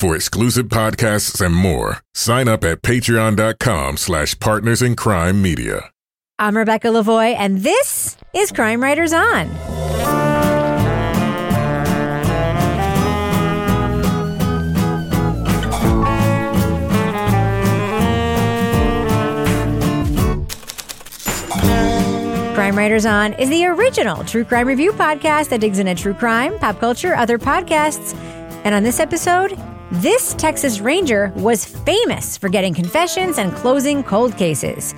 For 0.00 0.16
exclusive 0.16 0.68
podcasts 0.68 1.44
and 1.44 1.54
more, 1.54 1.98
sign 2.14 2.48
up 2.48 2.64
at 2.64 2.80
patreon.com 2.80 3.98
slash 3.98 4.40
partners 4.40 4.80
in 4.80 4.96
crime 4.96 5.42
media. 5.42 5.90
I'm 6.38 6.56
Rebecca 6.56 6.88
Lavoie, 6.88 7.36
and 7.36 7.58
this 7.58 8.16
is 8.32 8.50
Crime 8.50 8.82
Writers 8.82 9.12
On. 9.12 9.46
Crime 22.54 22.74
Writers 22.74 23.04
On 23.04 23.34
is 23.34 23.50
the 23.50 23.66
original 23.66 24.24
true 24.24 24.46
crime 24.46 24.66
review 24.66 24.92
podcast 24.92 25.50
that 25.50 25.60
digs 25.60 25.78
into 25.78 25.94
true 25.94 26.14
crime, 26.14 26.58
pop 26.58 26.80
culture, 26.80 27.14
other 27.14 27.38
podcasts. 27.38 28.14
And 28.64 28.74
on 28.74 28.82
this 28.82 28.98
episode, 29.00 29.58
this 29.92 30.34
Texas 30.34 30.78
Ranger 30.78 31.32
was 31.34 31.64
famous 31.64 32.38
for 32.38 32.48
getting 32.48 32.72
confessions 32.72 33.38
and 33.38 33.52
closing 33.52 34.04
cold 34.04 34.36
cases. 34.36 34.94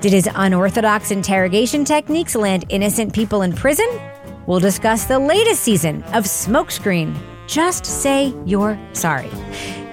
Did 0.00 0.12
his 0.12 0.28
unorthodox 0.36 1.10
interrogation 1.10 1.84
techniques 1.84 2.36
land 2.36 2.64
innocent 2.68 3.12
people 3.12 3.42
in 3.42 3.52
prison? 3.52 3.88
We'll 4.46 4.60
discuss 4.60 5.04
the 5.04 5.18
latest 5.18 5.62
season 5.62 6.04
of 6.14 6.24
Smokescreen. 6.24 7.16
Just 7.48 7.84
say 7.84 8.32
you're 8.44 8.78
sorry. 8.92 9.30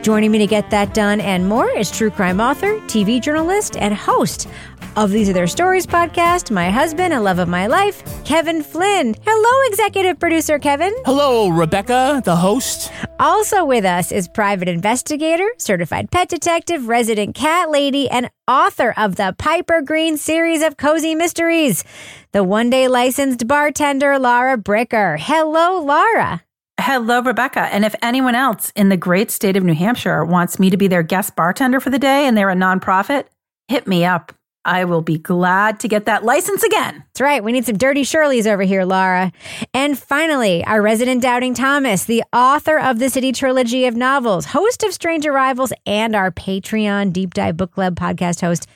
Joining 0.03 0.31
me 0.31 0.37
to 0.37 0.47
get 0.47 0.69
that 0.69 0.93
done 0.93 1.19
and 1.21 1.47
more 1.47 1.69
is 1.69 1.89
true 1.89 2.11
crime 2.11 2.39
author, 2.39 2.79
TV 2.81 3.19
journalist, 3.19 3.75
and 3.77 3.93
host 3.93 4.47
of 4.95 5.11
These 5.11 5.29
Are 5.29 5.33
Their 5.33 5.47
Stories 5.47 5.85
podcast, 5.85 6.51
my 6.51 6.69
husband 6.69 7.13
and 7.13 7.23
love 7.23 7.39
of 7.39 7.47
my 7.47 7.67
life, 7.67 8.03
Kevin 8.25 8.61
Flynn. 8.61 9.15
Hello, 9.25 9.67
executive 9.67 10.19
producer 10.19 10.59
Kevin. 10.59 10.93
Hello, 11.05 11.49
Rebecca, 11.49 12.21
the 12.23 12.35
host. 12.35 12.91
Also 13.19 13.65
with 13.65 13.85
us 13.85 14.11
is 14.11 14.27
private 14.27 14.67
investigator, 14.67 15.47
certified 15.57 16.11
pet 16.11 16.29
detective, 16.29 16.87
resident 16.87 17.35
cat 17.35 17.71
lady, 17.71 18.09
and 18.09 18.29
author 18.47 18.93
of 18.97 19.15
the 19.15 19.35
Piper 19.37 19.81
Green 19.81 20.17
series 20.17 20.61
of 20.61 20.77
cozy 20.77 21.15
mysteries, 21.15 21.83
the 22.31 22.43
one 22.43 22.69
day 22.69 22.87
licensed 22.87 23.47
bartender, 23.47 24.19
Laura 24.19 24.57
Bricker. 24.57 25.17
Hello, 25.19 25.81
Laura. 25.81 26.43
Hello, 26.79 27.21
Rebecca. 27.21 27.61
And 27.71 27.85
if 27.85 27.95
anyone 28.01 28.35
else 28.35 28.71
in 28.75 28.89
the 28.89 28.97
great 28.97 29.31
state 29.31 29.55
of 29.55 29.63
New 29.63 29.75
Hampshire 29.75 30.25
wants 30.25 30.59
me 30.59 30.69
to 30.69 30.77
be 30.77 30.87
their 30.87 31.03
guest 31.03 31.35
bartender 31.35 31.79
for 31.79 31.89
the 31.89 31.99
day 31.99 32.25
and 32.25 32.35
they're 32.35 32.49
a 32.49 32.55
nonprofit, 32.55 33.25
hit 33.67 33.87
me 33.87 34.05
up. 34.05 34.33
I 34.65 34.85
will 34.85 35.01
be 35.01 35.17
glad 35.17 35.79
to 35.81 35.87
get 35.87 36.05
that 36.05 36.23
license 36.23 36.63
again. 36.63 37.03
That's 37.07 37.21
right. 37.21 37.43
We 37.43 37.51
need 37.51 37.65
some 37.65 37.77
dirty 37.77 38.03
Shirleys 38.03 38.47
over 38.47 38.63
here, 38.63 38.85
Laura. 38.85 39.31
And 39.73 39.97
finally, 39.97 40.63
our 40.65 40.81
resident 40.81 41.21
doubting 41.21 41.53
Thomas, 41.53 42.05
the 42.05 42.23
author 42.31 42.79
of 42.79 42.99
the 42.99 43.09
City 43.09 43.31
trilogy 43.31 43.85
of 43.85 43.95
novels, 43.95 44.45
host 44.45 44.83
of 44.83 44.93
Strange 44.93 45.25
Arrivals, 45.25 45.73
and 45.85 46.15
our 46.15 46.31
Patreon 46.31 47.11
Deep 47.11 47.33
Dive 47.33 47.57
Book 47.57 47.73
Club 47.73 47.95
podcast 47.95 48.41
host, 48.41 48.67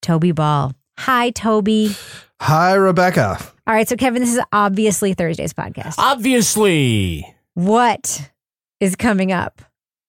Toby 0.00 0.32
Ball. 0.32 0.72
Hi, 0.98 1.30
Toby. 1.30 1.94
Hi, 2.40 2.74
Rebecca. 2.74 3.38
All 3.66 3.74
right. 3.74 3.88
So, 3.88 3.96
Kevin, 3.96 4.22
this 4.22 4.34
is 4.34 4.40
obviously 4.52 5.14
Thursday's 5.14 5.52
podcast. 5.52 5.94
Obviously. 5.98 7.34
What 7.54 8.30
is 8.80 8.96
coming 8.96 9.32
up 9.32 9.62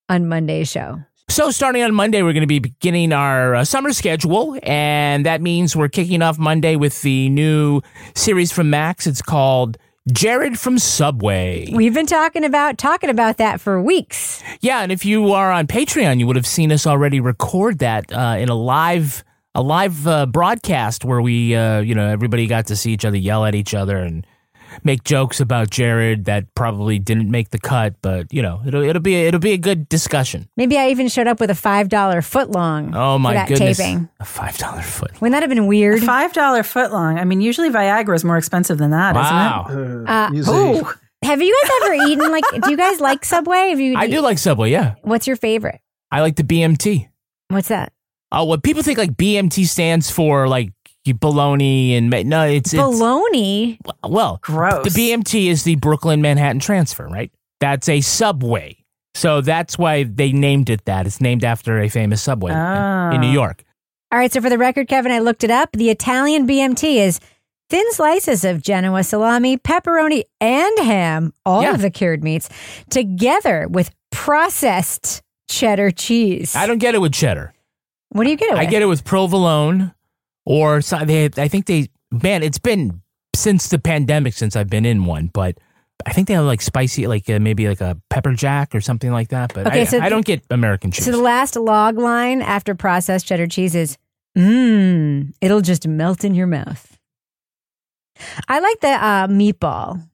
on 0.09 0.28
Monday's 0.28 0.69
show? 0.69 1.02
So, 1.27 1.51
starting 1.51 1.81
on 1.81 1.93
Monday, 1.93 2.21
we're 2.21 2.33
going 2.33 2.41
to 2.41 2.47
be 2.47 2.59
beginning 2.59 3.11
our 3.11 3.55
uh, 3.55 3.65
summer 3.65 3.91
schedule, 3.93 4.57
and 4.63 5.25
that 5.25 5.41
means 5.41 5.75
we're 5.75 5.89
kicking 5.89 6.21
off 6.21 6.37
Monday 6.37 6.75
with 6.75 7.01
the 7.01 7.29
new 7.29 7.81
series 8.13 8.51
from 8.51 8.69
Max. 8.69 9.05
It's 9.07 9.21
called 9.21 9.77
Jared 10.13 10.57
from 10.59 10.77
Subway. 10.77 11.71
We've 11.73 11.93
been 11.93 12.05
talking 12.05 12.45
about 12.45 12.77
talking 12.77 13.09
about 13.09 13.37
that 13.37 13.59
for 13.59 13.81
weeks. 13.81 14.43
Yeah, 14.61 14.81
and 14.81 14.91
if 14.91 15.03
you 15.03 15.33
are 15.33 15.51
on 15.51 15.67
Patreon, 15.67 16.19
you 16.19 16.27
would 16.27 16.35
have 16.35 16.47
seen 16.47 16.71
us 16.71 16.85
already 16.85 17.19
record 17.19 17.79
that 17.79 18.13
uh, 18.13 18.37
in 18.39 18.47
a 18.47 18.55
live 18.55 19.23
a 19.55 19.61
live 19.61 20.05
uh, 20.05 20.25
broadcast 20.27 21.03
where 21.05 21.21
we, 21.21 21.55
uh, 21.55 21.79
you 21.79 21.95
know, 21.95 22.07
everybody 22.07 22.45
got 22.45 22.67
to 22.67 22.75
see 22.75 22.91
each 22.91 23.03
other 23.03 23.17
yell 23.17 23.45
at 23.45 23.55
each 23.55 23.73
other 23.73 23.97
and 23.97 24.27
make 24.84 25.03
jokes 25.03 25.40
about 25.40 25.69
Jared 25.69 26.25
that 26.25 26.53
probably 26.56 27.00
didn't 27.00 27.30
make 27.31 27.50
the 27.50 27.59
cut, 27.59 27.96
but 28.02 28.31
you 28.34 28.41
know, 28.41 28.62
it'll 28.66 28.84
it'll 28.84 29.02
be 29.02 29.16
a, 29.16 29.28
it'll 29.28 29.40
be 29.40 29.53
a 29.53 29.58
good 29.58 29.88
discussion. 29.90 30.47
Maybe 30.58 30.78
I 30.78 30.90
even 30.90 31.08
showed 31.08 31.28
up 31.28 31.40
with 31.40 31.50
a 31.50 31.56
five 31.56 31.90
dollar 31.90 32.22
foot 32.22 32.50
long. 32.52 32.94
Oh 32.96 33.16
for 33.16 33.19
my 33.19 33.34
that 33.34 33.47
goodness, 33.47 33.78
Taping. 33.78 34.09
a 34.19 34.25
five 34.25 34.58
dollar 34.58 34.81
foot. 34.81 35.12
Wouldn't 35.22 35.34
that 35.34 35.44
have 35.44 35.50
been 35.50 35.68
weird? 35.68 36.03
A 36.03 36.06
Five 36.06 36.34
dollar 36.34 36.63
foot 36.63 36.91
long. 36.91 37.18
I 37.19 37.24
mean, 37.25 37.41
usually 37.41 37.69
Viagra 37.69 38.16
is 38.16 38.24
more 38.24 38.38
expensive 38.38 38.78
than 38.78 38.91
that, 38.91 39.16
Wow, 39.16 39.66
not 39.69 40.31
Uh, 40.31 40.36
Easy. 40.36 40.52
Oh, 40.52 40.94
Have 41.24 41.42
you 41.42 41.57
guys 41.63 41.72
ever 41.84 41.94
eaten 42.09 42.31
like? 42.31 42.44
Do 42.63 42.69
you 42.72 42.78
guys 42.78 43.00
like 43.00 43.25
Subway? 43.25 43.69
Have 43.69 43.80
you? 43.80 43.96
I 43.97 44.07
do 44.07 44.22
like 44.22 44.38
Subway. 44.38 44.72
Yeah, 44.72 44.96
What's 45.02 45.25
your 45.28 45.36
favorite? 45.36 45.80
I 46.12 46.22
like 46.22 46.36
the 46.36 46.44
BMT. 46.44 47.09
What's 47.50 47.69
that? 47.69 47.92
Oh, 48.31 48.44
what 48.46 48.63
people 48.63 48.84
think 48.84 48.97
like 48.97 49.12
BMT 49.12 49.66
stands 49.68 50.09
for 50.12 50.47
like 50.47 50.72
bologna 51.13 51.95
and 51.95 52.09
ma- 52.09 52.21
no, 52.23 52.43
it's 52.45 52.73
it's 52.73 52.81
Bologna. 52.81 53.79
well, 54.03 54.39
gross. 54.41 54.91
the 54.93 55.11
BMT 55.11 55.47
is 55.47 55.63
the 55.63 55.75
Brooklyn 55.75 56.21
Manhattan 56.21 56.59
Transfer, 56.59 57.07
right? 57.07 57.31
That's 57.59 57.88
a 57.89 58.01
subway, 58.01 58.77
so 59.13 59.41
that's 59.41 59.77
why 59.77 60.03
they 60.03 60.31
named 60.31 60.69
it 60.69 60.85
that. 60.85 61.05
It's 61.05 61.21
named 61.21 61.44
after 61.44 61.79
a 61.79 61.89
famous 61.89 62.21
subway 62.21 62.51
in- 62.51 62.57
Ah. 62.57 63.11
in 63.11 63.21
New 63.21 63.31
York. 63.31 63.63
All 64.11 64.19
right. 64.19 64.31
So 64.31 64.39
for 64.41 64.49
the 64.49 64.57
record, 64.57 64.88
Kevin, 64.88 65.11
I 65.11 65.19
looked 65.19 65.44
it 65.44 65.51
up. 65.51 65.71
The 65.73 65.89
Italian 65.89 66.45
BMT 66.47 66.97
is 66.99 67.19
thin 67.69 67.91
slices 67.91 68.45
of 68.45 68.61
Genoa 68.61 69.03
salami, 69.03 69.57
pepperoni, 69.57 70.23
and 70.39 70.79
ham, 70.79 71.33
all 71.45 71.63
Yeah. 71.63 71.73
of 71.73 71.81
the 71.81 71.89
cured 71.89 72.23
meats, 72.23 72.47
together 72.89 73.67
with 73.69 73.89
processed 74.11 75.21
cheddar 75.49 75.91
cheese. 75.91 76.55
I 76.55 76.67
don't 76.67 76.77
get 76.77 76.95
it 76.95 76.99
with 76.99 77.13
cheddar. 77.13 77.53
What 78.09 78.23
do 78.23 78.29
you 78.29 78.35
get 78.38 78.49
it 78.49 78.53
with? 78.53 78.61
I 78.61 78.65
get 78.65 78.81
it 78.81 78.85
with 78.85 79.03
provolone, 79.03 79.94
or 80.45 80.81
so- 80.81 81.03
they. 81.06 81.25
I 81.38 81.47
think 81.47 81.66
they. 81.66 81.89
Man, 82.11 82.44
it's 82.44 82.59
been 82.59 83.01
since 83.35 83.67
the 83.69 83.79
pandemic 83.79 84.33
since 84.33 84.56
I've 84.56 84.69
been 84.69 84.85
in 84.85 85.06
one, 85.06 85.29
but 85.33 85.57
I 86.06 86.13
think 86.13 86.28
they 86.28 86.33
have 86.35 86.45
like 86.45 86.61
spicy, 86.61 87.07
like 87.07 87.29
uh, 87.29 87.39
maybe 87.39 87.67
like 87.67 87.81
a 87.81 88.00
pepper 88.09 88.33
jack 88.33 88.73
or 88.75 88.79
something 88.81 89.11
like 89.11 89.29
that. 89.29 89.53
But 89.53 89.67
Okay, 89.67 89.81
I, 89.81 89.85
so 89.85 90.00
I 90.00 90.09
don't 90.09 90.25
get 90.25 90.44
American 90.50 90.91
cheese. 90.91 91.06
So 91.06 91.11
the 91.11 91.17
last 91.22 91.56
log 91.56 91.97
line 91.97 92.41
after 92.41 92.75
processed 92.75 93.25
cheddar 93.28 93.47
cheese 93.47 93.75
is, 93.75 93.97
mmm, 94.38 95.33
it'll 95.41 95.61
just 95.61 95.88
melt 95.88 96.23
in 96.23 96.33
your 96.35 96.47
mouth. 96.47 96.97
I 98.47 98.59
like 98.59 98.79
the 98.79 98.88
uh, 98.89 99.27
meatball. 99.27 100.07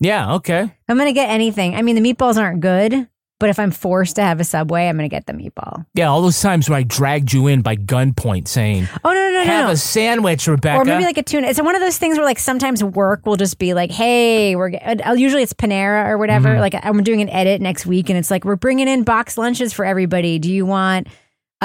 yeah, 0.00 0.34
okay. 0.34 0.72
I'm 0.88 0.96
going 0.96 1.08
to 1.08 1.12
get 1.12 1.30
anything. 1.30 1.74
I 1.76 1.82
mean, 1.82 1.94
the 1.94 2.14
meatballs 2.14 2.36
aren't 2.36 2.60
good, 2.60 3.08
but 3.44 3.50
if 3.50 3.58
I'm 3.58 3.72
forced 3.72 4.16
to 4.16 4.22
have 4.22 4.40
a 4.40 4.44
Subway, 4.44 4.88
I'm 4.88 4.96
going 4.96 5.06
to 5.06 5.14
get 5.14 5.26
the 5.26 5.34
meatball. 5.34 5.84
Yeah, 5.92 6.06
all 6.06 6.22
those 6.22 6.40
times 6.40 6.70
where 6.70 6.78
I 6.78 6.82
dragged 6.82 7.30
you 7.30 7.46
in 7.46 7.60
by 7.60 7.76
gunpoint 7.76 8.48
saying, 8.48 8.88
Oh, 9.04 9.12
no, 9.12 9.14
no, 9.14 9.30
no, 9.32 9.44
"Have 9.44 9.66
no. 9.66 9.72
a 9.72 9.76
sandwich, 9.76 10.46
Rebecca." 10.46 10.80
Or 10.80 10.86
maybe 10.86 11.04
like 11.04 11.18
a 11.18 11.22
tuna. 11.22 11.48
It's 11.48 11.60
one 11.60 11.74
of 11.74 11.82
those 11.82 11.98
things 11.98 12.16
where 12.16 12.24
like 12.24 12.38
sometimes 12.38 12.82
work 12.82 13.26
will 13.26 13.36
just 13.36 13.58
be 13.58 13.74
like, 13.74 13.90
hey, 13.90 14.56
we're 14.56 14.72
uh, 14.76 15.12
usually 15.12 15.42
it's 15.42 15.52
Panera 15.52 16.06
or 16.06 16.16
whatever. 16.16 16.48
Mm-hmm. 16.48 16.60
Like 16.60 16.74
I'm 16.82 17.02
doing 17.02 17.20
an 17.20 17.28
edit 17.28 17.60
next 17.60 17.84
week 17.84 18.08
and 18.08 18.18
it's 18.18 18.30
like 18.30 18.46
we're 18.46 18.56
bringing 18.56 18.88
in 18.88 19.02
box 19.04 19.36
lunches 19.36 19.74
for 19.74 19.84
everybody. 19.84 20.38
Do 20.38 20.50
you 20.50 20.64
want 20.64 21.08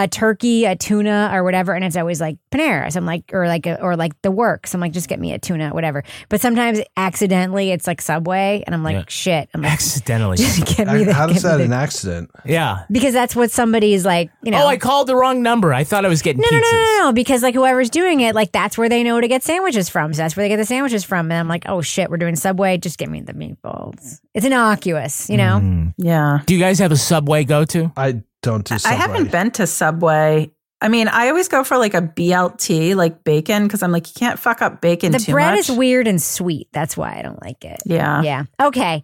a 0.03 0.07
turkey, 0.07 0.65
a 0.65 0.75
tuna, 0.75 1.29
or 1.33 1.43
whatever? 1.43 1.73
And 1.73 1.83
it's 1.85 1.95
always 1.95 2.19
like 2.21 2.37
Panera. 2.51 2.91
So 2.91 2.97
I'm 2.99 3.05
like, 3.05 3.31
or 3.33 3.47
like, 3.47 3.65
a, 3.65 3.81
or 3.81 3.95
like 3.95 4.19
the 4.21 4.31
works. 4.31 4.73
I'm 4.73 4.81
like, 4.81 4.91
just 4.91 5.07
get 5.09 5.19
me 5.19 5.33
a 5.33 5.39
tuna, 5.39 5.69
whatever. 5.69 6.03
But 6.29 6.41
sometimes 6.41 6.79
accidentally 6.97 7.71
it's 7.71 7.87
like 7.87 8.01
Subway, 8.01 8.63
and 8.65 8.75
I'm 8.75 8.83
like, 8.83 8.95
Yeah. 8.95 9.03
shit. 9.07 9.49
I'm 9.53 9.61
like, 9.61 9.71
accidentally. 9.73 10.37
just 10.37 10.65
get 10.77 10.87
me 10.87 11.03
the. 11.03 11.13
How 11.13 11.27
get 11.27 11.37
is 11.37 11.43
me 11.43 11.49
that 11.49 11.57
the- 11.57 11.63
an 11.63 11.73
accident? 11.73 12.31
yeah. 12.45 12.83
because 12.91 13.13
that's 13.13 13.35
what 13.35 13.51
somebody's 13.51 14.05
like, 14.05 14.31
you 14.43 14.51
know. 14.51 14.63
Oh, 14.63 14.67
I 14.67 14.77
called 14.77 15.07
the 15.07 15.15
wrong 15.15 15.41
number. 15.41 15.73
I 15.73 15.83
thought 15.83 16.05
I 16.05 16.09
was 16.09 16.21
getting 16.21 16.41
No, 16.41 16.47
no, 16.51 16.57
pizzas. 16.57 16.71
no, 16.71 16.79
no, 16.99 17.03
no, 17.05 17.13
because 17.13 17.43
like 17.43 17.55
whoever's 17.55 17.89
doing 17.89 18.21
it, 18.21 18.35
like 18.35 18.51
that's 18.51 18.77
where 18.77 18.89
they 18.89 19.03
know 19.03 19.19
to 19.19 19.27
get 19.27 19.43
sandwiches 19.43 19.89
from. 19.89 20.13
So 20.13 20.21
that's 20.21 20.35
where 20.35 20.43
they 20.43 20.49
get 20.49 20.57
the 20.57 20.65
sandwiches 20.65 21.03
from. 21.03 21.31
And 21.31 21.39
I'm 21.39 21.47
like, 21.47 21.63
oh 21.67 21.81
shit, 21.81 22.09
we're 22.09 22.17
doing 22.17 22.35
Subway. 22.35 22.77
Just 22.77 22.97
get 22.97 23.09
me 23.09 23.21
the 23.21 23.33
meatballs. 23.33 24.19
It's 24.33 24.45
innocuous, 24.45 25.29
you 25.29 25.37
know? 25.37 25.59
Mm. 25.61 25.93
yeah. 25.97 26.39
Do 26.45 26.53
you 26.53 26.59
guys 26.59 26.79
have 26.79 26.91
a 26.91 26.95
Subway 26.97 27.43
go 27.43 27.65
to? 27.65 27.91
I 27.97 28.21
don't 28.41 28.65
do 28.65 28.77
I 28.85 28.93
haven't 28.93 29.31
been 29.31 29.51
to 29.51 29.67
Subway. 29.67 30.51
I 30.81 30.87
mean, 30.87 31.09
I 31.09 31.27
always 31.27 31.49
go 31.49 31.63
for 31.63 31.77
like 31.77 31.93
a 31.93 32.01
BLT, 32.01 32.95
like 32.95 33.23
bacon, 33.23 33.63
because 33.63 33.83
I'm 33.83 33.91
like, 33.91 34.07
you 34.07 34.13
can't 34.15 34.39
fuck 34.39 34.61
up 34.61 34.79
bacon 34.79 35.11
The 35.11 35.19
too 35.19 35.33
bread 35.33 35.55
much. 35.55 35.69
is 35.69 35.71
weird 35.75 36.07
and 36.07 36.21
sweet. 36.21 36.69
That's 36.71 36.95
why 36.95 37.17
I 37.17 37.21
don't 37.21 37.41
like 37.41 37.65
it. 37.65 37.81
Yeah. 37.85 38.21
Yeah. 38.21 38.43
Okay. 38.61 39.03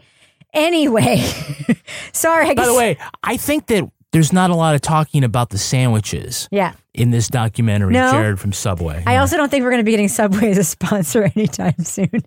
Anyway, 0.54 1.18
sorry. 2.14 2.46
I 2.46 2.54
By 2.54 2.64
guess, 2.64 2.68
the 2.68 2.76
way, 2.76 2.98
I 3.24 3.36
think 3.36 3.68
that 3.68 3.90
there's 4.14 4.32
not 4.32 4.52
a 4.52 4.56
lot 4.56 4.74
of 4.74 4.80
talking 4.80 5.26
about 5.26 5.50
the 5.50 5.58
sandwiches 5.58 6.48
yeah. 6.50 6.72
in 6.94 7.12
this 7.12 7.28
documentary, 7.28 7.92
No. 7.92 8.10
Jared 8.10 8.40
from 8.40 8.54
Subway. 8.54 9.04
I 9.06 9.18
also 9.18 9.36
don't 9.36 9.50
think 9.50 9.64
we're 9.64 9.72
going 9.72 9.82
to 9.82 9.86
be 9.86 9.92
getting 9.92 10.08
Subway 10.08 10.52
as 10.52 10.58
a 10.58 10.64
sponsor 10.64 11.24
anytime 11.36 11.78
soon. 11.80 12.24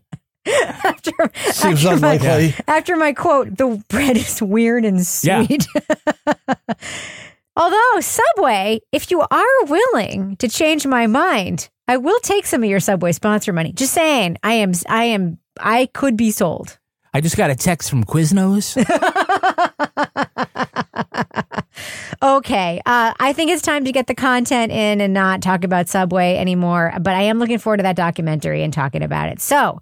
After, 0.84 1.12
Seems 1.52 1.84
after 1.84 2.00
my, 2.00 2.14
unlikely. 2.14 2.54
after 2.66 2.96
my 2.96 3.12
quote, 3.12 3.56
the 3.56 3.82
bread 3.88 4.16
is 4.16 4.42
weird 4.42 4.84
and 4.84 4.98
Yeah. 5.22 5.44
sweet. 5.46 5.66
Although, 7.56 8.00
Subway, 8.00 8.80
if 8.92 9.10
you 9.10 9.20
are 9.20 9.64
willing 9.66 10.36
to 10.36 10.48
change 10.48 10.86
my 10.86 11.06
mind, 11.08 11.68
I 11.88 11.96
will 11.96 12.20
take 12.20 12.46
some 12.46 12.62
of 12.62 12.70
your 12.70 12.78
Subway 12.80 13.10
sponsor 13.12 13.52
money. 13.52 13.72
Just 13.72 13.92
saying, 13.94 14.36
I 14.44 14.52
am, 14.54 14.72
I 14.88 15.04
am, 15.04 15.38
I 15.58 15.86
could 15.86 16.16
be 16.16 16.30
sold. 16.30 16.78
I 17.12 17.20
just 17.20 17.36
got 17.36 17.50
a 17.50 17.56
text 17.56 17.90
from 17.90 18.04
Quiznos. 18.04 18.76
Okay, 22.20 22.80
uh, 22.84 23.14
I 23.20 23.32
think 23.32 23.52
it's 23.52 23.62
time 23.62 23.84
to 23.84 23.92
get 23.92 24.08
the 24.08 24.14
content 24.14 24.72
in 24.72 25.00
and 25.00 25.14
not 25.14 25.40
talk 25.40 25.62
about 25.62 25.88
Subway 25.88 26.36
anymore. 26.36 26.92
But 27.00 27.14
I 27.14 27.22
am 27.22 27.38
looking 27.38 27.58
forward 27.58 27.76
to 27.76 27.84
that 27.84 27.94
documentary 27.94 28.64
and 28.64 28.72
talking 28.72 29.04
about 29.04 29.28
it. 29.28 29.40
So, 29.40 29.80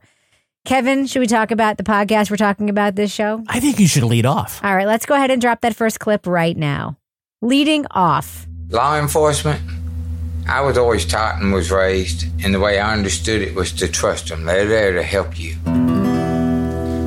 Kevin, 0.66 1.06
should 1.06 1.20
we 1.20 1.28
talk 1.28 1.52
about 1.52 1.76
the 1.76 1.84
podcast 1.84 2.28
we're 2.28 2.36
talking 2.36 2.68
about 2.70 2.96
this 2.96 3.12
show? 3.12 3.40
I 3.46 3.60
think 3.60 3.78
you 3.78 3.86
should 3.86 4.02
lead 4.02 4.26
off. 4.26 4.60
All 4.64 4.74
right, 4.74 4.88
let's 4.88 5.06
go 5.06 5.14
ahead 5.14 5.30
and 5.30 5.40
drop 5.40 5.60
that 5.60 5.76
first 5.76 6.00
clip 6.00 6.26
right 6.26 6.56
now. 6.56 6.98
Leading 7.40 7.86
off. 7.92 8.48
Law 8.70 8.98
enforcement, 8.98 9.60
I 10.48 10.62
was 10.62 10.76
always 10.76 11.06
taught 11.06 11.40
and 11.40 11.52
was 11.52 11.70
raised, 11.70 12.24
and 12.44 12.52
the 12.52 12.58
way 12.58 12.80
I 12.80 12.92
understood 12.92 13.42
it 13.42 13.54
was 13.54 13.70
to 13.74 13.86
trust 13.86 14.26
them. 14.26 14.44
They're 14.44 14.66
there 14.66 14.92
to 14.94 15.04
help 15.04 15.38
you. 15.38 15.54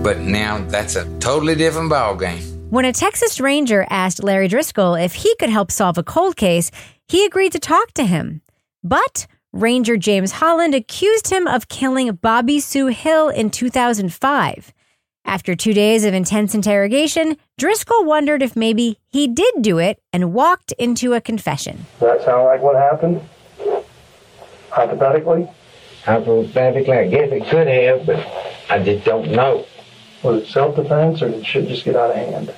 But 0.04 0.20
now 0.20 0.66
that's 0.70 0.96
a 0.96 1.04
totally 1.20 1.56
different 1.56 1.92
ballgame. 1.92 2.70
When 2.70 2.86
a 2.86 2.94
Texas 2.94 3.42
Ranger 3.42 3.86
asked 3.90 4.24
Larry 4.24 4.48
Driskill 4.48 5.04
if 5.04 5.14
he 5.14 5.36
could 5.36 5.50
help 5.50 5.70
solve 5.70 5.98
a 5.98 6.04
cold 6.04 6.38
case, 6.38 6.72
he 7.10 7.26
agreed 7.26 7.52
to 7.52 7.60
talk 7.60 7.92
to 7.96 8.06
him. 8.06 8.42
But 8.86 9.28
Ranger 9.54 9.98
James 9.98 10.34
Holland 10.34 10.75
accused 10.75 11.31
him 11.31 11.48
of 11.48 11.69
killing 11.69 12.12
Bobbie 12.13 12.60
Sue 12.60 12.88
Hill 12.88 13.30
in 13.30 13.50
2005. 13.50 14.74
After 15.25 15.56
two 15.56 15.74
days 15.74 16.06
of 16.06 16.13
intense 16.13 16.54
interrogation, 16.54 17.36
Driskill 17.60 18.06
wondered 18.06 18.44
if 18.44 18.56
maybe 18.56 19.00
he 19.07 19.28
did 19.28 19.56
do 19.62 19.80
it 19.80 20.00
and 20.13 20.34
walked 20.34 20.72
into 20.74 21.13
a 21.13 21.22
confession. 21.22 21.88
Does 22.00 22.19
that 22.19 22.25
sound 22.25 22.46
like 22.46 22.62
what 22.62 22.75
happened? 22.75 23.22
Hypothetically? 24.69 25.50
Hypothetically, 26.04 26.98
I 26.98 27.07
guess 27.07 27.31
it 27.31 27.48
could 27.50 27.68
have, 27.68 28.06
but 28.06 28.25
I 28.69 28.84
just 28.84 29.04
don't 29.04 29.31
know. 29.31 29.66
Was 30.22 30.44
it 30.44 30.48
self 30.48 30.75
defense 30.75 31.24
or 31.24 31.30
did 31.30 31.46
shit 31.46 31.68
just 31.68 31.86
get 31.86 31.96
out 31.96 32.12
of 32.12 32.16
hand? 32.18 32.54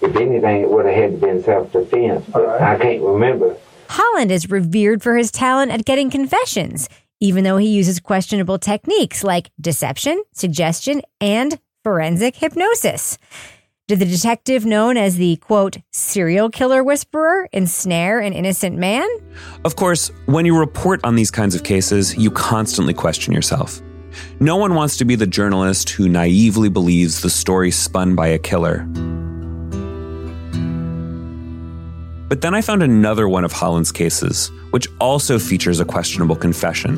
If 0.00 0.16
anything, 0.16 0.62
it 0.62 0.70
would 0.70 0.86
have 0.86 0.94
had 0.94 1.10
to 1.12 1.16
been 1.18 1.42
self-defense, 1.42 2.26
but 2.32 2.42
All 2.42 2.48
right. 2.48 2.62
I 2.62 2.78
can't 2.78 3.02
remember. 3.02 3.56
Holland 3.92 4.32
is 4.32 4.48
revered 4.48 5.02
for 5.02 5.18
his 5.18 5.30
talent 5.30 5.70
at 5.70 5.84
getting 5.84 6.08
confessions, 6.08 6.88
even 7.20 7.44
though 7.44 7.58
he 7.58 7.68
uses 7.68 8.00
questionable 8.00 8.58
techniques 8.58 9.22
like 9.22 9.50
deception, 9.60 10.22
suggestion, 10.32 11.02
and 11.20 11.58
forensic 11.84 12.36
hypnosis. 12.36 13.18
Did 13.88 13.98
the 13.98 14.06
detective 14.06 14.64
known 14.64 14.96
as 14.96 15.16
the 15.16 15.36
quote 15.36 15.76
serial 15.90 16.48
killer 16.48 16.82
whisperer 16.82 17.50
ensnare 17.52 18.18
an 18.20 18.32
innocent 18.32 18.78
man? 18.78 19.06
Of 19.62 19.76
course, 19.76 20.10
when 20.24 20.46
you 20.46 20.58
report 20.58 21.04
on 21.04 21.14
these 21.14 21.30
kinds 21.30 21.54
of 21.54 21.62
cases, 21.62 22.16
you 22.16 22.30
constantly 22.30 22.94
question 22.94 23.34
yourself. 23.34 23.82
No 24.40 24.56
one 24.56 24.74
wants 24.74 24.96
to 24.96 25.04
be 25.04 25.16
the 25.16 25.26
journalist 25.26 25.90
who 25.90 26.08
naively 26.08 26.70
believes 26.70 27.20
the 27.20 27.28
story 27.28 27.70
spun 27.70 28.14
by 28.14 28.28
a 28.28 28.38
killer. 28.38 28.88
But 32.32 32.40
then 32.40 32.54
I 32.54 32.62
found 32.62 32.82
another 32.82 33.28
one 33.28 33.44
of 33.44 33.52
Holland's 33.52 33.92
cases, 33.92 34.50
which 34.70 34.88
also 34.98 35.38
features 35.38 35.80
a 35.80 35.84
questionable 35.84 36.34
confession 36.34 36.96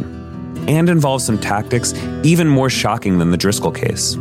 and 0.68 0.88
involves 0.88 1.24
some 1.24 1.40
tactics 1.40 1.92
even 2.22 2.46
more 2.46 2.70
shocking 2.70 3.18
than 3.18 3.32
the 3.32 3.36
Driskill 3.36 3.74
case. 3.74 4.14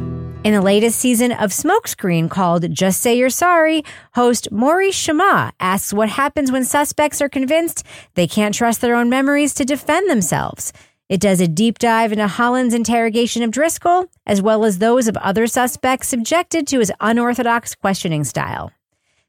In 0.43 0.53
the 0.53 0.61
latest 0.63 0.99
season 0.99 1.31
of 1.31 1.51
Smokescreen 1.51 2.31
called 2.31 2.73
Just 2.73 3.01
Say 3.01 3.15
You're 3.15 3.29
Sorry, 3.29 3.83
host 4.15 4.51
Maurice 4.51 4.95
Chammah 4.95 5.51
asks 5.59 5.93
what 5.93 6.09
happens 6.09 6.51
when 6.51 6.65
suspects 6.65 7.21
are 7.21 7.29
convinced 7.29 7.85
they 8.15 8.25
can't 8.25 8.55
trust 8.55 8.81
their 8.81 8.95
own 8.95 9.07
memories 9.07 9.53
to 9.53 9.65
defend 9.65 10.09
themselves. 10.09 10.73
It 11.09 11.21
does 11.21 11.39
a 11.39 11.47
deep 11.47 11.77
dive 11.77 12.11
into 12.11 12.27
Holland's 12.27 12.73
interrogation 12.73 13.43
of 13.43 13.51
Driskill, 13.51 14.07
as 14.25 14.41
well 14.41 14.65
as 14.65 14.79
those 14.79 15.07
of 15.07 15.15
other 15.17 15.45
suspects 15.45 16.07
subjected 16.07 16.65
to 16.69 16.79
his 16.79 16.91
unorthodox 16.99 17.75
questioning 17.75 18.23
style. 18.23 18.71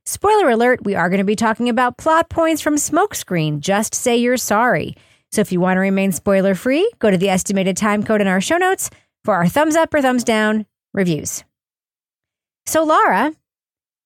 Spoiler 0.06 0.50
alert, 0.50 0.84
we 0.84 0.94
are 0.94 1.08
going 1.08 1.18
to 1.18 1.24
be 1.24 1.36
talking 1.36 1.70
about 1.70 1.96
plot 1.96 2.28
points 2.28 2.60
from 2.60 2.76
Smokescreen. 2.76 3.60
Just 3.60 3.94
say 3.94 4.16
you're 4.16 4.36
sorry. 4.36 4.94
So 5.32 5.40
if 5.40 5.50
you 5.50 5.60
want 5.60 5.76
to 5.76 5.80
remain 5.80 6.12
spoiler 6.12 6.54
free, 6.54 6.90
go 6.98 7.10
to 7.10 7.16
the 7.16 7.30
estimated 7.30 7.76
time 7.76 8.02
code 8.02 8.20
in 8.20 8.26
our 8.26 8.40
show 8.40 8.58
notes 8.58 8.90
for 9.24 9.34
our 9.34 9.48
thumbs 9.48 9.76
up 9.76 9.94
or 9.94 10.02
thumbs 10.02 10.22
down 10.22 10.66
reviews. 10.92 11.42
So, 12.66 12.84
Laura, 12.84 13.32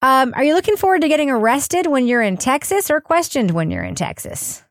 um, 0.01 0.33
are 0.37 0.45
you 0.45 0.55
looking 0.55 0.77
forward 0.77 1.03
to 1.03 1.09
getting 1.09 1.31
arrested 1.31 1.87
when 1.87 2.07
you're 2.07 2.23
in 2.23 2.37
Texas 2.37 2.91
or 2.91 3.01
questioned 3.01 3.51
when 3.51 3.71
you're 3.71 3.85
in 3.85 3.97
Texas? 3.97 4.63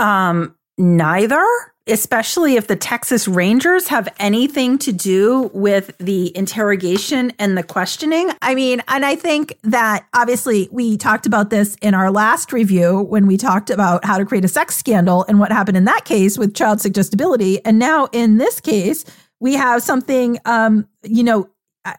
Um, 0.00 0.56
neither, 0.76 1.46
especially 1.86 2.56
if 2.56 2.66
the 2.66 2.76
Texas 2.76 3.28
Rangers 3.28 3.88
have 3.88 4.08
anything 4.18 4.76
to 4.78 4.92
do 4.92 5.50
with 5.54 5.96
the 5.98 6.36
interrogation 6.36 7.32
and 7.38 7.56
the 7.56 7.62
questioning. 7.62 8.30
I 8.42 8.54
mean, 8.54 8.82
and 8.88 9.04
I 9.04 9.14
think 9.14 9.56
that 9.62 10.06
obviously 10.12 10.68
we 10.72 10.96
talked 10.96 11.26
about 11.26 11.50
this 11.50 11.76
in 11.80 11.94
our 11.94 12.10
last 12.10 12.52
review 12.52 13.02
when 13.02 13.26
we 13.26 13.36
talked 13.36 13.70
about 13.70 14.04
how 14.04 14.18
to 14.18 14.24
create 14.24 14.44
a 14.44 14.48
sex 14.48 14.76
scandal 14.76 15.24
and 15.28 15.38
what 15.38 15.52
happened 15.52 15.76
in 15.76 15.84
that 15.84 16.04
case 16.04 16.36
with 16.36 16.54
child 16.54 16.80
suggestibility. 16.80 17.64
And 17.64 17.78
now 17.78 18.08
in 18.12 18.38
this 18.38 18.60
case, 18.60 19.04
we 19.38 19.54
have 19.54 19.82
something, 19.82 20.38
um, 20.44 20.88
you 21.02 21.22
know, 21.22 21.48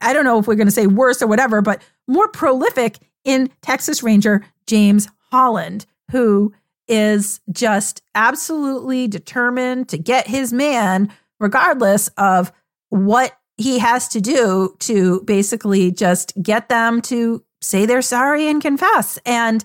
I 0.01 0.11
don't 0.11 0.25
know 0.25 0.37
if 0.37 0.47
we're 0.47 0.55
going 0.55 0.67
to 0.67 0.71
say 0.71 0.87
worse 0.87 1.21
or 1.21 1.27
whatever, 1.27 1.61
but 1.61 1.81
more 2.07 2.27
prolific 2.27 2.97
in 3.23 3.49
Texas 3.61 4.03
Ranger 4.03 4.43
James 4.65 5.07
Holland, 5.31 5.85
who 6.11 6.53
is 6.87 7.41
just 7.51 8.01
absolutely 8.15 9.07
determined 9.07 9.89
to 9.89 9.97
get 9.97 10.27
his 10.27 10.53
man, 10.53 11.11
regardless 11.39 12.07
of 12.17 12.51
what 12.89 13.37
he 13.57 13.79
has 13.79 14.07
to 14.09 14.21
do 14.21 14.75
to 14.79 15.21
basically 15.21 15.91
just 15.91 16.33
get 16.41 16.69
them 16.69 17.01
to 17.01 17.43
say 17.61 17.85
they're 17.85 18.01
sorry 18.01 18.47
and 18.47 18.61
confess. 18.61 19.17
And 19.25 19.63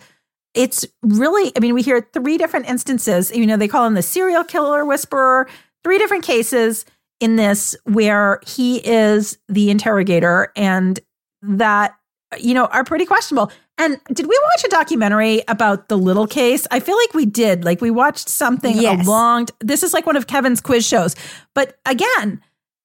it's 0.54 0.84
really, 1.02 1.52
I 1.56 1.60
mean, 1.60 1.74
we 1.74 1.82
hear 1.82 2.08
three 2.12 2.38
different 2.38 2.68
instances. 2.68 3.30
You 3.34 3.46
know, 3.46 3.56
they 3.56 3.68
call 3.68 3.86
him 3.86 3.94
the 3.94 4.02
serial 4.02 4.44
killer 4.44 4.84
whisperer, 4.84 5.48
three 5.84 5.98
different 5.98 6.24
cases 6.24 6.84
in 7.20 7.36
this 7.36 7.76
where 7.84 8.40
he 8.46 8.78
is 8.78 9.38
the 9.48 9.70
interrogator 9.70 10.52
and 10.56 10.98
that, 11.42 11.94
you 12.38 12.54
know, 12.54 12.66
are 12.66 12.84
pretty 12.84 13.06
questionable. 13.06 13.52
And 13.78 13.98
did 14.12 14.26
we 14.26 14.38
watch 14.52 14.64
a 14.64 14.68
documentary 14.68 15.42
about 15.48 15.88
the 15.88 15.96
little 15.96 16.26
case? 16.26 16.66
I 16.70 16.78
feel 16.80 16.96
like 16.96 17.14
we 17.14 17.26
did. 17.26 17.64
Like 17.64 17.80
we 17.80 17.90
watched 17.90 18.28
something 18.28 18.76
Yes. 18.76 19.06
a 19.06 19.10
long. 19.10 19.46
This 19.60 19.82
is 19.82 19.92
like 19.94 20.06
one 20.06 20.16
of 20.16 20.26
Kevin's 20.26 20.60
quiz 20.60 20.86
shows. 20.86 21.16
But 21.54 21.78
again, 21.86 22.40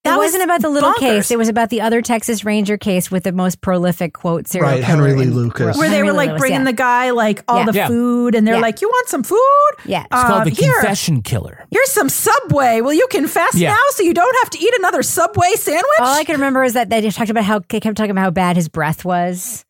It 0.05 0.09
that 0.11 0.17
wasn't 0.17 0.39
was 0.39 0.45
about 0.45 0.61
the 0.61 0.69
little 0.69 0.93
bonkers. 0.93 0.99
case. 0.99 1.31
It 1.31 1.37
was 1.37 1.49
about 1.49 1.69
the 1.69 1.81
other 1.81 2.01
Texas 2.01 2.45
Ranger 2.45 2.77
case 2.77 3.11
with 3.11 3.23
the 3.25 3.33
most 3.33 3.59
prolific 3.59 4.13
quote 4.13 4.47
serial 4.47 4.71
Right, 4.71 4.83
Henry 4.83 5.13
Lee 5.13 5.23
in- 5.23 5.35
Lucas. 5.35 5.77
where 5.77 5.89
they 5.89 5.95
Henry 5.97 6.11
were 6.11 6.15
like 6.17 6.29
Lewis, 6.29 6.39
bringing 6.39 6.59
yeah. 6.61 6.65
the 6.65 6.73
guy 6.73 7.09
like 7.11 7.43
all 7.49 7.59
Yeah. 7.59 7.65
the 7.65 7.73
Yeah. 7.73 7.87
food, 7.87 8.33
and 8.33 8.47
they're 8.47 8.55
Yeah. 8.55 8.61
like, 8.61 8.81
"You 8.81 8.87
want 8.87 9.09
some 9.09 9.23
food? 9.23 9.37
Yeah. 9.85 10.03
It's 10.09 10.23
called 10.23 10.45
the 10.45 10.51
Um, 10.51 10.55
here. 10.55 10.73
confession 10.79 11.21
killer. 11.21 11.65
Here's 11.69 11.91
some 11.91 12.07
Subway. 12.07 12.79
Will 12.79 12.93
you 12.93 13.07
confess 13.11 13.53
Yeah. 13.55 13.73
now 13.73 13.83
so 13.91 14.03
you 14.03 14.13
don't 14.13 14.35
have 14.41 14.49
to 14.51 14.59
eat 14.59 14.73
another 14.79 15.03
Subway 15.03 15.51
sandwich?" 15.55 15.83
All 15.99 16.07
I 16.15 16.23
can 16.23 16.35
remember 16.35 16.63
is 16.63 16.71
that 16.73 16.89
they 16.89 17.01
just 17.01 17.17
talked 17.17 17.29
about 17.29 17.43
how 17.43 17.59
they 17.67 17.81
kept 17.81 17.97
talking 17.97 18.11
about 18.11 18.21
how 18.21 18.31
bad 18.31 18.55
his 18.55 18.69
breath 18.69 19.03
was, 19.03 19.65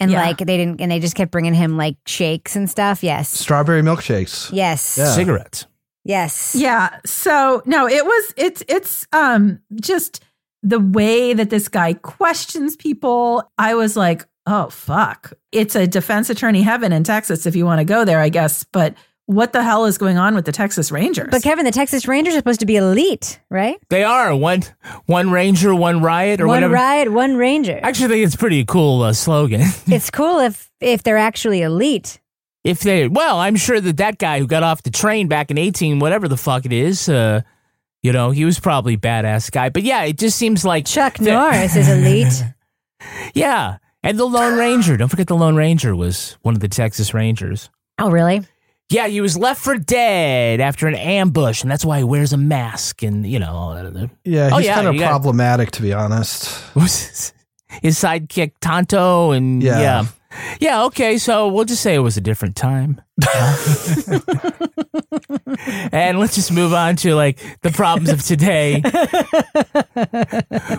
and 0.00 0.10
Yeah. 0.10 0.22
like 0.24 0.38
they 0.38 0.56
didn't, 0.56 0.80
and 0.80 0.90
they 0.90 1.00
just 1.00 1.14
kept 1.14 1.30
bringing 1.30 1.54
him 1.54 1.76
like 1.76 1.96
shakes 2.06 2.56
and 2.56 2.68
stuff. 2.70 3.02
Yes, 3.02 3.28
Strawberry 3.30 3.82
milkshakes. 3.82 4.50
yes, 4.52 4.96
Yeah. 4.98 5.06
Cigarettes. 5.14 5.66
yes. 6.04 6.54
Yeah. 6.56 6.98
So 7.06 7.62
no, 7.66 7.88
it 7.88 8.04
was 8.04 8.34
it's 8.36 8.62
it's 8.68 9.06
um 9.12 9.60
just 9.80 10.22
the 10.62 10.80
way 10.80 11.34
that 11.34 11.50
this 11.50 11.68
guy 11.68 11.94
questions 11.94 12.76
people. 12.76 13.50
I 13.58 13.74
was 13.74 13.96
like, 13.96 14.24
oh 14.46 14.68
fuck. 14.70 15.32
It's 15.52 15.74
a 15.76 15.86
defense 15.86 16.30
attorney 16.30 16.62
heaven 16.62 16.92
in 16.92 17.04
Texas 17.04 17.46
if 17.46 17.54
you 17.56 17.64
want 17.64 17.78
to 17.80 17.84
go 17.84 18.04
there, 18.04 18.20
I 18.20 18.28
guess. 18.28 18.64
But 18.64 18.94
what 19.28 19.52
the 19.52 19.62
hell 19.62 19.84
is 19.84 19.98
going 19.98 20.16
on 20.16 20.34
with 20.34 20.46
the 20.46 20.52
Texas 20.52 20.90
Rangers? 20.90 21.28
But 21.30 21.42
Kevin, 21.42 21.64
the 21.66 21.70
Texas 21.70 22.08
Rangers 22.08 22.34
are 22.34 22.38
supposed 22.38 22.60
to 22.60 22.66
be 22.66 22.76
elite, 22.76 23.38
right? 23.50 23.76
They 23.90 24.02
are 24.02 24.34
one 24.34 24.62
one 25.06 25.30
ranger, 25.30 25.74
one 25.74 26.00
riot, 26.02 26.40
or 26.40 26.46
one 26.46 26.56
whatever. 26.56 26.72
riot, 26.74 27.12
one 27.12 27.36
Ranger. 27.36 27.78
Actually, 27.82 28.08
think 28.08 28.26
it's 28.26 28.36
pretty 28.36 28.64
cool 28.64 29.02
uh, 29.02 29.12
slogan. 29.12 29.60
it's 29.86 30.10
cool 30.10 30.38
if 30.40 30.70
if 30.80 31.02
they're 31.02 31.18
actually 31.18 31.60
elite. 31.62 32.20
if 32.64 32.80
they, 32.80 33.06
well, 33.06 33.38
I'm 33.38 33.56
sure 33.56 33.80
that 33.80 33.98
that 33.98 34.18
guy 34.18 34.38
who 34.38 34.46
got 34.46 34.62
off 34.62 34.82
the 34.82 34.90
train 34.90 35.28
back 35.28 35.50
in 35.50 35.58
18, 35.58 35.98
whatever 35.98 36.26
the 36.28 36.36
fuck 36.36 36.64
it 36.66 36.72
is, 36.72 37.08
uh, 37.08 37.42
you 38.02 38.12
know, 38.12 38.30
he 38.30 38.44
was 38.44 38.58
probably 38.58 38.94
a 38.94 38.98
badass 38.98 39.50
guy. 39.50 39.68
But 39.68 39.82
yeah, 39.82 40.04
it 40.04 40.16
just 40.18 40.38
seems 40.38 40.64
like 40.64 40.86
Chuck 40.86 41.18
the- 41.18 41.32
Norris 41.32 41.76
is 41.76 41.88
elite. 41.88 42.44
Yeah, 43.34 43.78
and 44.02 44.18
the 44.18 44.24
Lone 44.24 44.58
Ranger. 44.58 44.96
Don't 44.96 45.08
forget 45.08 45.28
the 45.28 45.36
Lone 45.36 45.54
Ranger 45.54 45.94
was 45.94 46.36
one 46.42 46.54
of 46.54 46.60
the 46.60 46.68
Texas 46.68 47.14
Rangers. 47.14 47.70
Oh, 47.98 48.10
really? 48.10 48.42
Yeah, 48.90 49.06
he 49.06 49.20
was 49.20 49.36
left 49.36 49.60
for 49.62 49.76
dead 49.76 50.60
after 50.60 50.86
an 50.86 50.94
ambush, 50.94 51.60
and 51.62 51.70
that's 51.70 51.84
why 51.84 51.98
he 51.98 52.04
wears 52.04 52.32
a 52.32 52.38
mask 52.38 53.02
and 53.02 53.26
you 53.26 53.38
know 53.38 53.52
all 53.52 53.74
that 53.74 53.84
other. 53.84 54.10
Yeah, 54.24 54.48
oh, 54.52 54.56
he's 54.58 54.66
Oh, 54.66 54.70
yeah, 54.70 54.74
kind 54.82 54.86
of 54.88 54.96
problematic, 54.96 55.70
to 55.72 55.82
be 55.82 55.92
honest. 55.92 56.58
His, 56.74 57.32
his 57.82 57.98
sidekick 57.98 58.52
Tonto 58.60 59.32
and 59.32 59.62
Yeah. 59.62 59.80
yeah. 59.80 60.06
yeah, 60.58 60.84
Okay, 60.84 61.18
so 61.18 61.48
we'll 61.48 61.66
just 61.66 61.82
say 61.82 61.94
it 61.94 61.98
was 61.98 62.16
a 62.16 62.22
different 62.22 62.56
time, 62.56 63.00
and 65.92 66.18
let's 66.18 66.34
just 66.34 66.50
move 66.52 66.72
on 66.72 66.96
to 66.96 67.14
like 67.14 67.38
the 67.60 67.70
problems 67.70 68.08
of 68.10 68.22
today 68.22 68.80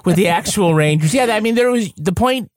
with 0.06 0.16
the 0.16 0.28
actual 0.30 0.74
Rangers. 0.74 1.14
Yeah, 1.14 1.26
I 1.26 1.40
mean, 1.42 1.56
there 1.56 1.70
was 1.72 1.92
the 1.94 2.14
point 2.14 2.52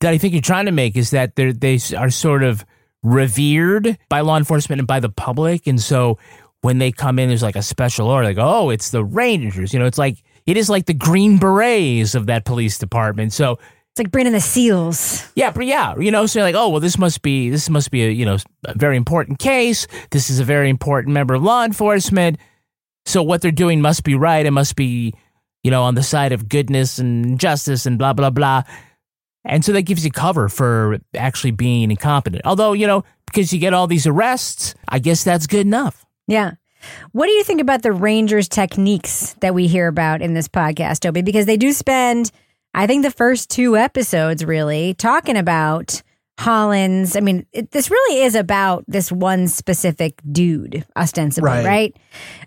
that 0.00 0.12
I 0.12 0.18
think 0.18 0.34
you're 0.34 0.42
trying 0.42 0.66
to 0.66 0.72
make 0.72 0.96
is 0.96 1.10
that 1.10 1.36
they 1.36 1.78
are 1.96 2.10
sort 2.10 2.42
of 2.42 2.64
revered 3.02 3.98
by 4.08 4.20
law 4.20 4.36
enforcement 4.36 4.80
and 4.80 4.86
by 4.88 5.00
the 5.00 5.08
public. 5.08 5.66
And 5.66 5.80
so 5.80 6.18
when 6.60 6.78
they 6.78 6.92
come 6.92 7.18
in, 7.18 7.28
there's 7.28 7.42
like 7.42 7.56
a 7.56 7.62
special 7.62 8.08
order, 8.08 8.26
like, 8.26 8.38
oh, 8.38 8.70
it's 8.70 8.90
the 8.90 9.04
Rangers. 9.04 9.72
You 9.72 9.78
know, 9.78 9.86
it's 9.86 9.98
like, 9.98 10.22
it 10.46 10.56
is 10.56 10.68
like 10.68 10.86
the 10.86 10.94
Green 10.94 11.38
Berets 11.38 12.14
of 12.14 12.26
that 12.26 12.44
police 12.44 12.78
department. 12.78 13.32
So, 13.32 13.58
It's 13.92 13.98
like 13.98 14.10
bringing 14.10 14.32
the 14.32 14.40
seals. 14.40 15.26
yeah, 15.34 15.50
but 15.50 15.66
yeah, 15.66 15.96
you 15.98 16.10
know, 16.10 16.26
so 16.26 16.38
you're 16.38 16.46
like, 16.46 16.54
oh, 16.54 16.68
well, 16.68 16.80
this 16.80 16.98
must 16.98 17.22
be, 17.22 17.50
this 17.50 17.68
must 17.70 17.90
be 17.90 18.04
a, 18.04 18.10
you 18.10 18.24
know, 18.24 18.36
a 18.64 18.76
very 18.76 18.96
important 18.96 19.38
case. 19.38 19.86
This 20.10 20.30
is 20.30 20.38
a 20.38 20.44
very 20.44 20.68
important 20.68 21.14
member 21.14 21.34
of 21.34 21.42
law 21.42 21.64
enforcement. 21.64 22.38
So 23.06 23.22
what 23.22 23.40
they're 23.40 23.50
doing 23.50 23.80
must 23.80 24.04
be 24.04 24.14
right. 24.14 24.44
It 24.44 24.50
must 24.50 24.76
be, 24.76 25.14
you 25.64 25.70
know, 25.70 25.82
on 25.82 25.94
the 25.94 26.02
side 26.02 26.32
of 26.32 26.48
goodness 26.48 26.98
and 26.98 27.40
justice 27.40 27.86
and 27.86 27.98
blah, 27.98 28.12
blah, 28.12 28.30
blah. 28.30 28.62
And 29.44 29.64
so 29.64 29.72
that 29.72 29.82
gives 29.82 30.04
you 30.04 30.10
cover 30.10 30.48
for 30.48 30.98
actually 31.14 31.52
being 31.52 31.90
incompetent. 31.90 32.42
Although, 32.44 32.72
you 32.72 32.86
know, 32.86 33.04
because 33.26 33.52
you 33.52 33.58
get 33.58 33.74
all 33.74 33.86
these 33.86 34.06
arrests, 34.06 34.74
I 34.88 34.98
guess 34.98 35.24
that's 35.24 35.46
good 35.46 35.66
enough. 35.66 36.04
Yeah. 36.26 36.52
What 37.12 37.26
do 37.26 37.32
you 37.32 37.44
think 37.44 37.60
about 37.60 37.82
the 37.82 37.92
Rangers 37.92 38.48
techniques 38.48 39.34
that 39.40 39.54
we 39.54 39.66
hear 39.66 39.86
about 39.86 40.22
in 40.22 40.34
this 40.34 40.48
podcast, 40.48 41.00
Toby? 41.00 41.22
Because 41.22 41.46
they 41.46 41.56
do 41.56 41.72
spend, 41.72 42.30
I 42.74 42.86
think, 42.86 43.02
the 43.02 43.10
first 43.10 43.50
two 43.50 43.76
episodes 43.76 44.44
really 44.44 44.94
talking 44.94 45.36
about 45.36 46.02
Holland's. 46.40 47.16
I 47.16 47.20
mean, 47.20 47.46
it, 47.52 47.70
this 47.70 47.90
really 47.90 48.22
is 48.22 48.34
about 48.34 48.84
this 48.88 49.12
one 49.12 49.46
specific 49.46 50.20
dude, 50.32 50.86
ostensibly, 50.96 51.50
right? 51.50 51.64
Right. 51.64 51.96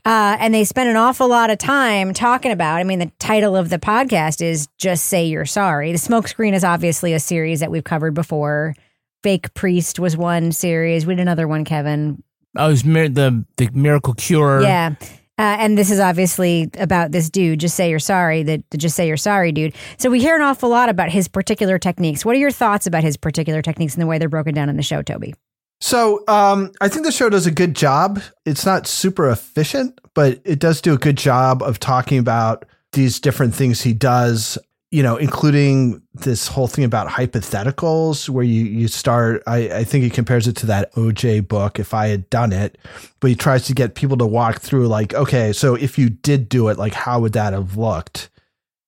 Uh, 0.03 0.35
and 0.39 0.53
they 0.53 0.63
spend 0.63 0.89
an 0.89 0.95
awful 0.95 1.27
lot 1.29 1.49
of 1.49 1.59
time 1.59 2.13
talking 2.13 2.51
about. 2.51 2.79
I 2.79 2.83
mean, 2.83 2.99
the 2.99 3.11
title 3.19 3.55
of 3.55 3.69
the 3.69 3.77
podcast 3.77 4.41
is 4.41 4.67
"Just 4.77 5.05
Say 5.05 5.25
You're 5.25 5.45
Sorry." 5.45 5.91
The 5.91 5.97
Smokescreen 5.99 6.53
is 6.53 6.63
obviously 6.63 7.13
a 7.13 7.19
series 7.19 7.59
that 7.59 7.71
we've 7.71 7.83
covered 7.83 8.13
before. 8.13 8.75
Fake 9.21 9.53
Priest 9.53 9.99
was 9.99 10.17
one 10.17 10.51
series. 10.51 11.05
We 11.05 11.15
did 11.15 11.21
another 11.21 11.47
one, 11.47 11.63
Kevin. 11.63 12.21
Oh, 12.57 12.67
it 12.67 12.71
was 12.71 12.83
mir- 12.85 13.09
the, 13.09 13.45
the 13.57 13.69
miracle 13.73 14.13
cure. 14.13 14.61
Yeah. 14.61 14.95
Uh, 15.39 15.57
and 15.59 15.77
this 15.77 15.89
is 15.89 15.99
obviously 15.99 16.69
about 16.77 17.11
this 17.11 17.29
dude. 17.29 17.59
Just 17.59 17.75
say 17.75 17.89
you're 17.89 17.97
sorry. 17.97 18.43
That 18.43 18.61
just 18.77 18.95
say 18.95 19.07
you're 19.07 19.17
sorry, 19.17 19.51
dude. 19.51 19.73
So 19.97 20.11
we 20.11 20.19
hear 20.19 20.35
an 20.35 20.41
awful 20.41 20.69
lot 20.69 20.89
about 20.89 21.09
his 21.09 21.27
particular 21.27 21.79
techniques. 21.79 22.23
What 22.23 22.35
are 22.35 22.39
your 22.39 22.51
thoughts 22.51 22.85
about 22.85 23.03
his 23.03 23.17
particular 23.17 23.61
techniques 23.61 23.95
and 23.95 24.01
the 24.01 24.07
way 24.07 24.19
they're 24.19 24.29
broken 24.29 24.53
down 24.53 24.69
in 24.69 24.77
the 24.77 24.83
show, 24.83 25.01
Toby? 25.01 25.33
So 25.81 26.23
um, 26.27 26.71
I 26.79 26.87
think 26.87 27.05
the 27.05 27.11
show 27.11 27.29
does 27.29 27.45
a 27.47 27.51
good 27.51 27.75
job. 27.75 28.21
It's 28.45 28.65
not 28.65 28.87
super 28.87 29.29
efficient, 29.29 29.99
but 30.13 30.39
it 30.45 30.59
does 30.59 30.81
do 30.81 30.93
a 30.93 30.97
good 30.97 31.17
job 31.17 31.61
of 31.61 31.79
talking 31.79 32.19
about 32.19 32.65
these 32.93 33.19
different 33.19 33.55
things 33.55 33.81
he 33.81 33.93
does. 33.93 34.57
You 34.93 35.01
know, 35.01 35.17
including 35.17 36.03
this 36.13 36.47
whole 36.47 36.67
thing 36.67 36.85
about 36.85 37.07
hypotheticals, 37.07 38.29
where 38.29 38.43
you 38.43 38.63
you 38.65 38.87
start. 38.87 39.41
I, 39.47 39.69
I 39.69 39.83
think 39.83 40.03
he 40.03 40.09
compares 40.09 40.47
it 40.47 40.55
to 40.57 40.67
that 40.67 40.93
OJ 40.93 41.47
book. 41.47 41.79
If 41.79 41.93
I 41.93 42.07
had 42.07 42.29
done 42.29 42.53
it, 42.53 42.77
but 43.19 43.29
he 43.29 43.35
tries 43.35 43.65
to 43.65 43.73
get 43.73 43.95
people 43.95 44.17
to 44.17 44.25
walk 44.25 44.59
through, 44.59 44.87
like, 44.87 45.13
okay, 45.13 45.51
so 45.51 45.73
if 45.73 45.97
you 45.97 46.09
did 46.09 46.47
do 46.47 46.67
it, 46.67 46.77
like, 46.77 46.93
how 46.93 47.19
would 47.21 47.33
that 47.33 47.53
have 47.53 47.75
looked? 47.75 48.29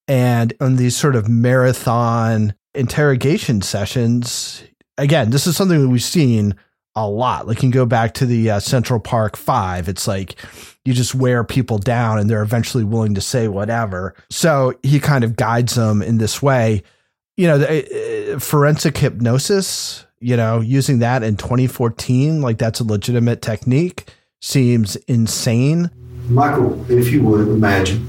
And 0.08 0.54
on 0.62 0.76
these 0.76 0.96
sort 0.96 1.16
of 1.16 1.28
marathon 1.28 2.54
interrogation 2.76 3.62
sessions, 3.62 4.64
again, 4.98 5.32
this 5.32 5.48
is 5.48 5.58
something 5.58 5.82
that 5.82 5.90
we've 5.90 6.04
seen 6.04 6.56
a 6.96 7.08
lot. 7.08 7.48
Like 7.48 7.58
you 7.58 7.62
can 7.62 7.72
go 7.72 7.86
back 7.86 8.14
to 8.16 8.26
the 8.26 8.52
uh, 8.52 8.60
Central 8.60 9.00
Park 9.00 9.36
Five. 9.36 9.90
It's 9.90 10.08
like 10.08 10.36
you 10.86 10.94
just 10.94 11.16
wear 11.16 11.44
people 11.44 11.80
down, 11.80 12.20
and 12.20 12.30
they're 12.30 12.44
eventually 12.44 12.84
willing 12.84 13.16
to 13.16 13.22
say 13.22 13.48
whatever. 13.48 14.16
So 14.30 14.74
he 14.84 15.00
kind 15.00 15.24
of 15.24 15.36
guides 15.36 15.76
them 15.76 16.02
in 16.02 16.20
this 16.20 16.42
way. 16.42 16.84
You 17.36 17.48
know, 17.48 17.58
the, 17.58 18.36
uh, 18.36 18.40
forensic 18.40 18.98
hypnosis. 18.98 20.06
You 20.20 20.38
know, 20.38 20.62
using 20.62 21.00
that 21.00 21.22
in 21.24 21.36
2014, 21.36 22.42
like 22.42 22.58
that's 22.58 22.80
a 22.80 22.84
legitimate 22.84 23.42
technique, 23.42 24.10
seems 24.42 24.96
insane. 25.08 25.92
Michael, 26.30 26.90
if 26.90 27.12
you 27.12 27.22
would 27.24 27.48
imagine 27.48 28.08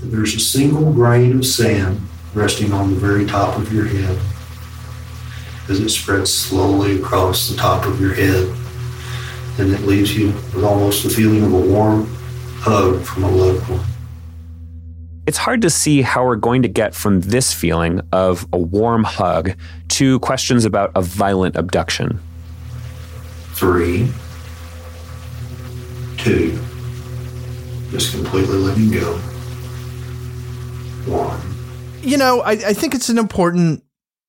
that 0.00 0.06
there's 0.06 0.34
a 0.34 0.40
single 0.40 0.92
grain 0.92 1.38
of 1.38 1.46
sand 1.46 2.00
resting 2.34 2.72
on 2.72 2.90
the 2.90 2.96
very 2.96 3.26
top 3.26 3.56
of 3.56 3.72
your 3.72 3.86
head 3.86 4.18
as 5.68 5.80
it 5.80 5.88
spreads 5.88 6.32
slowly 6.32 7.00
across 7.00 7.48
the 7.48 7.56
top 7.56 7.86
of 7.86 8.00
your 8.00 8.14
head. 8.14 8.54
And 9.58 9.72
it 9.72 9.80
leaves 9.82 10.16
you 10.16 10.28
with 10.28 10.64
almost 10.64 11.04
the 11.04 11.10
feeling 11.10 11.44
of 11.44 11.52
a 11.52 11.60
warm 11.60 12.06
hug 12.58 13.02
from 13.02 13.24
a 13.24 13.30
loved 13.30 13.68
one. 13.68 13.84
It's 15.26 15.38
hard 15.38 15.62
to 15.62 15.70
see 15.70 16.02
how 16.02 16.24
we're 16.24 16.36
going 16.36 16.62
to 16.62 16.68
get 16.68 16.94
from 16.94 17.20
this 17.20 17.52
feeling 17.52 18.00
of 18.12 18.46
a 18.52 18.58
warm 18.58 19.04
hug 19.04 19.52
to 19.90 20.18
questions 20.20 20.64
about 20.64 20.92
a 20.94 21.00
violent 21.00 21.56
abduction. 21.56 22.20
Three, 23.52 24.10
two, 26.18 26.58
just 27.90 28.12
completely 28.12 28.56
letting 28.56 28.90
go. 28.90 29.16
One. 31.06 31.40
you 32.02 32.16
know, 32.16 32.40
I, 32.40 32.52
I 32.52 32.72
think 32.72 32.94
it's 32.94 33.08
an 33.08 33.18
important 33.18 33.84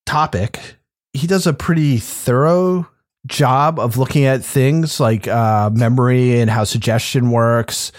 topic. 0.05 0.75
He 1.13 1.25
does 1.25 1.47
a 1.47 1.53
pretty 1.53 1.97
thorough 1.97 2.87
job 3.25 3.79
of 3.79 3.97
looking 3.97 4.25
at 4.25 4.43
things 4.43 4.99
like 4.99 5.27
uh, 5.27 5.69
memory 5.73 6.39
and 6.39 6.49
how 6.49 6.63
suggestion 6.63 7.31
works. 7.31 7.91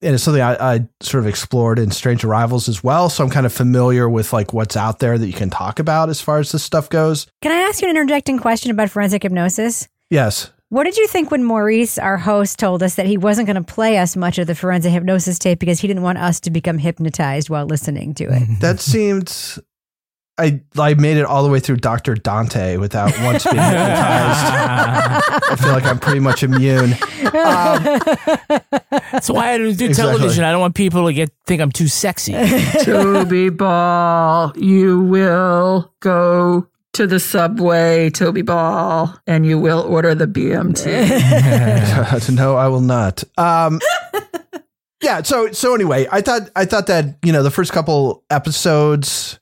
And 0.00 0.14
it's 0.14 0.24
something 0.24 0.42
I, 0.42 0.74
I 0.74 0.88
sort 1.00 1.22
of 1.22 1.28
explored 1.28 1.78
in 1.78 1.92
Strange 1.92 2.24
Arrivals 2.24 2.68
as 2.68 2.82
well. 2.82 3.08
So 3.08 3.22
I'm 3.22 3.30
kind 3.30 3.46
of 3.46 3.52
familiar 3.52 4.08
with 4.08 4.32
like 4.32 4.52
what's 4.52 4.76
out 4.76 4.98
there 4.98 5.16
that 5.16 5.26
you 5.26 5.32
can 5.32 5.50
talk 5.50 5.78
about 5.78 6.08
as 6.08 6.20
far 6.20 6.38
as 6.38 6.50
this 6.50 6.64
stuff 6.64 6.88
goes. 6.88 7.26
Can 7.40 7.52
I 7.52 7.68
ask 7.68 7.80
you 7.80 7.88
an 7.88 7.96
interjecting 7.96 8.38
question 8.38 8.70
about 8.70 8.90
forensic 8.90 9.22
hypnosis? 9.22 9.88
Yes. 10.10 10.50
What 10.72 10.84
did 10.84 10.96
you 10.96 11.06
think 11.06 11.30
when 11.30 11.44
Maurice, 11.44 11.98
our 11.98 12.16
host, 12.16 12.58
told 12.58 12.82
us 12.82 12.94
that 12.94 13.04
he 13.04 13.18
wasn't 13.18 13.46
going 13.46 13.62
to 13.62 13.74
play 13.74 13.98
us 13.98 14.16
much 14.16 14.38
of 14.38 14.46
the 14.46 14.54
forensic 14.54 14.90
hypnosis 14.90 15.38
tape 15.38 15.58
because 15.58 15.80
he 15.80 15.86
didn't 15.86 16.02
want 16.02 16.16
us 16.16 16.40
to 16.40 16.50
become 16.50 16.78
hypnotized 16.78 17.50
while 17.50 17.66
listening 17.66 18.14
to 18.14 18.24
it? 18.24 18.42
That 18.60 18.80
seemed. 18.80 19.28
I 20.42 20.60
I 20.76 20.94
made 20.94 21.16
it 21.18 21.24
all 21.24 21.44
the 21.44 21.48
way 21.50 21.60
through 21.60 21.76
Doctor 21.76 22.14
Dante 22.14 22.76
without 22.76 23.12
once 23.22 23.44
being 23.44 23.56
hypnotized. 23.56 24.44
I 25.50 25.56
feel 25.58 25.72
like 25.72 25.84
I'm 25.84 25.98
pretty 26.00 26.20
much 26.20 26.42
immune. 26.42 26.92
Um, 26.92 27.82
That's 29.12 29.30
why 29.30 29.52
I 29.52 29.58
don't 29.58 29.76
do 29.76 29.86
Exactly. 29.86 30.16
television. 30.18 30.44
I 30.44 30.50
don't 30.50 30.60
want 30.60 30.74
people 30.74 31.06
to 31.06 31.12
get 31.12 31.30
think 31.46 31.60
I'm 31.62 31.70
too 31.72 31.86
sexy. 31.88 32.32
Toby 32.84 33.50
Ball, 33.50 34.52
you 34.56 35.00
will 35.02 35.92
go 36.00 36.66
to 36.94 37.06
the 37.06 37.20
subway, 37.20 38.10
Toby 38.10 38.42
Ball, 38.42 39.14
and 39.26 39.46
you 39.46 39.58
will 39.58 39.80
order 39.80 40.14
the 40.14 40.26
BMT. 40.26 40.84
no, 42.34 42.56
I 42.56 42.68
will 42.68 42.80
not. 42.80 43.22
Um, 43.38 43.80
yeah. 45.02 45.22
So 45.22 45.52
so 45.52 45.74
anyway, 45.74 46.06
I 46.10 46.20
thought 46.20 46.50
I 46.56 46.64
thought 46.64 46.86
that 46.88 47.16
you 47.22 47.32
know 47.32 47.42
the 47.42 47.50
first 47.50 47.72
couple 47.72 48.24
episodes 48.30 49.38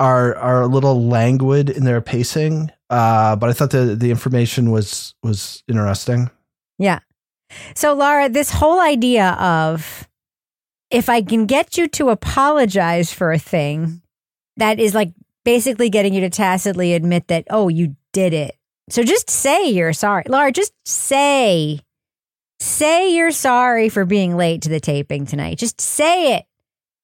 are 0.00 0.36
are 0.36 0.62
a 0.62 0.66
little 0.66 1.06
languid 1.06 1.70
in 1.70 1.84
their 1.84 2.00
pacing, 2.00 2.70
uh, 2.90 3.36
but 3.36 3.50
I 3.50 3.52
thought 3.52 3.70
the 3.70 3.96
the 3.96 4.10
information 4.10 4.70
was 4.70 5.14
was 5.22 5.62
interesting. 5.68 6.30
Yeah. 6.78 7.00
So, 7.74 7.94
Laura, 7.94 8.28
this 8.28 8.50
whole 8.50 8.80
idea 8.80 9.30
of 9.32 10.06
if 10.90 11.08
I 11.08 11.22
can 11.22 11.46
get 11.46 11.76
you 11.76 11.88
to 11.88 12.10
apologize 12.10 13.12
for 13.12 13.32
a 13.32 13.38
thing, 13.38 14.02
that 14.56 14.78
is 14.78 14.94
like 14.94 15.12
basically 15.44 15.90
getting 15.90 16.14
you 16.14 16.20
to 16.20 16.30
tacitly 16.30 16.94
admit 16.94 17.28
that, 17.28 17.46
oh, 17.50 17.68
you 17.68 17.96
did 18.12 18.32
it. 18.32 18.56
So 18.90 19.02
just 19.02 19.28
say 19.28 19.68
you're 19.68 19.92
sorry. 19.92 20.24
Laura, 20.28 20.50
just 20.50 20.72
say, 20.84 21.80
say 22.58 23.14
you're 23.14 23.30
sorry 23.30 23.88
for 23.88 24.04
being 24.04 24.36
late 24.36 24.62
to 24.62 24.68
the 24.68 24.80
taping 24.80 25.26
tonight. 25.26 25.58
Just 25.58 25.80
say 25.80 26.34
it. 26.34 26.44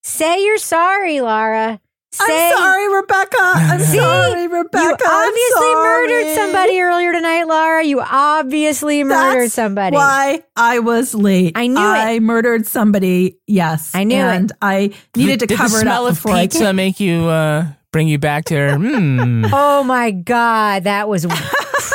Say 0.03 0.45
you're 0.45 0.59
sorry, 0.59 1.21
Laura. 1.21 1.81
Say, 2.15 2.49
I'm 2.51 2.57
sorry, 2.57 2.95
Rebecca. 2.95 3.37
I'm 3.41 3.81
See? 3.81 3.97
sorry, 3.99 4.47
Rebecca. 4.47 4.79
You 4.85 4.97
I'm 5.05 5.29
obviously 5.29 5.75
murdered 5.75 6.35
somebody 6.37 6.81
earlier 6.81 7.13
tonight, 7.13 7.43
Laura. 7.45 7.85
You 7.85 8.01
obviously 8.01 9.03
murdered 9.03 9.43
That's 9.45 9.55
somebody. 9.55 9.95
Why 9.97 10.43
I 10.57 10.79
was 10.79 11.13
late. 11.15 11.53
I 11.57 11.67
knew 11.67 11.81
I 11.81 12.11
it. 12.13 12.23
murdered 12.23 12.67
somebody. 12.67 13.39
Yes, 13.49 13.93
I 13.95 14.05
knew 14.05 14.17
it. 14.17 14.21
and 14.21 14.53
I 14.63 14.93
needed 15.17 15.41
to 15.41 15.47
Did 15.47 15.59
cover 15.59 15.71
the 15.71 15.77
it 15.79 15.81
smell 15.81 16.05
up 16.07 16.13
of 16.13 16.17
before 16.17 16.33
I 16.33 16.43
pizza 16.43 16.73
make 16.73 17.01
you 17.01 17.25
uh, 17.29 17.67
bring 17.91 18.07
you 18.07 18.19
back 18.19 18.45
to? 18.47 18.77
Hmm. 18.77 19.47
Oh 19.53 19.83
my 19.83 20.13
God, 20.13 20.85
that 20.85 21.09
was 21.09 21.27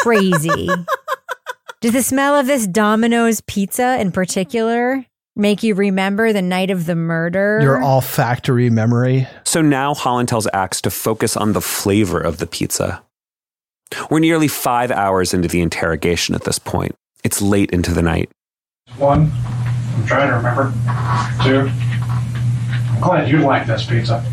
crazy. 0.04 0.68
Does 1.82 1.94
the 1.94 2.04
smell 2.04 2.36
of 2.36 2.46
this 2.46 2.68
Domino's 2.68 3.40
pizza 3.42 3.98
in 4.02 4.12
particular 4.12 5.06
make 5.40 5.64
you 5.64 5.74
remember 5.74 6.34
the 6.34 6.42
night 6.42 6.70
of 6.70 6.86
the 6.86 6.96
murder? 6.96 7.60
Your 7.62 7.82
olfactory 7.84 8.70
memory. 8.70 9.28
So 9.44 9.62
now 9.62 9.94
Holland 9.94 10.30
tells 10.30 10.48
Axe 10.54 10.82
to 10.82 10.92
focus 10.92 11.36
on 11.36 11.54
the 11.54 11.62
flavor 11.62 12.20
of 12.20 12.38
the 12.38 12.46
pizza. 12.46 13.02
We're 14.10 14.20
nearly 14.20 14.48
five 14.48 14.92
hours 14.92 15.34
into 15.34 15.48
the 15.48 15.62
interrogation 15.62 16.36
at 16.36 16.44
this 16.44 16.60
point. 16.60 16.94
It's 17.24 17.42
late 17.42 17.72
into 17.72 17.94
the 17.94 18.04
night. 18.04 18.30
One, 18.98 19.32
I'm 19.96 20.06
trying 20.06 20.30
to 20.30 20.36
remember. 20.36 20.74
Two, 21.44 21.72
I'm 22.94 23.02
glad 23.02 23.30
you 23.30 23.40
like 23.40 23.66
this 23.66 23.86
pizza. 23.86 24.24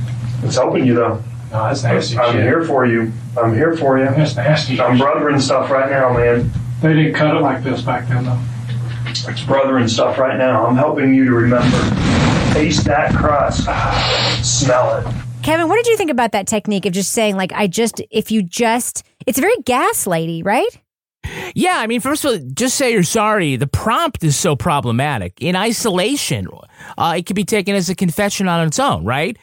It's 0.42 0.56
helping 0.56 0.84
you 0.84 0.94
though. 0.94 1.22
No, 1.52 1.64
that's 1.64 1.84
nasty 1.84 2.18
I'm 2.18 2.32
shit. 2.32 2.42
here 2.42 2.64
for 2.64 2.84
you. 2.86 3.12
I'm 3.40 3.54
here 3.54 3.76
for 3.76 3.98
you. 3.98 4.04
That's 4.04 4.36
nasty. 4.36 4.80
I'm 4.80 4.98
brothering 4.98 5.40
stuff 5.40 5.70
right 5.70 5.88
now, 5.90 6.12
man. 6.12 6.50
They 6.82 6.92
didn't 6.92 7.14
cut 7.14 7.36
it 7.36 7.40
like 7.40 7.62
this 7.62 7.82
back 7.82 8.08
then, 8.08 8.24
though. 8.24 8.38
It's 9.28 9.42
brother 9.44 9.78
and 9.78 9.90
stuff 9.90 10.18
right 10.18 10.36
now. 10.36 10.66
I'm 10.66 10.76
helping 10.76 11.14
you 11.14 11.24
to 11.24 11.32
remember. 11.32 11.78
Taste 12.52 12.84
that 12.86 13.14
crust. 13.14 13.64
Smell 14.44 14.98
it. 14.98 15.06
Kevin, 15.42 15.68
what 15.68 15.76
did 15.76 15.86
you 15.86 15.96
think 15.96 16.10
about 16.10 16.32
that 16.32 16.46
technique 16.46 16.86
of 16.86 16.92
just 16.92 17.12
saying, 17.12 17.36
like, 17.36 17.52
I 17.52 17.68
just, 17.68 18.02
if 18.10 18.30
you 18.30 18.42
just, 18.42 19.04
it's 19.26 19.38
very 19.38 19.54
gaslighty, 19.62 20.44
right? 20.44 20.80
Yeah, 21.54 21.76
I 21.76 21.86
mean, 21.86 22.00
first 22.00 22.24
of 22.24 22.32
all, 22.32 22.48
just 22.54 22.76
say 22.76 22.92
you're 22.92 23.02
sorry. 23.02 23.56
The 23.56 23.66
prompt 23.66 24.22
is 24.24 24.36
so 24.36 24.56
problematic. 24.56 25.40
In 25.40 25.56
isolation, 25.56 26.48
uh, 26.98 27.14
it 27.18 27.26
can 27.26 27.34
be 27.34 27.44
taken 27.44 27.74
as 27.74 27.88
a 27.88 27.94
confession 27.94 28.48
on 28.48 28.66
its 28.66 28.78
own, 28.78 29.04
right? 29.04 29.36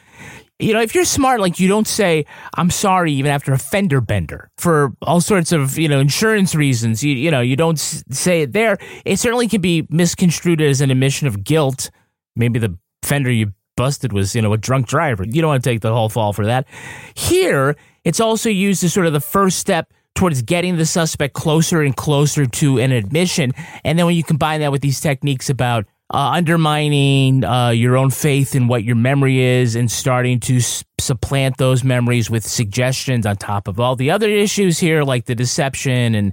You 0.60 0.72
know, 0.72 0.80
if 0.80 0.94
you're 0.94 1.04
smart, 1.04 1.40
like 1.40 1.58
you 1.58 1.66
don't 1.66 1.86
say, 1.86 2.26
I'm 2.56 2.70
sorry, 2.70 3.12
even 3.12 3.30
after 3.30 3.52
a 3.52 3.58
fender 3.58 4.00
bender 4.00 4.50
for 4.56 4.92
all 5.02 5.20
sorts 5.20 5.50
of, 5.50 5.76
you 5.76 5.88
know, 5.88 5.98
insurance 5.98 6.54
reasons. 6.54 7.02
You, 7.02 7.14
you 7.14 7.30
know, 7.30 7.40
you 7.40 7.56
don't 7.56 7.78
say 7.78 8.42
it 8.42 8.52
there. 8.52 8.78
It 9.04 9.18
certainly 9.18 9.48
can 9.48 9.60
be 9.60 9.86
misconstrued 9.90 10.60
as 10.60 10.80
an 10.80 10.92
admission 10.92 11.26
of 11.26 11.42
guilt. 11.42 11.90
Maybe 12.36 12.60
the 12.60 12.78
fender 13.02 13.32
you 13.32 13.52
busted 13.76 14.12
was, 14.12 14.36
you 14.36 14.42
know, 14.42 14.52
a 14.52 14.58
drunk 14.58 14.86
driver. 14.86 15.24
You 15.24 15.42
don't 15.42 15.48
want 15.48 15.64
to 15.64 15.70
take 15.70 15.80
the 15.80 15.92
whole 15.92 16.08
fall 16.08 16.32
for 16.32 16.46
that. 16.46 16.68
Here, 17.16 17.76
it's 18.04 18.20
also 18.20 18.48
used 18.48 18.84
as 18.84 18.92
sort 18.92 19.06
of 19.06 19.12
the 19.12 19.20
first 19.20 19.58
step 19.58 19.92
towards 20.14 20.42
getting 20.42 20.76
the 20.76 20.86
suspect 20.86 21.34
closer 21.34 21.82
and 21.82 21.96
closer 21.96 22.46
to 22.46 22.78
an 22.78 22.92
admission. 22.92 23.52
And 23.82 23.98
then 23.98 24.06
when 24.06 24.14
you 24.14 24.22
combine 24.22 24.60
that 24.60 24.70
with 24.70 24.82
these 24.82 25.00
techniques 25.00 25.50
about 25.50 25.86
uh, 26.12 26.32
undermining 26.34 27.44
uh, 27.44 27.70
your 27.70 27.96
own 27.96 28.10
faith 28.10 28.54
in 28.54 28.68
what 28.68 28.84
your 28.84 28.96
memory 28.96 29.40
is 29.40 29.74
and 29.74 29.90
starting 29.90 30.38
to 30.38 30.56
s- 30.56 30.84
supplant 31.00 31.56
those 31.56 31.82
memories 31.82 32.28
with 32.28 32.46
suggestions 32.46 33.24
on 33.24 33.36
top 33.36 33.68
of 33.68 33.80
all 33.80 33.96
the 33.96 34.10
other 34.10 34.28
issues 34.28 34.78
here, 34.78 35.02
like 35.02 35.24
the 35.24 35.34
deception 35.34 36.14
and 36.14 36.32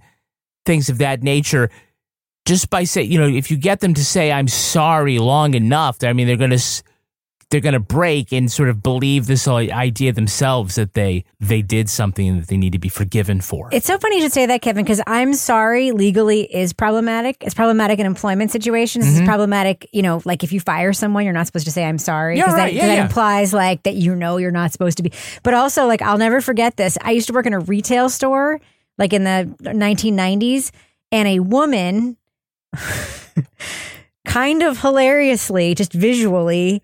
things 0.65 0.89
of 0.89 0.97
that 0.97 1.23
nature. 1.23 1.69
Just 2.45 2.69
by 2.69 2.83
saying, 2.83 3.11
you 3.11 3.19
know, 3.19 3.27
if 3.27 3.49
you 3.49 3.57
get 3.57 3.79
them 3.79 3.93
to 3.93 4.03
say 4.03 4.31
"I'm 4.31 4.47
sorry" 4.47 5.19
long 5.19 5.53
enough, 5.53 6.03
I 6.03 6.11
mean, 6.11 6.27
they're 6.27 6.37
going 6.37 6.49
to 6.51 6.83
they're 7.51 7.61
going 7.61 7.73
to 7.73 7.79
break 7.79 8.31
and 8.31 8.51
sort 8.51 8.69
of 8.69 8.81
believe 8.81 9.27
this 9.27 9.47
idea 9.47 10.11
themselves 10.13 10.75
that 10.75 10.93
they 10.95 11.23
they 11.39 11.61
did 11.61 11.89
something 11.89 12.39
that 12.39 12.47
they 12.47 12.57
need 12.57 12.71
to 12.71 12.79
be 12.79 12.89
forgiven 12.89 13.41
for. 13.41 13.69
It's 13.71 13.85
so 13.85 13.97
funny 13.97 14.15
you 14.15 14.21
should 14.23 14.31
say 14.33 14.45
that, 14.47 14.61
Kevin, 14.61 14.83
because 14.83 15.01
I'm 15.05 15.33
sorry 15.33 15.91
legally 15.91 16.41
is 16.43 16.71
problematic. 16.73 17.37
It's 17.41 17.53
problematic 17.53 17.99
in 17.99 18.05
employment 18.05 18.51
situations. 18.51 19.05
It's 19.07 19.19
Mhm. 19.21 19.25
problematic, 19.25 19.87
you 19.91 20.01
know, 20.01 20.21
like 20.25 20.43
if 20.43 20.51
you 20.53 20.59
fire 20.59 20.93
someone, 20.93 21.23
you're 21.25 21.33
not 21.33 21.45
supposed 21.45 21.65
to 21.65 21.71
say 21.71 21.83
I'm 21.83 21.97
sorry. 21.99 22.37
Yeah, 22.37 22.45
'cause 22.45 22.53
right. 22.53 22.63
that, 22.67 22.73
Yeah, 22.73 22.87
that 22.87 22.95
yeah. 22.95 23.03
implies 23.03 23.53
like 23.53 23.83
that 23.83 23.95
you 23.95 24.15
know 24.15 24.37
you're 24.37 24.49
not 24.51 24.71
supposed 24.71 24.97
to 24.97 25.03
be. 25.03 25.11
But 25.43 25.53
also, 25.53 25.85
like, 25.85 26.01
I'll 26.01 26.17
never 26.17 26.41
forget 26.41 26.77
this. 26.77 26.97
I 27.01 27.11
used 27.11 27.27
to 27.27 27.33
work 27.33 27.45
in 27.45 27.53
a 27.53 27.59
retail 27.59 28.07
store, 28.09 28.59
like 28.97 29.11
in 29.13 29.25
the 29.25 29.53
1990s, 29.61 30.71
and 31.11 31.27
a 31.27 31.39
woman 31.41 32.15
kind 34.25 34.61
of 34.63 34.79
hilariously, 34.81 35.75
just 35.75 35.91
visually, 35.93 36.81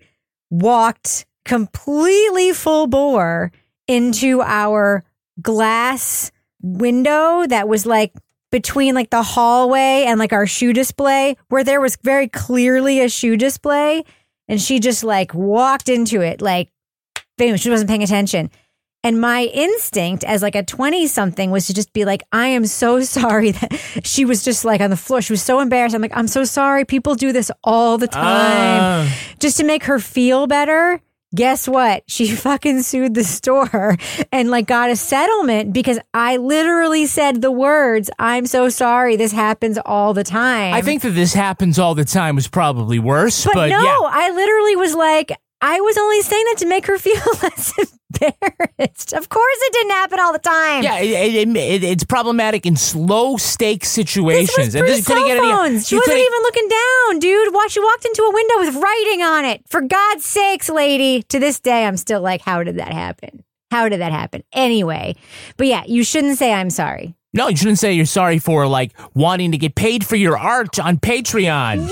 walked 0.50 1.26
completely 1.44 2.52
full 2.52 2.86
bore 2.86 3.52
into 3.86 4.42
our 4.42 5.04
glass 5.40 6.30
window 6.60 7.46
that 7.46 7.68
was 7.68 7.86
like 7.86 8.12
between 8.50 8.94
like 8.94 9.10
the 9.10 9.22
hallway 9.22 10.04
and 10.06 10.18
like 10.18 10.32
our 10.32 10.46
shoe 10.46 10.72
display 10.72 11.36
where 11.48 11.64
there 11.64 11.80
was 11.80 11.96
very 12.02 12.28
clearly 12.28 13.00
a 13.00 13.08
shoe 13.08 13.36
display. 13.36 14.04
And 14.48 14.60
she 14.60 14.80
just 14.80 15.04
like 15.04 15.34
walked 15.34 15.88
into 15.88 16.22
it 16.22 16.40
like 16.40 16.70
she 17.38 17.70
wasn't 17.70 17.88
paying 17.88 18.02
attention 18.02 18.50
and 19.04 19.20
my 19.20 19.44
instinct 19.54 20.24
as 20.24 20.42
like 20.42 20.54
a 20.54 20.62
20 20.62 21.06
something 21.06 21.50
was 21.50 21.66
to 21.66 21.74
just 21.74 21.92
be 21.92 22.04
like 22.04 22.22
i 22.32 22.46
am 22.48 22.66
so 22.66 23.00
sorry 23.16 23.52
that 23.52 23.80
she 24.04 24.24
was 24.24 24.44
just 24.44 24.64
like 24.64 24.80
on 24.80 24.90
the 24.90 24.96
floor 24.96 25.22
she 25.22 25.32
was 25.32 25.42
so 25.42 25.60
embarrassed 25.60 25.94
i'm 25.94 26.02
like 26.02 26.16
i'm 26.16 26.28
so 26.28 26.44
sorry 26.44 26.84
people 26.84 27.14
do 27.14 27.32
this 27.32 27.50
all 27.62 27.96
the 27.98 28.08
time 28.08 28.24
Ah. 28.24 29.16
just 29.38 29.56
to 29.58 29.64
make 29.64 29.84
her 29.84 29.98
feel 29.98 30.46
better. 30.46 31.00
Guess 31.34 31.68
what? 31.68 32.04
She 32.06 32.30
fucking 32.46 32.82
sued 32.82 33.12
the 33.14 33.22
store 33.22 33.96
and 34.32 34.50
like 34.50 34.66
got 34.66 34.88
a 34.88 34.96
settlement 34.96 35.74
because 35.74 35.98
I 36.14 36.38
literally 36.38 37.04
said 37.04 37.42
the 37.42 37.52
words, 37.52 38.08
I'm 38.18 38.46
so 38.46 38.70
sorry. 38.70 39.16
This 39.16 39.30
happens 39.32 39.78
all 39.84 40.14
the 40.14 40.24
time. 40.24 40.72
I 40.72 40.80
think 40.80 41.02
that 41.02 41.10
this 41.10 41.34
happens 41.34 41.78
all 41.78 41.94
the 41.94 42.06
time 42.06 42.34
was 42.34 42.48
probably 42.48 42.98
worse, 42.98 43.44
but, 43.44 43.52
but, 43.54 43.68
no, 43.68 43.82
yeah. 43.84 43.98
I 44.10 44.30
literally 44.30 44.76
was 44.76 44.94
like, 44.94 45.32
I 45.60 45.80
was 45.80 45.98
only 45.98 46.22
saying 46.22 46.44
that 46.50 46.58
to 46.58 46.66
make 46.66 46.86
her 46.86 46.98
feel 47.06 47.20
less 47.42 47.72
embarrassed. 47.78 49.12
Of 49.12 49.28
course, 49.28 49.58
it 49.62 49.72
didn't 49.72 49.90
happen 49.90 50.20
all 50.20 50.32
the 50.32 50.38
time. 50.38 50.82
Yeah, 50.82 50.98
it, 51.00 51.34
it, 51.34 51.56
it, 51.56 51.84
it's 51.84 52.04
problematic 52.04 52.64
in 52.66 52.76
slow 52.76 53.36
stakes 53.36 53.88
This 53.94 54.06
situations. 54.06 54.56
was 54.56 54.74
And 54.76 54.86
this 54.86 55.06
couldn't 55.06 55.22
cell 55.22 55.26
get 55.26 55.38
any- 55.38 55.50
phones. 55.52 55.88
She 55.88 55.96
wasn't 55.96 56.16
even 56.18 56.42
looking 56.42 56.68
down, 56.68 57.18
dude. 57.18 57.54
Watch, 57.54 57.72
she 57.72 57.80
walked 57.80 58.04
into 58.04 58.22
a 58.22 58.32
window 58.32 58.54
with 58.60 58.74
writing 58.82 59.22
on 59.22 59.44
it. 59.44 59.62
For 59.68 59.80
God's 59.80 60.24
sakes, 60.24 60.68
lady. 60.68 61.22
To 61.24 61.38
this 61.38 61.58
day, 61.60 61.84
I'm 61.86 61.96
still 61.96 62.20
like, 62.20 62.40
how 62.42 62.62
did 62.62 62.76
that 62.78 62.92
happen? 62.92 63.44
How 63.70 63.88
did 63.88 64.00
that 64.00 64.12
happen? 64.12 64.44
Anyway, 64.52 65.16
but 65.56 65.66
yeah, 65.66 65.84
you 65.86 66.02
shouldn't 66.04 66.38
say 66.38 66.52
I'm 66.52 66.70
sorry. 66.70 67.14
No, 67.34 67.48
you 67.48 67.56
shouldn't 67.56 67.78
say 67.78 67.92
you're 67.92 68.06
sorry 68.06 68.38
for 68.38 68.66
like 68.66 68.92
wanting 69.12 69.52
to 69.52 69.58
get 69.58 69.74
paid 69.74 70.06
for 70.06 70.16
your 70.16 70.38
art 70.38 70.78
on 70.78 70.96
Patreon. 70.96 71.90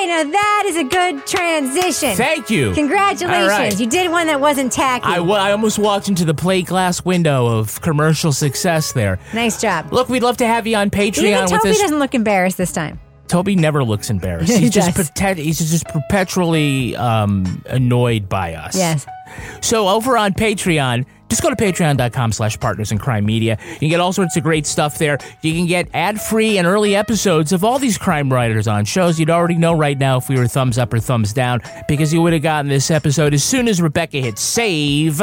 Yay! 0.00 0.06
Now 0.06 0.24
that 0.30 0.62
is 0.66 0.76
a 0.76 0.84
good 0.84 1.26
transition. 1.26 2.14
Thank 2.16 2.50
you. 2.50 2.72
Congratulations. 2.74 3.48
Right. 3.48 3.80
You 3.80 3.86
did 3.86 4.10
one 4.10 4.26
that 4.28 4.40
wasn't 4.40 4.72
tacky. 4.72 5.06
I, 5.06 5.50
almost 5.50 5.78
walked 5.78 6.08
into 6.08 6.24
the 6.24 6.34
plate 6.34 6.66
glass 6.66 7.04
window 7.04 7.46
of 7.46 7.80
commercial 7.80 8.32
success 8.32 8.92
there. 8.92 9.18
nice 9.34 9.60
job. 9.60 9.92
Look, 9.92 10.08
we'd 10.08 10.22
love 10.22 10.36
to 10.38 10.46
have 10.46 10.66
you 10.66 10.76
on 10.76 10.90
Patreon 10.90 11.18
Even 11.24 11.42
with 11.42 11.50
Toby 11.50 11.68
this. 11.70 11.80
doesn't 11.80 11.98
look 11.98 12.14
embarrassed 12.14 12.58
this 12.58 12.72
time. 12.72 13.00
Toby 13.26 13.56
never 13.56 13.84
looks 13.84 14.10
embarrassed. 14.10 14.52
He 14.52 14.60
He's 14.60 14.70
just 14.70 14.90
prote- 14.96 15.36
he's 15.36 15.58
just 15.58 15.86
perpetually 15.86 16.96
um, 16.96 17.62
annoyed 17.66 18.28
by 18.28 18.54
us. 18.54 18.76
Yes. 18.76 19.06
So 19.60 19.88
over 19.88 20.16
on 20.16 20.32
Patreon, 20.32 21.04
just 21.28 21.42
go 21.42 21.50
to 21.50 21.56
patreon.com 21.56 22.32
slash 22.32 22.58
partners 22.58 22.92
in 22.92 22.98
crime 22.98 23.24
media. 23.24 23.58
You 23.74 23.78
can 23.78 23.88
get 23.88 24.00
all 24.00 24.12
sorts 24.12 24.36
of 24.36 24.42
great 24.42 24.66
stuff 24.66 24.98
there. 24.98 25.18
You 25.42 25.52
can 25.52 25.66
get 25.66 25.88
ad-free 25.94 26.58
and 26.58 26.66
early 26.66 26.96
episodes 26.96 27.52
of 27.52 27.64
all 27.64 27.78
these 27.78 27.98
crime 27.98 28.32
writers 28.32 28.66
on 28.66 28.84
shows 28.84 29.18
you'd 29.20 29.30
already 29.30 29.56
know 29.56 29.74
right 29.74 29.98
now 29.98 30.18
if 30.18 30.28
we 30.28 30.36
were 30.36 30.48
thumbs 30.48 30.78
up 30.78 30.92
or 30.92 31.00
thumbs 31.00 31.32
down, 31.32 31.60
because 31.86 32.12
you 32.12 32.22
would 32.22 32.32
have 32.32 32.42
gotten 32.42 32.68
this 32.68 32.90
episode 32.90 33.34
as 33.34 33.44
soon 33.44 33.68
as 33.68 33.82
Rebecca 33.82 34.18
hit 34.18 34.38
save 34.38 35.20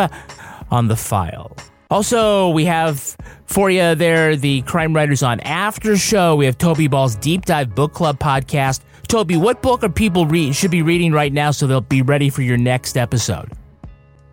on 0.71 0.87
the 0.87 0.95
file. 0.95 1.55
Also, 1.91 2.49
we 2.49 2.65
have 2.65 3.15
for 3.45 3.69
you 3.69 3.93
there 3.95 4.35
the 4.35 4.61
Crime 4.63 4.95
Writers 4.95 5.21
on 5.21 5.39
After 5.41 5.95
Show. 5.95 6.35
We 6.35 6.45
have 6.45 6.57
Toby 6.57 6.87
Ball's 6.87 7.15
Deep 7.15 7.45
Dive 7.45 7.75
Book 7.75 7.93
Club 7.93 8.19
podcast. 8.19 8.81
Toby, 9.07 9.37
what 9.37 9.61
book 9.61 9.83
are 9.83 9.89
people 9.89 10.27
should 10.51 10.71
be 10.71 10.81
reading 10.81 11.11
right 11.11 11.31
now 11.31 11.51
so 11.51 11.67
they'll 11.67 11.81
be 11.81 12.01
ready 12.01 12.29
for 12.29 12.41
your 12.41 12.57
next 12.57 12.97
episode? 12.97 13.51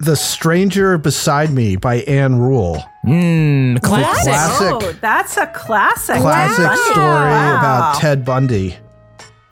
The 0.03 0.17
Stranger 0.17 0.99
Beside 0.99 1.51
Me 1.53 1.77
by 1.77 1.97
Ann 2.01 2.41
Rule. 2.41 2.83
Mmm, 3.07 3.81
classic. 3.83 4.33
Classic. 4.33 4.73
Oh, 4.73 4.93
that's 5.01 5.37
a 5.37 5.47
classic. 5.47 6.17
Classic 6.21 6.67
Wow. 6.67 6.91
story 6.91 7.07
Wow. 7.07 7.59
about 7.59 7.95
Ted 8.01 8.25
Bundy. 8.25 8.77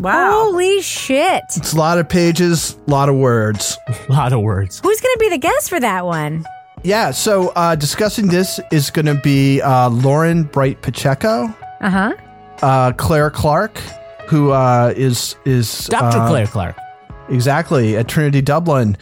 Wow. 0.01 0.31
Holy 0.47 0.81
shit. 0.83 1.43
It's 1.57 1.73
a 1.73 1.77
lot 1.77 1.99
of 1.99 2.09
pages, 2.09 2.77
a 2.89 2.91
lot 2.91 3.09
of 3.09 3.15
words. 3.15 3.79
A 3.89 3.95
lot 4.13 4.33
of 4.33 4.41
words. 4.41 4.81
Who's 4.83 5.01
going 5.01 5.13
to 5.15 5.19
be 5.21 5.29
the 5.29 5.39
guest 5.39 5.69
for 5.69 5.79
that 5.79 6.05
one? 6.05 6.45
Yeah, 6.83 7.13
so 7.13 7.51
uh, 7.55 7.77
discussing 7.77 8.27
this 8.27 8.59
is 8.73 8.91
going 8.91 9.07
to 9.07 9.15
be 9.15 9.61
uh, 9.61 9.89
Lauren 9.91 10.45
Bright 10.45 10.83
Pacheco, 10.83 11.55
Uh 11.81 11.91
huh. 11.91 12.15
uh, 12.63 12.93
Claire 12.93 13.31
Clark, 13.31 13.79
who 14.27 14.51
uh, 14.51 14.93
is 14.97 15.37
is 15.45 15.87
Dr. 15.87 16.19
uh, 16.19 16.27
Claire 16.29 16.47
Clark. 16.49 16.77
exactly 17.29 17.97
at 17.97 18.09
Trinity 18.09 18.41
Dublin. 18.43 18.97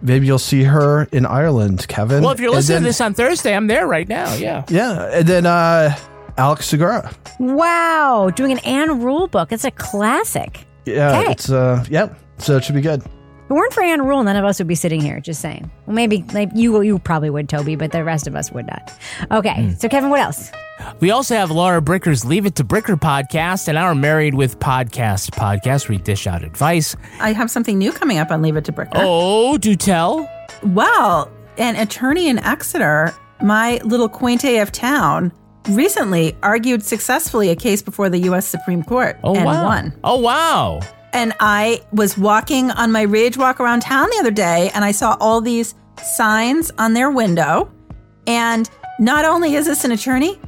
Maybe 0.00 0.26
you'll 0.26 0.38
see 0.38 0.62
her 0.62 1.08
in 1.12 1.26
Ireland, 1.26 1.86
Kevin. 1.88 2.22
Well, 2.22 2.32
if 2.32 2.40
you're 2.40 2.50
listening 2.50 2.76
then- 2.76 2.82
to 2.82 2.88
this 2.88 3.00
on 3.00 3.14
Thursday, 3.14 3.54
I'm 3.54 3.66
there 3.66 3.86
right 3.86 4.08
now. 4.08 4.32
Yeah. 4.34 4.64
yeah, 4.68 5.10
and 5.12 5.26
then 5.26 5.44
uh, 5.46 5.96
Alex 6.36 6.66
Segura. 6.66 7.10
Wow. 7.40 8.30
Doing 8.34 8.52
an 8.52 8.58
Ann 8.60 9.00
Rule 9.02 9.26
book. 9.26 9.50
It's 9.52 9.64
a 9.64 9.70
classic. 9.72 10.64
Yeah, 10.84 11.18
Okay. 11.20 11.32
it's 11.32 11.50
uh, 11.50 11.84
yep. 11.90 12.18
So 12.38 12.56
it 12.56 12.64
should 12.64 12.74
be 12.76 12.80
good. 12.80 13.02
If 13.48 13.52
it 13.52 13.54
weren't 13.54 13.72
for 13.72 13.82
Ann 13.82 14.02
Rule, 14.04 14.22
none 14.24 14.36
of 14.36 14.44
us 14.44 14.58
would 14.58 14.68
be 14.68 14.74
sitting 14.74 15.00
here. 15.00 15.20
Just 15.20 15.40
saying. 15.40 15.70
Well, 15.86 15.96
maybe 15.96 16.22
like 16.34 16.50
you, 16.54 16.82
you 16.82 16.98
probably 16.98 17.30
would, 17.30 17.48
Toby, 17.48 17.76
but 17.76 17.92
the 17.92 18.04
rest 18.04 18.26
of 18.26 18.36
us 18.36 18.52
would 18.52 18.66
not. 18.66 18.92
Okay. 19.30 19.68
Hmm. 19.68 19.70
So, 19.78 19.88
Kevin, 19.88 20.10
what 20.10 20.20
else? 20.20 20.52
We 21.00 21.10
also 21.12 21.34
have 21.34 21.50
Laura 21.50 21.80
Bricker's 21.80 22.26
Leave 22.26 22.44
It 22.44 22.56
to 22.56 22.64
Bricker 22.64 23.00
podcast 23.00 23.66
and 23.68 23.78
our 23.78 23.94
Married 23.94 24.34
with 24.34 24.58
Podcast 24.58 25.30
podcast. 25.30 25.88
where 25.88 25.96
We 25.96 26.02
dish 26.04 26.26
out 26.26 26.42
advice. 26.44 26.94
I 27.20 27.32
have 27.32 27.50
something 27.50 27.78
new 27.78 27.90
coming 27.90 28.18
up 28.18 28.30
on 28.30 28.42
Leave 28.42 28.56
It 28.56 28.66
to 28.66 28.72
Bricker. 28.72 28.90
Oh, 28.96 29.56
do 29.56 29.74
tell. 29.74 30.30
Well, 30.62 31.32
an 31.56 31.74
attorney 31.76 32.28
in 32.28 32.38
Exeter, 32.40 33.14
my 33.42 33.78
little 33.82 34.10
quaint 34.10 34.44
AF 34.44 34.70
town, 34.72 35.32
recently 35.70 36.36
argued 36.42 36.82
successfully 36.82 37.48
a 37.48 37.56
case 37.56 37.80
before 37.82 38.08
the 38.10 38.18
U.S. 38.20 38.46
Supreme 38.46 38.82
Court 38.84 39.18
Oh, 39.24 39.34
and 39.34 39.44
wow. 39.46 39.64
won. 39.64 39.98
Oh, 40.04 40.20
wow. 40.20 40.80
And 41.12 41.32
I 41.40 41.82
was 41.92 42.18
walking 42.18 42.70
on 42.70 42.92
my 42.92 43.02
ridge 43.02 43.36
walk 43.36 43.60
around 43.60 43.80
town 43.80 44.08
the 44.10 44.18
other 44.20 44.30
day 44.30 44.70
and 44.74 44.84
I 44.84 44.92
saw 44.92 45.16
all 45.20 45.40
these 45.40 45.74
signs 46.02 46.70
on 46.78 46.92
their 46.92 47.10
window. 47.10 47.70
And 48.26 48.68
not 48.98 49.24
only 49.24 49.54
is 49.54 49.66
this 49.66 49.84
an 49.84 49.92
attorney, 49.92 50.38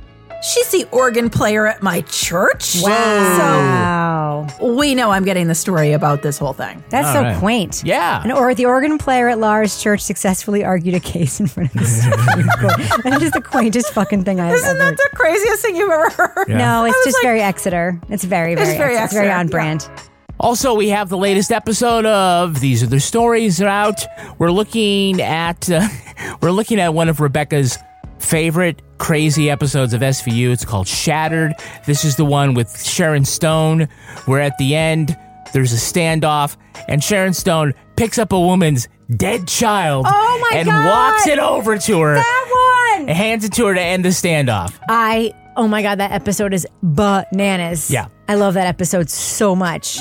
She's 0.42 0.70
the 0.70 0.88
organ 0.90 1.29
player 1.29 1.66
at 1.66 1.83
my 1.83 2.01
church. 2.03 2.77
Wow. 2.81 4.46
So 4.59 4.75
we 4.75 4.94
know 4.94 5.11
I'm 5.11 5.25
getting 5.25 5.49
the 5.49 5.55
story 5.55 5.92
about 5.92 6.23
this 6.23 6.38
whole 6.38 6.55
thing. 6.55 6.83
That's 6.88 7.09
All 7.09 7.14
so 7.14 7.23
right. 7.23 7.38
quaint. 7.38 7.83
Yeah. 7.85 8.23
And 8.23 8.33
or 8.33 8.55
the 8.55 8.64
organ 8.64 8.96
player 8.96 9.29
at 9.29 9.38
Lars 9.38 9.83
Church 9.83 10.01
successfully 10.01 10.64
argued 10.64 10.94
a 10.94 11.01
case 11.01 11.40
in 11.40 11.46
front 11.46 11.75
of 11.75 11.81
the 11.81 11.87
Supreme 11.87 12.49
Court. 12.59 13.03
That 13.05 13.23
is 13.23 13.33
the 13.33 13.42
quaintest 13.42 13.92
fucking 13.92 14.25
thing 14.25 14.40
I've 14.40 14.55
ever 14.55 14.64
heard. 14.64 14.77
Isn't 14.77 14.79
that 14.79 14.96
the 14.96 15.11
craziest 15.14 15.62
thing 15.62 15.77
you've 15.77 15.90
ever 15.90 16.09
heard? 16.09 16.49
No, 16.49 16.87
it's 16.87 17.05
just 17.05 17.18
like, 17.18 17.23
very 17.23 17.40
Exeter. 17.42 18.01
It's 18.09 18.25
very, 18.25 18.55
It's 18.55 18.62
very, 18.62 18.79
very 18.79 18.96
Exeter. 18.96 19.05
It's 19.05 19.12
very 19.12 19.29
Exeter, 19.29 19.61
on 19.61 19.79
yeah. 19.79 20.10
Also, 20.40 20.72
we 20.74 20.88
have 20.88 21.11
the 21.11 21.18
latest 21.18 21.53
episode 21.53 22.07
of 22.07 22.61
These 22.61 22.83
Are 22.83 22.87
the 22.87 22.98
Stories 22.98 23.61
out. 23.61 24.00
We're 24.38 24.50
looking 24.50 25.20
at 25.20 25.70
uh, 25.70 25.87
we're 26.42 26.50
looking 26.50 26.81
at 26.81 26.94
one 26.94 27.09
of 27.11 27.20
Rebecca's 27.20 27.76
favorite 28.18 28.81
crazy 28.98 29.50
episodes 29.50 29.92
of 29.92 30.00
SVU. 30.00 30.50
It's 30.50 30.64
called 30.64 30.88
Shattered. 30.88 31.53
This 31.87 32.05
is 32.07 32.16
the 32.16 32.24
one 32.24 32.55
with 32.55 32.83
Sharon 32.83 33.24
Stone, 33.26 33.88
where 34.24 34.40
at 34.40 34.57
the 34.59 34.74
end 34.74 35.14
there's 35.53 35.72
a 35.72 35.76
standoff, 35.76 36.57
and 36.88 37.05
Sharon 37.05 37.35
Stone 37.35 37.74
picks 37.96 38.18
up 38.18 38.33
a 38.33 38.40
woman's 38.40 38.88
dead 39.14 39.46
child 39.48 40.07
Oh 40.09 40.50
and 40.55 40.66
God! 40.66 40.87
walks 40.87 41.26
it 41.26 41.38
over 41.38 41.76
to 41.76 42.00
her 42.00 42.14
That 42.14 42.94
one. 42.96 43.09
and 43.09 43.16
hands 43.16 43.44
it 43.44 43.53
to 43.55 43.66
her 43.66 43.74
to 43.74 43.81
end 43.81 44.05
the 44.05 44.11
standoff. 44.11 44.79
I 44.88 45.35
oh 45.57 45.69
my 45.69 45.83
god, 45.83 45.99
that 45.99 46.13
episode 46.13 46.53
is 46.55 46.67
bananas. 46.83 47.91
Yeah. 47.91 48.09
I 48.29 48.35
love 48.35 48.55
that 48.55 48.67
episode 48.67 49.11
so 49.11 49.55
much. 49.57 49.99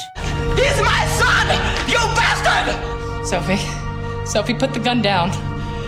He's 0.56 0.82
my 0.82 1.06
son! 1.20 1.48
You 1.90 1.98
bastard! 2.16 3.26
Sophie, 3.26 3.58
Sophie, 4.26 4.54
put 4.54 4.74
the 4.74 4.80
gun 4.80 5.02
down. 5.02 5.30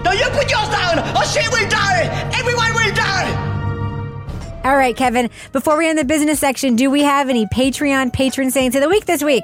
Now 0.04 0.14
you 0.14 0.26
put 0.32 0.50
yours 0.50 0.70
down, 0.70 1.00
or 1.16 1.24
she 1.26 1.48
will 1.50 1.70
die! 1.70 2.32
Everyone 2.38 2.74
will 2.74 2.94
die! 2.96 4.62
All 4.64 4.76
right, 4.78 4.96
Kevin. 4.96 5.30
Before 5.52 5.78
we 5.78 5.88
end 5.90 5.98
the 5.98 6.06
business 6.06 6.40
section, 6.40 6.76
do 6.76 6.92
we 6.92 7.02
have 7.02 7.30
any 7.30 7.46
Patreon 7.48 8.14
patron 8.14 8.52
saints 8.52 8.76
of 8.76 8.82
the 8.82 8.90
week 8.90 9.06
this 9.06 9.24
week? 9.24 9.44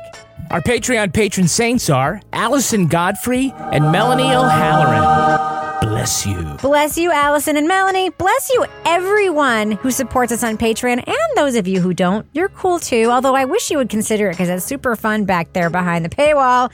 Our 0.51 0.61
Patreon 0.61 1.13
patron 1.13 1.47
saints 1.47 1.89
are 1.89 2.21
Allison 2.31 2.87
Godfrey 2.87 3.51
and 3.57 3.91
Melanie 3.91 4.23
O'Halloran. 4.23 5.56
Bless 5.81 6.25
you. 6.25 6.43
Bless 6.61 6.97
you, 6.97 7.11
Allison 7.11 7.57
and 7.57 7.67
Melanie. 7.67 8.09
Bless 8.09 8.49
you, 8.53 8.65
everyone 8.85 9.71
who 9.73 9.91
supports 9.91 10.31
us 10.31 10.43
on 10.43 10.57
Patreon, 10.57 11.07
and 11.07 11.17
those 11.35 11.55
of 11.55 11.67
you 11.67 11.81
who 11.81 11.93
don't. 11.93 12.25
You're 12.33 12.49
cool 12.49 12.79
too, 12.79 13.09
although 13.11 13.35
I 13.35 13.45
wish 13.45 13.69
you 13.69 13.77
would 13.77 13.89
consider 13.89 14.29
it 14.29 14.33
because 14.33 14.49
it's 14.49 14.65
super 14.65 14.95
fun 14.95 15.25
back 15.25 15.53
there 15.53 15.69
behind 15.69 16.03
the 16.03 16.09
paywall. 16.09 16.71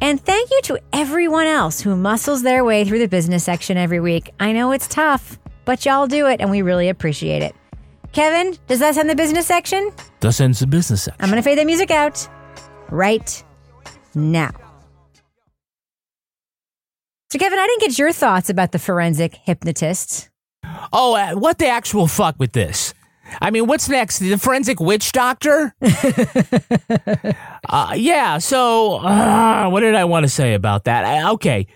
And 0.00 0.20
thank 0.20 0.50
you 0.50 0.60
to 0.64 0.80
everyone 0.92 1.46
else 1.46 1.80
who 1.80 1.96
muscles 1.96 2.42
their 2.42 2.64
way 2.64 2.84
through 2.84 2.98
the 2.98 3.08
business 3.08 3.44
section 3.44 3.76
every 3.76 4.00
week. 4.00 4.30
I 4.38 4.52
know 4.52 4.72
it's 4.72 4.88
tough, 4.88 5.38
but 5.64 5.84
y'all 5.84 6.06
do 6.06 6.26
it, 6.26 6.40
and 6.40 6.50
we 6.50 6.62
really 6.62 6.88
appreciate 6.88 7.42
it. 7.42 7.54
Kevin, 8.12 8.58
does 8.66 8.80
that 8.80 8.96
end 8.96 9.08
the 9.08 9.14
business 9.14 9.46
section? 9.46 9.90
Thus 10.20 10.40
ends 10.40 10.60
the 10.60 10.66
business 10.66 11.04
section. 11.04 11.22
I'm 11.22 11.30
going 11.30 11.42
to 11.42 11.44
fade 11.44 11.58
the 11.58 11.64
music 11.64 11.90
out 11.90 12.28
right 12.90 13.42
now. 14.14 14.50
So, 17.32 17.38
Kevin, 17.38 17.58
I 17.58 17.66
didn't 17.66 17.80
get 17.80 17.98
your 17.98 18.12
thoughts 18.12 18.50
about 18.50 18.72
the 18.72 18.78
forensic 18.78 19.34
hypnotist. 19.36 20.28
Oh, 20.92 21.14
uh, 21.14 21.32
what 21.32 21.56
the 21.56 21.66
actual 21.66 22.06
fuck 22.06 22.34
with 22.38 22.52
this? 22.52 22.92
I 23.40 23.50
mean, 23.50 23.66
what's 23.66 23.88
next? 23.88 24.18
The 24.18 24.36
forensic 24.36 24.80
witch 24.80 25.12
doctor? 25.12 25.74
uh, 27.70 27.94
yeah, 27.96 28.36
so 28.36 28.96
uh, 28.96 29.70
what 29.70 29.80
did 29.80 29.94
I 29.94 30.04
want 30.04 30.24
to 30.24 30.28
say 30.28 30.52
about 30.52 30.84
that? 30.84 31.24
Uh, 31.24 31.32
okay. 31.32 31.66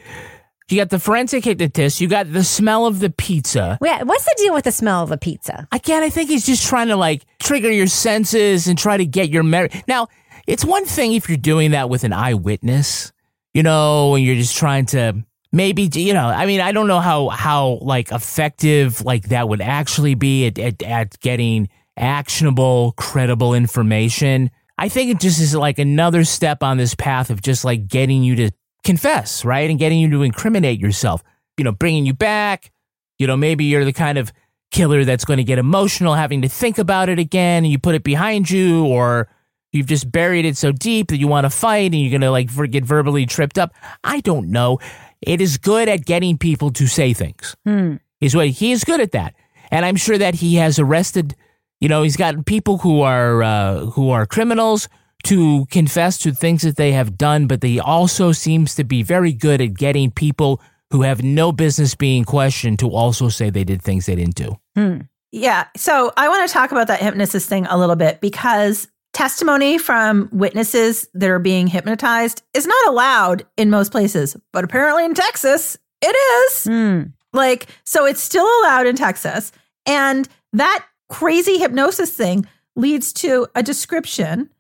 You 0.69 0.77
got 0.77 0.91
the 0.91 0.99
forensic 0.99 1.43
hypnotist, 1.45 2.03
you 2.03 2.09
got 2.09 2.31
the 2.31 2.45
smell 2.45 2.85
of 2.85 2.99
the 2.99 3.09
pizza. 3.09 3.79
What's 3.81 4.25
the 4.27 4.35
deal 4.37 4.53
with 4.53 4.65
the 4.65 4.73
smell 4.73 5.05
of 5.05 5.09
the 5.09 5.17
pizza? 5.17 5.67
Again, 5.73 6.03
I 6.03 6.11
think 6.11 6.29
he's 6.29 6.45
just 6.45 6.67
trying 6.67 6.89
to 6.89 6.97
like 6.97 7.25
trigger 7.41 7.71
your 7.71 7.87
senses 7.87 8.69
and 8.69 8.79
try 8.79 8.99
to 8.99 9.07
get 9.07 9.31
your 9.31 9.43
memory. 9.43 9.71
Now, 9.89 10.09
it's 10.47 10.67
one 10.67 10.85
thing 10.85 11.15
if 11.15 11.31
you're 11.31 11.39
doing 11.39 11.71
that 11.71 11.89
with 11.89 12.05
an 12.05 12.13
eyewitness, 12.13 13.11
you 13.55 13.63
know, 13.63 14.17
and 14.17 14.23
you're 14.23 14.37
just 14.37 14.55
trying 14.55 14.85
to 14.87 15.25
maybe, 15.57 15.89
you 15.95 16.13
know, 16.13 16.27
I 16.27 16.45
mean, 16.45 16.61
I 16.61 16.73
don't 16.73 16.87
know 16.87 17.01
how, 17.01 17.31
how 17.31 17.79
like 17.81 18.13
effective 18.13 19.03
like 19.03 19.31
that 19.31 19.49
would 19.49 19.63
actually 19.63 20.15
be 20.15 20.47
at, 20.47 20.59
at, 20.59 20.83
at 20.83 21.21
getting 21.21 21.69
actionable, 21.97 22.93
credible 22.99 23.55
information. 23.55 24.51
I 24.77 24.91
think 24.91 25.11
it 25.11 25.19
just 25.19 25.41
is 25.41 25.55
like 25.55 25.79
another 25.79 26.25
step 26.25 26.63
on 26.63 26.77
this 26.77 26.95
path 26.95 27.31
of 27.31 27.41
just 27.41 27.65
like 27.65 27.89
getting 27.89 28.23
you 28.23 28.37
to 28.37 28.51
confess, 28.85 29.45
right? 29.45 29.69
And 29.71 29.79
getting 29.79 29.99
you 29.99 30.11
to 30.11 30.23
incriminate 30.23 30.79
yourself, 30.79 31.25
you 31.57 31.65
know, 31.65 31.73
bringing 31.73 32.05
you 32.05 32.13
back, 32.13 32.71
you 33.19 33.27
know, 33.27 33.37
maybe 33.37 33.65
you're 33.65 33.87
the 33.87 33.95
kind 33.95 34.19
of 34.19 34.33
killer 34.71 35.07
that's 35.07 35.25
going 35.25 35.39
to 35.39 35.45
get 35.45 35.59
emotional 35.59 36.15
having 36.15 36.43
to 36.43 36.49
think 36.49 36.77
about 36.77 37.09
it 37.09 37.19
again 37.19 37.65
and 37.65 37.73
you 37.73 37.79
put 37.79 37.95
it 37.95 38.05
behind 38.05 38.51
you 38.51 38.85
or 38.85 39.29
you've 39.73 39.87
just 39.87 40.11
buried 40.11 40.45
it 40.45 40.57
so 40.57 40.73
deep 40.73 41.09
that 41.09 41.19
you 41.19 41.29
want 41.29 41.45
to 41.45 41.51
fight 41.51 41.93
and 41.93 42.01
you're 42.01 42.11
going 42.11 42.21
to 42.21 42.31
like 42.31 42.51
get 42.71 42.85
verbally 42.85 43.25
tripped 43.25 43.59
up. 43.59 43.73
I 44.05 44.21
don't 44.21 44.51
know. 44.51 44.79
It 45.23 45.41
is 45.41 45.59
good 45.59 45.89
at 45.89 46.05
getting 46.05 46.39
people 46.39 46.71
to 46.73 46.87
say 46.87 47.13
things. 47.13 47.57
Hmm. 47.65 47.97
Is 48.21 48.35
what 48.35 48.49
he 48.49 48.73
is 48.73 48.85
good 48.85 49.01
at 49.01 49.13
that. 49.13 49.35
And 49.71 49.85
I'm 49.85 49.97
sure 49.97 50.17
that 50.17 50.37
he 50.37 50.57
has 50.57 50.79
arrested, 50.79 51.35
you 51.81 51.89
know, 51.89 52.03
he's 52.03 52.17
got 52.17 52.47
people 52.47 52.79
who 52.79 53.03
are 53.03 53.43
uh, 53.43 53.87
who 53.87 54.11
are 54.11 54.27
criminals 54.27 54.89
to 55.25 55.67
confess 55.67 56.19
to 56.19 56.33
things 56.33 56.63
that 56.63 56.77
they 56.77 56.93
have 56.93 57.19
done, 57.19 57.47
but 57.47 57.63
he 57.63 57.81
also 57.81 58.33
seems 58.33 58.75
to 58.77 58.85
be 58.85 59.03
very 59.03 59.33
good 59.33 59.61
at 59.61 59.75
getting 59.75 60.11
people 60.11 60.61
who 60.91 61.03
have 61.03 61.23
no 61.23 61.53
business 61.53 61.95
being 61.95 62.25
questioned 62.25 62.79
to 62.79 62.91
also 62.91 63.29
say 63.29 63.51
they 63.51 63.65
did 63.65 63.83
things 63.83 64.07
they 64.07 64.15
didn't 64.15 64.37
do. 64.37 64.57
Hmm. 64.75 64.99
Yeah. 65.33 65.67
So 65.77 66.13
I 66.17 66.29
want 66.29 66.49
to 66.49 66.53
talk 66.53 66.71
about 66.71 66.87
that 66.87 67.01
hypnosis 67.01 67.47
thing 67.47 67.67
a 67.67 67.77
little 67.77 67.97
bit 67.97 68.21
because 68.21 68.89
testimony 69.17 69.79
from 69.79 70.29
witnesses 70.31 71.09
that 71.15 71.31
are 71.31 71.39
being 71.39 71.67
hypnotized 71.67 72.43
is 72.53 72.67
not 72.67 72.87
allowed 72.87 73.47
in 73.57 73.71
most 73.71 73.91
places, 73.91 74.37
but 74.53 74.63
apparently 74.63 75.07
in 75.07 75.15
Texas, 75.15 75.79
it 76.03 76.15
is. 76.15 76.65
Hmm. 76.65 77.03
Like, 77.33 77.67
so 77.85 78.05
it's 78.05 78.21
still 78.21 78.47
allowed 78.61 78.87
in 78.87 78.95
Texas. 78.95 79.53
And 79.87 80.29
that 80.53 80.85
crazy 81.09 81.57
hypnosis 81.57 82.11
thing 82.11 82.47
leads 82.75 83.15
to 83.15 83.47
a 83.55 83.63
description. 83.63 84.51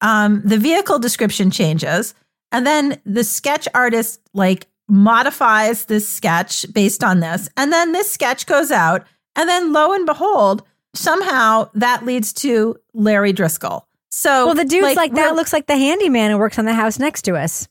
Um, 0.00 0.40
the 0.42 0.56
vehicle 0.56 0.98
description 0.98 1.50
changes. 1.50 2.14
And 2.50 2.66
then 2.66 2.98
the 3.04 3.24
sketch 3.24 3.68
artist 3.74 4.22
like 4.32 4.68
modifies 4.88 5.84
this 5.84 6.08
sketch 6.08 6.64
based 6.72 7.04
on 7.04 7.20
this. 7.20 7.50
And 7.58 7.70
then 7.70 7.92
this 7.92 8.10
sketch 8.10 8.46
goes 8.46 8.70
out. 8.70 9.06
And 9.36 9.50
then 9.50 9.74
lo 9.74 9.92
and 9.92 10.06
behold, 10.06 10.62
somehow 10.94 11.68
that 11.74 12.06
leads 12.06 12.32
to 12.32 12.76
Larry 12.94 13.34
Driskill. 13.34 13.82
So 14.10 14.46
Well, 14.46 14.54
the 14.54 14.64
dude's 14.64 14.96
like, 14.96 15.14
that 15.14 15.34
looks 15.34 15.52
like 15.52 15.66
the 15.66 15.76
handyman 15.76 16.30
who 16.30 16.38
works 16.38 16.58
on 16.58 16.64
the 16.64 16.74
house 16.74 16.98
next 16.98 17.22
to 17.22 17.36
us. 17.36 17.68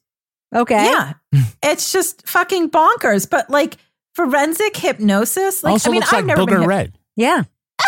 Okay. 0.56 0.86
Yeah. 0.86 1.14
it's 1.64 1.92
just 1.92 2.28
fucking 2.28 2.70
bonkers. 2.70 3.30
But 3.30 3.50
like 3.50 3.78
forensic 4.14 4.78
hypnosis, 4.78 5.64
like 5.64 5.72
also 5.72 5.90
I 5.90 5.92
mean, 5.92 6.00
looks 6.02 6.14
I've 6.14 6.20
like 6.20 6.26
never 6.26 6.46
been 6.46 6.56
Booger 6.56 6.64
hyp- 6.64 6.68
Red. 6.68 6.98
Yeah. 7.16 7.44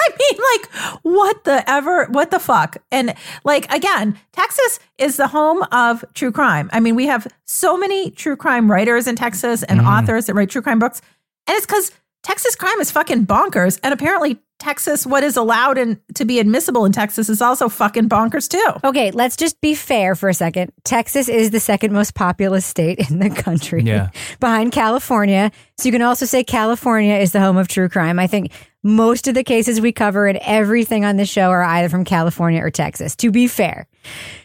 I 0.00 0.08
mean, 0.18 0.40
like, 0.54 1.00
what 1.02 1.44
the 1.44 1.68
ever, 1.68 2.06
what 2.06 2.30
the 2.30 2.38
fuck? 2.38 2.78
And 2.90 3.14
like, 3.44 3.70
again, 3.72 4.18
Texas 4.32 4.80
is 4.96 5.18
the 5.18 5.28
home 5.28 5.62
of 5.72 6.04
true 6.14 6.32
crime. 6.32 6.70
I 6.72 6.80
mean, 6.80 6.94
we 6.94 7.06
have 7.06 7.26
so 7.44 7.76
many 7.76 8.10
true 8.10 8.36
crime 8.36 8.70
writers 8.70 9.06
in 9.06 9.16
Texas 9.16 9.62
and 9.62 9.80
mm-hmm. 9.80 9.88
authors 9.88 10.26
that 10.26 10.34
write 10.34 10.48
true 10.48 10.62
crime 10.62 10.78
books. 10.78 11.02
And 11.46 11.56
it's 11.56 11.66
because 11.66 11.92
Texas 12.22 12.54
crime 12.56 12.80
is 12.80 12.90
fucking 12.90 13.26
bonkers. 13.26 13.80
And 13.82 13.94
apparently, 13.94 14.38
Texas, 14.58 15.06
what 15.06 15.22
is 15.24 15.38
allowed 15.38 15.78
and 15.78 15.98
to 16.16 16.26
be 16.26 16.38
admissible 16.38 16.84
in 16.84 16.92
Texas 16.92 17.30
is 17.30 17.40
also 17.40 17.70
fucking 17.70 18.10
bonkers 18.10 18.46
too. 18.46 18.86
Okay, 18.86 19.10
let's 19.10 19.34
just 19.36 19.58
be 19.62 19.74
fair 19.74 20.14
for 20.14 20.28
a 20.28 20.34
second. 20.34 20.70
Texas 20.84 21.30
is 21.30 21.50
the 21.50 21.60
second 21.60 21.94
most 21.94 22.14
populous 22.14 22.66
state 22.66 23.10
in 23.10 23.20
the 23.20 23.30
country, 23.30 23.82
Yeah. 23.82 24.10
behind 24.40 24.72
California. 24.72 25.50
So 25.78 25.88
you 25.88 25.92
can 25.92 26.02
also 26.02 26.26
say 26.26 26.44
California 26.44 27.14
is 27.14 27.32
the 27.32 27.40
home 27.40 27.56
of 27.56 27.68
true 27.68 27.88
crime. 27.88 28.18
I 28.18 28.26
think 28.26 28.52
most 28.82 29.26
of 29.28 29.34
the 29.34 29.44
cases 29.44 29.80
we 29.80 29.92
cover 29.92 30.26
and 30.26 30.38
everything 30.42 31.06
on 31.06 31.16
this 31.16 31.30
show 31.30 31.48
are 31.50 31.62
either 31.62 31.88
from 31.88 32.04
California 32.04 32.62
or 32.62 32.70
Texas. 32.70 33.16
To 33.16 33.30
be 33.30 33.46
fair, 33.46 33.86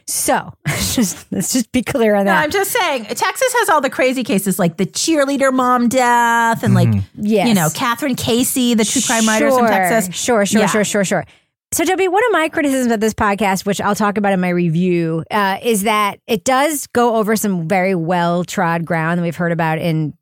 so 0.08 0.54
let's 0.68 0.96
just 0.96 1.32
let's 1.32 1.52
just 1.54 1.72
be 1.72 1.82
clear 1.82 2.16
on 2.16 2.26
No, 2.26 2.32
that. 2.32 2.44
I'm 2.44 2.52
just 2.52 2.72
saying, 2.72 3.06
Texas 3.06 3.54
has 3.60 3.70
all 3.70 3.82
the 3.82 3.90
crazy 3.90 4.24
cases 4.24 4.60
like 4.60 4.78
the 4.78 4.86
cheerleader 4.86 5.52
mom 5.54 5.90
death 5.90 6.64
and 6.64 6.74
like, 6.74 6.90
Yes. 7.16 7.48
you 7.48 7.54
know, 7.54 7.68
Kathryn 7.70 8.18
Casey, 8.18 8.74
the 8.74 8.86
true 8.86 9.02
crime 9.02 9.28
writers 9.28 9.56
from 9.58 9.68
Texas. 9.68 10.16
Sure, 10.16 10.46
sure, 10.46 10.62
Yeah. 10.62 10.68
sure, 10.68 10.84
sure, 10.84 11.04
sure. 11.04 11.26
So, 11.74 11.84
Toby, 11.84 12.08
one 12.08 12.24
of 12.28 12.32
my 12.32 12.48
criticisms 12.48 12.92
of 12.94 13.00
this 13.00 13.14
podcast, 13.14 13.66
which 13.66 13.82
I'll 13.82 13.96
talk 13.96 14.18
about 14.18 14.32
in 14.32 14.40
my 14.40 14.50
review, 14.50 15.26
uh, 15.32 15.58
is 15.64 15.84
that 15.84 16.20
it 16.28 16.44
does 16.46 16.88
go 16.88 17.16
over 17.16 17.36
some 17.36 17.68
very 17.68 17.96
well 17.96 18.44
trod 18.46 18.86
ground 18.86 19.18
that 19.18 19.24
we've 19.24 19.36
heard 19.36 19.52
about 19.52 19.80
in 19.80 20.14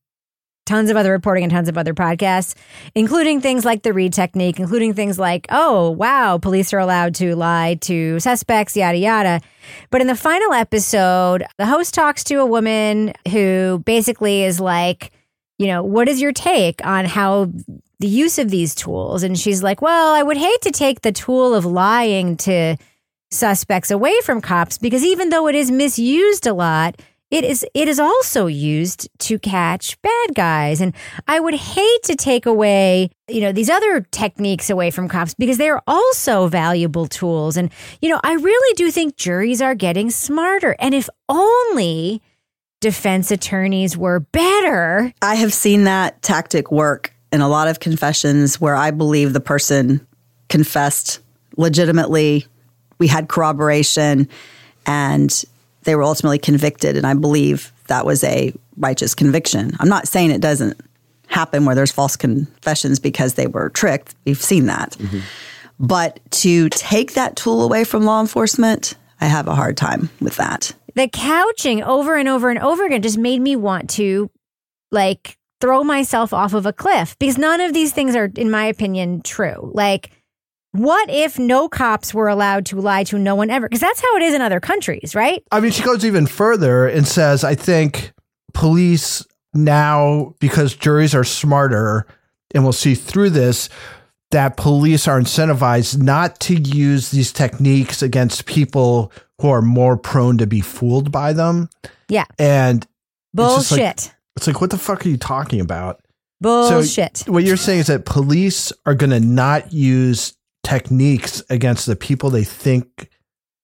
tons 0.65 0.89
of 0.89 0.97
other 0.97 1.11
reporting 1.11 1.43
and 1.43 1.51
tons 1.51 1.67
of 1.67 1.77
other 1.77 1.93
podcasts, 1.93 2.55
including 2.95 3.41
things 3.41 3.65
like 3.65 3.83
the 3.83 3.93
Reid 3.93 4.13
technique, 4.13 4.59
including 4.59 4.93
things 4.93 5.19
like, 5.19 5.45
oh, 5.49 5.91
wow, 5.91 6.37
police 6.37 6.73
are 6.73 6.79
allowed 6.79 7.15
to 7.15 7.35
lie 7.35 7.75
to 7.81 8.19
suspects, 8.19 8.75
yada, 8.75 8.97
yada. 8.97 9.41
But 9.89 10.01
in 10.01 10.07
the 10.07 10.15
final 10.15 10.53
episode, 10.53 11.43
the 11.57 11.65
host 11.65 11.93
talks 11.93 12.23
to 12.25 12.35
a 12.35 12.45
woman 12.45 13.13
who 13.29 13.81
basically 13.85 14.43
is 14.43 14.59
like, 14.59 15.11
you 15.57 15.67
know, 15.67 15.83
what 15.83 16.07
is 16.07 16.21
your 16.21 16.31
take 16.31 16.85
on 16.85 17.05
how 17.05 17.51
the 18.03 18.09
use 18.09 18.37
of 18.37 18.49
these 18.49 18.75
tools. 18.75 19.23
And 19.23 19.39
she's 19.39 19.63
like, 19.63 19.81
well, 19.81 20.13
I 20.13 20.21
would 20.21 20.35
hate 20.35 20.61
to 20.63 20.71
take 20.71 21.01
the 21.01 21.13
tool 21.13 21.55
of 21.55 21.63
lying 21.65 22.35
to 22.37 22.75
suspects 23.31 23.91
away 23.91 24.13
from 24.21 24.41
cops 24.41 24.77
because 24.77 25.05
even 25.05 25.29
though 25.29 25.47
it 25.47 25.55
is 25.55 25.71
misused 25.71 26.45
a 26.45 26.53
lot, 26.53 27.01
it 27.33 27.43
is 27.43 27.65
it 27.73 27.87
is 27.87 27.99
also 27.99 28.45
used 28.45 29.09
to 29.17 29.39
catch 29.39 29.99
bad 30.01 30.35
guys. 30.35 30.79
And 30.79 30.93
i 31.27 31.39
would 31.39 31.55
hate 31.55 32.03
to 32.03 32.15
take 32.15 32.45
away 32.45 33.09
you 33.27 33.41
know 33.41 33.51
these 33.51 33.69
other 33.69 34.01
techniques 34.11 34.69
away 34.69 34.91
from 34.91 35.07
cops 35.09 35.33
because 35.33 35.57
they're 35.57 35.81
also 35.87 36.47
valuable 36.47 37.07
tools. 37.07 37.57
And 37.57 37.71
you 38.01 38.09
know 38.09 38.19
i 38.23 38.33
really 38.33 38.75
do 38.75 38.91
think 38.91 39.17
juries 39.17 39.61
are 39.61 39.75
getting 39.75 40.11
smarter. 40.11 40.75
And 40.79 40.93
if 40.93 41.09
only 41.27 42.21
defense 42.81 43.31
attorneys 43.31 43.97
were 43.97 44.19
better. 44.19 45.13
I 45.21 45.35
have 45.35 45.53
seen 45.53 45.85
that 45.85 46.21
tactic 46.21 46.69
work 46.69 47.13
in 47.31 47.39
a 47.41 47.47
lot 47.47 47.67
of 47.67 47.79
confessions 47.79 48.59
where 48.59 48.75
I 48.75 48.91
believe 48.91 49.33
the 49.33 49.39
person 49.39 50.05
confessed 50.49 51.21
legitimately. 51.55 52.45
We 52.99 53.07
had 53.07 53.29
corroboration 53.29 54.27
and 54.85 55.43
they 55.83 55.95
were 55.95 56.03
ultimately 56.03 56.39
convicted. 56.39 56.97
And 56.97 57.05
I 57.05 57.13
believe 57.13 57.71
that 57.87 58.05
was 58.05 58.23
a 58.23 58.53
righteous 58.77 59.13
conviction. 59.15 59.71
I'm 59.79 59.89
not 59.89 60.07
saying 60.07 60.31
it 60.31 60.41
doesn't 60.41 60.79
happen 61.27 61.65
where 61.65 61.75
there's 61.75 61.91
false 61.91 62.15
confessions 62.15 62.99
because 62.99 63.33
they 63.35 63.47
were 63.47 63.69
tricked. 63.69 64.15
We've 64.25 64.41
seen 64.41 64.65
that. 64.67 64.91
Mm-hmm. 64.91 65.19
But 65.79 66.19
to 66.31 66.69
take 66.69 67.13
that 67.13 67.35
tool 67.35 67.63
away 67.63 67.83
from 67.83 68.03
law 68.03 68.21
enforcement, 68.21 68.95
I 69.19 69.25
have 69.25 69.47
a 69.47 69.55
hard 69.55 69.77
time 69.77 70.09
with 70.21 70.35
that. 70.37 70.73
the 70.95 71.07
couching 71.07 71.81
over 71.83 72.15
and 72.15 72.29
over 72.29 72.49
and 72.49 72.59
over 72.59 72.85
again 72.85 73.01
just 73.01 73.17
made 73.17 73.41
me 73.41 73.55
want 73.55 73.89
to 73.91 74.29
like 74.91 75.37
throw 75.59 75.83
myself 75.83 76.33
off 76.33 76.53
of 76.53 76.65
a 76.65 76.73
cliff 76.73 77.17
because 77.17 77.37
none 77.37 77.61
of 77.61 77.73
these 77.73 77.93
things 77.93 78.15
are 78.15 78.29
in 78.35 78.51
my 78.51 78.65
opinion 78.65 79.21
true 79.21 79.71
like 79.73 80.11
what 80.73 81.09
if 81.09 81.39
no 81.39 81.69
cops 81.69 82.13
were 82.13 82.27
allowed 82.27 82.65
to 82.67 82.81
lie 82.81 83.03
to 83.05 83.17
no 83.17 83.35
one 83.35 83.49
ever? 83.49 83.67
Because 83.69 83.79
that's 83.81 84.01
how 84.01 84.15
it 84.17 84.23
is 84.23 84.33
in 84.33 84.41
other 84.41 84.59
countries 84.59 85.15
right? 85.15 85.41
I 85.51 85.59
mean, 85.59 85.71
she 85.71 85.83
goes 85.83 86.03
even 86.03 86.27
further 86.27 86.87
and 86.87 87.07
says, 87.07 87.43
I 87.43 87.55
think 87.55 88.11
police 88.53 89.25
now, 89.53 90.33
because 90.39 90.75
juries 90.75 91.13
are 91.15 91.23
smarter 91.23 92.05
and 92.53 92.63
will 92.63 92.73
see 92.73 92.95
through 92.95 93.29
this, 93.31 93.69
that 94.31 94.57
police 94.57 95.07
are 95.07 95.19
incentivized 95.19 96.01
not 96.01 96.39
to 96.41 96.55
use 96.55 97.11
these 97.11 97.31
techniques 97.31 98.01
against 98.01 98.45
people 98.47 99.11
who 99.39 99.49
are 99.49 99.61
more 99.61 99.95
prone 99.95 100.37
to 100.39 100.47
be 100.47 100.59
fooled 100.61 101.11
by 101.11 101.33
them. 101.33 101.69
yeah. 102.09 102.25
And 102.39 102.83
it's 102.83 102.89
like- 103.35 103.79
bullshit. 103.79 104.13
it's 104.35 104.47
like, 104.47 104.59
what 104.61 104.69
the 104.71 104.77
fuck 104.77 105.05
are 105.05 105.09
you 105.09 105.17
talking 105.17 105.59
about? 105.61 105.99
bullshit. 106.41 107.17
So 107.17 107.31
what 107.31 107.43
you're 107.43 107.55
saying 107.57 107.79
is 107.81 107.87
that 107.87 108.05
police 108.05 108.73
are 108.85 108.95
going 108.95 109.11
to 109.11 109.19
not 109.19 109.71
use 109.71 110.33
techniques 110.63 111.43
against 111.49 111.85
the 111.85 111.95
people 111.95 112.29
they 112.29 112.43
think 112.43 113.09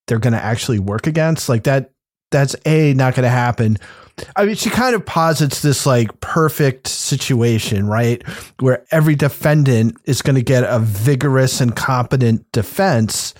they're 0.08 0.20
going 0.20 0.34
to 0.34 0.44
actually 0.44 0.80
work 0.80 1.08
against. 1.08 1.50
Like 1.50 1.64
that, 1.64 1.92
that's 2.32 2.56
a 2.66 2.94
not 2.94 3.16
going 3.16 3.24
to 3.24 3.30
happen. 3.30 3.78
I 4.36 4.46
mean, 4.46 4.56
she 4.56 4.70
kind 4.70 4.96
of 4.96 5.06
posits 5.06 5.62
this 5.62 5.86
like 5.86 6.20
perfect 6.20 6.88
situation, 6.88 7.88
right? 7.88 8.22
Where 8.60 8.86
every 8.92 9.16
defendant 9.16 9.98
is 10.06 10.22
going 10.22 10.36
to 10.36 10.42
get 10.42 10.64
a 10.64 10.80
vigorous 10.80 11.62
and 11.62 11.76
competent 11.76 12.52
defense 12.52 13.34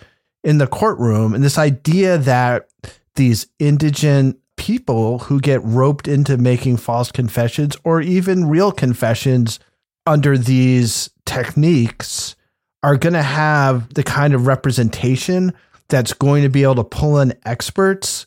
in 0.44 0.58
the 0.58 0.68
courtroom. 0.68 1.34
And 1.34 1.44
this 1.44 1.58
idea 1.58 2.18
that 2.18 2.70
these 3.16 3.48
indigent 3.60 4.38
people 4.56 5.20
who 5.20 5.40
get 5.40 5.64
roped 5.64 6.08
into 6.08 6.38
making 6.38 6.78
false 6.78 7.12
confessions 7.12 7.76
or 7.84 8.02
even 8.02 8.50
real 8.50 8.72
confessions 8.72 9.60
under 10.06 10.38
these 10.38 11.10
techniques 11.26 12.36
are 12.84 12.98
going 12.98 13.14
to 13.14 13.24
have 13.24 13.94
the 13.94 14.04
kind 14.04 14.34
of 14.34 14.48
representation 14.48 15.54
that's 15.90 16.14
going 16.14 16.44
to 16.44 16.50
be 16.50 16.64
able 16.64 16.76
to 16.76 16.84
pull 16.84 17.20
in 17.20 17.34
experts 17.46 18.26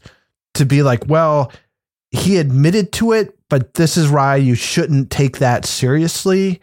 to 0.55 0.67
be 0.67 0.83
like, 0.83 1.07
well, 1.07 1.53
he 2.11 2.37
admitted 2.37 2.93
to 2.93 3.13
it, 3.13 3.39
but 3.49 3.75
this 3.75 3.97
is 3.97 4.11
why 4.11 4.37
you 4.37 4.55
shouldn't 4.55 5.11
take 5.11 5.39
that 5.39 5.65
seriously. 5.65 6.61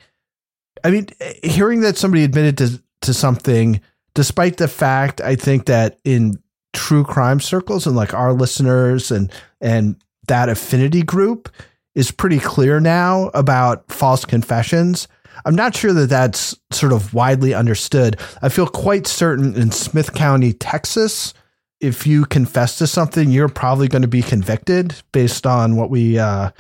I 0.84 0.92
mean, 0.92 1.08
hearing 1.44 1.82
that 1.82 1.98
somebody 1.98 2.24
admitted 2.24 2.58
to, 2.60 2.84
to 3.02 3.14
something, 3.14 3.82
despite 4.14 4.58
the 4.58 4.68
fact 4.68 5.22
I 5.22 5.36
think 5.36 5.66
that 5.66 6.00
in 6.04 6.42
true 6.74 7.04
crime 7.04 7.40
circles 7.40 7.88
and 7.88 7.96
like 7.96 8.14
our 8.14 8.32
listeners 8.32 9.12
and 9.12 9.32
and 9.60 9.96
that 10.28 10.50
affinity 10.50 11.02
group 11.02 11.50
is 11.96 12.12
pretty 12.12 12.40
clear 12.40 12.80
now 12.80 13.32
about 13.34 13.92
false 13.92 14.24
confessions. 14.24 15.08
I'm 15.46 15.56
not 15.56 15.76
sure 15.76 15.94
that 15.94 16.10
that's 16.10 16.56
sort 16.72 16.92
of 16.92 17.14
widely 17.14 17.54
understood. 17.54 18.20
I 18.42 18.50
feel 18.50 18.68
quite 18.68 19.08
certain 19.08 19.56
in 19.56 19.72
Smith 19.72 20.14
County, 20.14 20.54
Texas, 20.54 21.34
if 21.80 22.06
you 22.06 22.26
confess 22.26 22.78
to 22.78 22.88
something, 22.88 23.32
you're 23.32 23.48
probably 23.50 23.88
going 23.88 24.02
to 24.02 24.08
be 24.08 24.22
convicted 24.22 24.96
based 25.12 25.46
on 25.46 25.76
what 25.76 25.90
we 25.90 26.20
uh, 26.20 26.52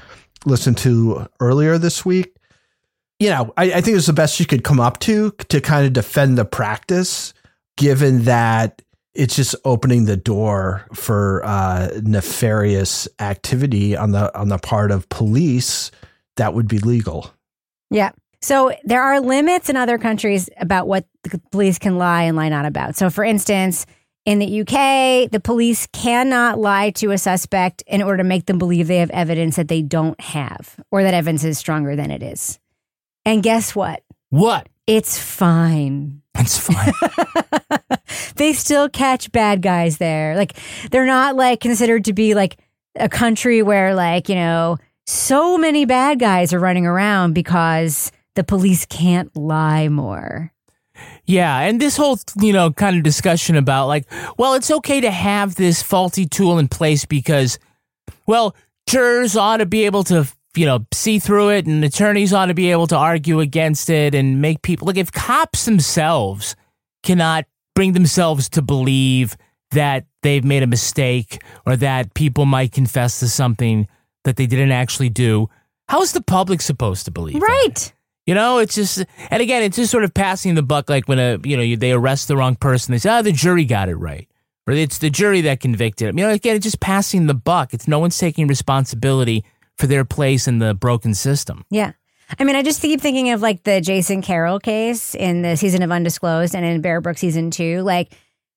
listened 0.46 0.78
to 0.80 1.28
earlier 1.39 1.78
this 1.78 2.06
week. 2.06 2.36
You 3.20 3.30
know, 3.30 3.54
I, 3.58 3.74
I 3.74 3.82
think 3.82 3.98
it's 3.98 4.08
the 4.08 4.13
best 4.13 4.39
you 4.39 4.46
could 4.46 4.63
come 4.63 4.80
up 4.80 5.00
to 5.00 5.32
to 5.50 5.60
kind 5.60 5.86
of 5.86 5.92
defend 5.92 6.38
the 6.38 6.46
practice, 6.46 7.34
given 7.76 8.24
that 8.24 8.82
it's 9.13 9.36
just 9.36 9.56
opening 9.65 10.06
the 10.06 10.15
door 10.15 10.86
for 10.94 11.44
uh, 11.44 11.89
nefarious 12.02 13.10
activity 13.20 13.98
on 13.98 14.12
the 14.12 14.36
on 14.38 14.48
the 14.48 14.58
part 14.58 14.92
of 14.92 15.10
police 15.10 15.92
that 16.38 16.54
would 16.54 16.70
be 16.70 16.80
legal. 16.80 17.34
Yeah. 17.92 18.12
So 18.41 18.73
there 18.84 19.02
are 19.02 19.19
limits 19.19 19.69
in 19.69 19.75
other 19.75 19.97
countries 19.97 20.49
about 20.58 20.88
what 20.88 21.06
the 21.23 21.41
police 21.52 21.78
can 21.78 21.97
lie 21.97 22.23
and 22.23 22.38
lie 22.38 22.49
not 22.49 22.65
about. 22.65 22.95
So, 22.95 23.10
for 23.10 23.23
instance, 23.23 23.86
in 24.25 24.39
the 24.39 24.62
UK, 24.62 25.32
the 25.32 25.41
police 25.43 25.88
cannot 25.88 26.60
lie 26.60 26.91
to 26.91 27.12
a 27.12 27.17
suspect 27.17 27.84
in 27.88 28.02
order 28.02 28.17
to 28.17 28.23
make 28.23 28.45
them 28.45 28.58
believe 28.58 28.88
they 28.88 28.97
have 28.97 29.10
evidence 29.10 29.56
that 29.56 29.67
they 29.67 29.82
don't 29.82 30.19
have 30.21 30.75
or 30.91 31.04
that 31.04 31.13
evidence 31.13 31.43
is 31.43 31.58
stronger 31.58 31.95
than 31.95 32.12
it 32.12 32.23
is. 32.23 32.60
And 33.25 33.43
guess 33.43 33.75
what? 33.75 34.04
What? 34.30 34.69
It's 34.88 35.17
fine. 35.17 36.21
It's 36.36 36.58
fine. 36.58 36.93
they 38.36 38.54
still 38.54 38.88
catch 38.88 39.32
bad 39.32 39.62
guys 39.62 39.97
there. 39.97 40.36
Like 40.36 40.54
they're 40.91 41.06
not 41.06 41.36
like 41.36 41.60
considered 41.60 42.06
to 42.06 42.13
be 42.13 42.34
like 42.34 42.58
a 42.95 43.10
country 43.10 43.62
where 43.62 43.93
like, 43.93 44.30
you 44.30 44.36
know, 44.36 44.78
so 45.06 45.58
many 45.58 45.86
bad 45.86 46.19
guys 46.19 46.54
are 46.54 46.60
running 46.60 46.86
around 46.86 47.34
because 47.34 48.12
the 48.36 48.44
police 48.44 48.86
can't 48.86 49.36
lie 49.36 49.89
more. 49.89 50.54
Yeah, 51.26 51.60
and 51.60 51.80
this 51.80 51.96
whole 51.96 52.20
you 52.42 52.54
know 52.54 52.72
kind 52.72 52.98
of 52.98 53.04
discussion 53.04 53.56
about 53.56 53.88
like, 53.88 54.06
well, 54.38 54.54
it's 54.54 54.72
okay 54.72 55.02
to 55.02 55.12
have 55.12 55.56
this 55.56 55.82
faulty 55.82 56.26
tool 56.26 56.60
in 56.60 56.68
place 56.68 57.06
because, 57.06 57.60
well, 58.26 58.56
jurors 58.88 59.36
ought 59.36 59.58
to 59.58 59.65
be 59.65 59.86
able 59.86 60.04
to 60.06 60.28
you 60.56 60.65
know 60.65 60.86
see 60.94 61.20
through 61.20 61.50
it, 61.50 61.68
and 61.68 61.84
attorneys 61.84 62.34
ought 62.34 62.48
to 62.48 62.54
be 62.54 62.72
able 62.72 62.88
to 62.88 62.98
argue 62.98 63.39
against 63.39 63.89
it 63.89 64.15
and 64.15 64.42
make 64.42 64.62
people 64.62 64.88
like 64.88 64.98
if 64.98 65.12
cops 65.12 65.65
themselves 65.65 66.56
cannot 67.04 67.46
bring 67.76 67.94
themselves 67.94 68.50
to 68.50 68.62
believe 68.62 69.38
that 69.72 70.06
they've 70.24 70.44
made 70.44 70.63
a 70.63 70.68
mistake 70.68 71.42
or 71.65 71.76
that 71.76 72.13
people 72.13 72.46
might 72.46 72.72
confess 72.72 73.20
to 73.20 73.30
something 73.30 73.88
that 74.24 74.36
they 74.36 74.48
didn't 74.48 74.72
actually 74.72 75.10
do, 75.10 75.48
how 75.88 76.02
is 76.02 76.12
the 76.12 76.22
public 76.22 76.60
supposed 76.62 77.06
to 77.06 77.12
believe? 77.12 77.39
that? 77.76 77.94
You 78.30 78.36
know, 78.36 78.60
it's 78.60 78.76
just, 78.76 79.04
and 79.32 79.42
again, 79.42 79.63
it's 79.63 79.76
just 79.76 79.89
sort 79.89 80.04
of 80.04 80.13
passing 80.13 80.54
the 80.54 80.62
buck. 80.62 80.88
Like 80.88 81.08
when 81.08 81.18
a, 81.18 81.39
you 81.44 81.58
know, 81.58 81.76
they 81.76 81.92
arrest 81.92 82.28
the 82.28 82.38
wrong 82.38 82.56
person, 82.56 82.92
they 82.92 83.00
say, 83.00 83.10
"Oh, 83.10 83.24
the 83.24 83.32
jury 83.32 83.65
got 83.65 83.89
it 83.89 83.96
right," 83.96 84.30
or 84.68 84.74
it's 84.76 85.00
the 85.00 85.10
jury 85.10 85.42
that 85.42 85.62
convicted 85.62 86.10
him. 86.10 86.20
You 86.20 86.28
know, 86.28 86.32
again, 86.32 86.56
it's 86.56 86.63
just 86.63 86.80
passing 86.80 87.26
the 87.26 87.34
buck. 87.34 87.74
It's 87.74 87.88
no 87.88 87.98
one's 87.98 88.15
taking 88.15 88.46
responsibility 88.46 89.44
for 89.80 89.88
their 89.88 90.06
place 90.06 90.48
in 90.48 90.60
the 90.60 90.76
broken 90.76 91.15
system. 91.15 91.65
Yeah. 91.72 91.94
I 92.38 92.44
mean, 92.44 92.56
I 92.56 92.62
just 92.62 92.84
keep 92.84 93.02
thinking 93.02 93.32
of 93.32 93.42
like 93.42 93.63
the 93.63 93.82
Jason 93.82 94.22
Carroll 94.22 94.60
case 94.60 95.15
in 95.15 95.42
the 95.42 95.58
season 95.58 95.82
of 95.82 95.89
Undisclosed 95.92 96.54
and 96.54 96.63
in 96.63 96.82
Bear 96.82 97.02
Brook 97.02 97.18
season 97.18 97.50
two. 97.50 97.82
Like 97.82 98.13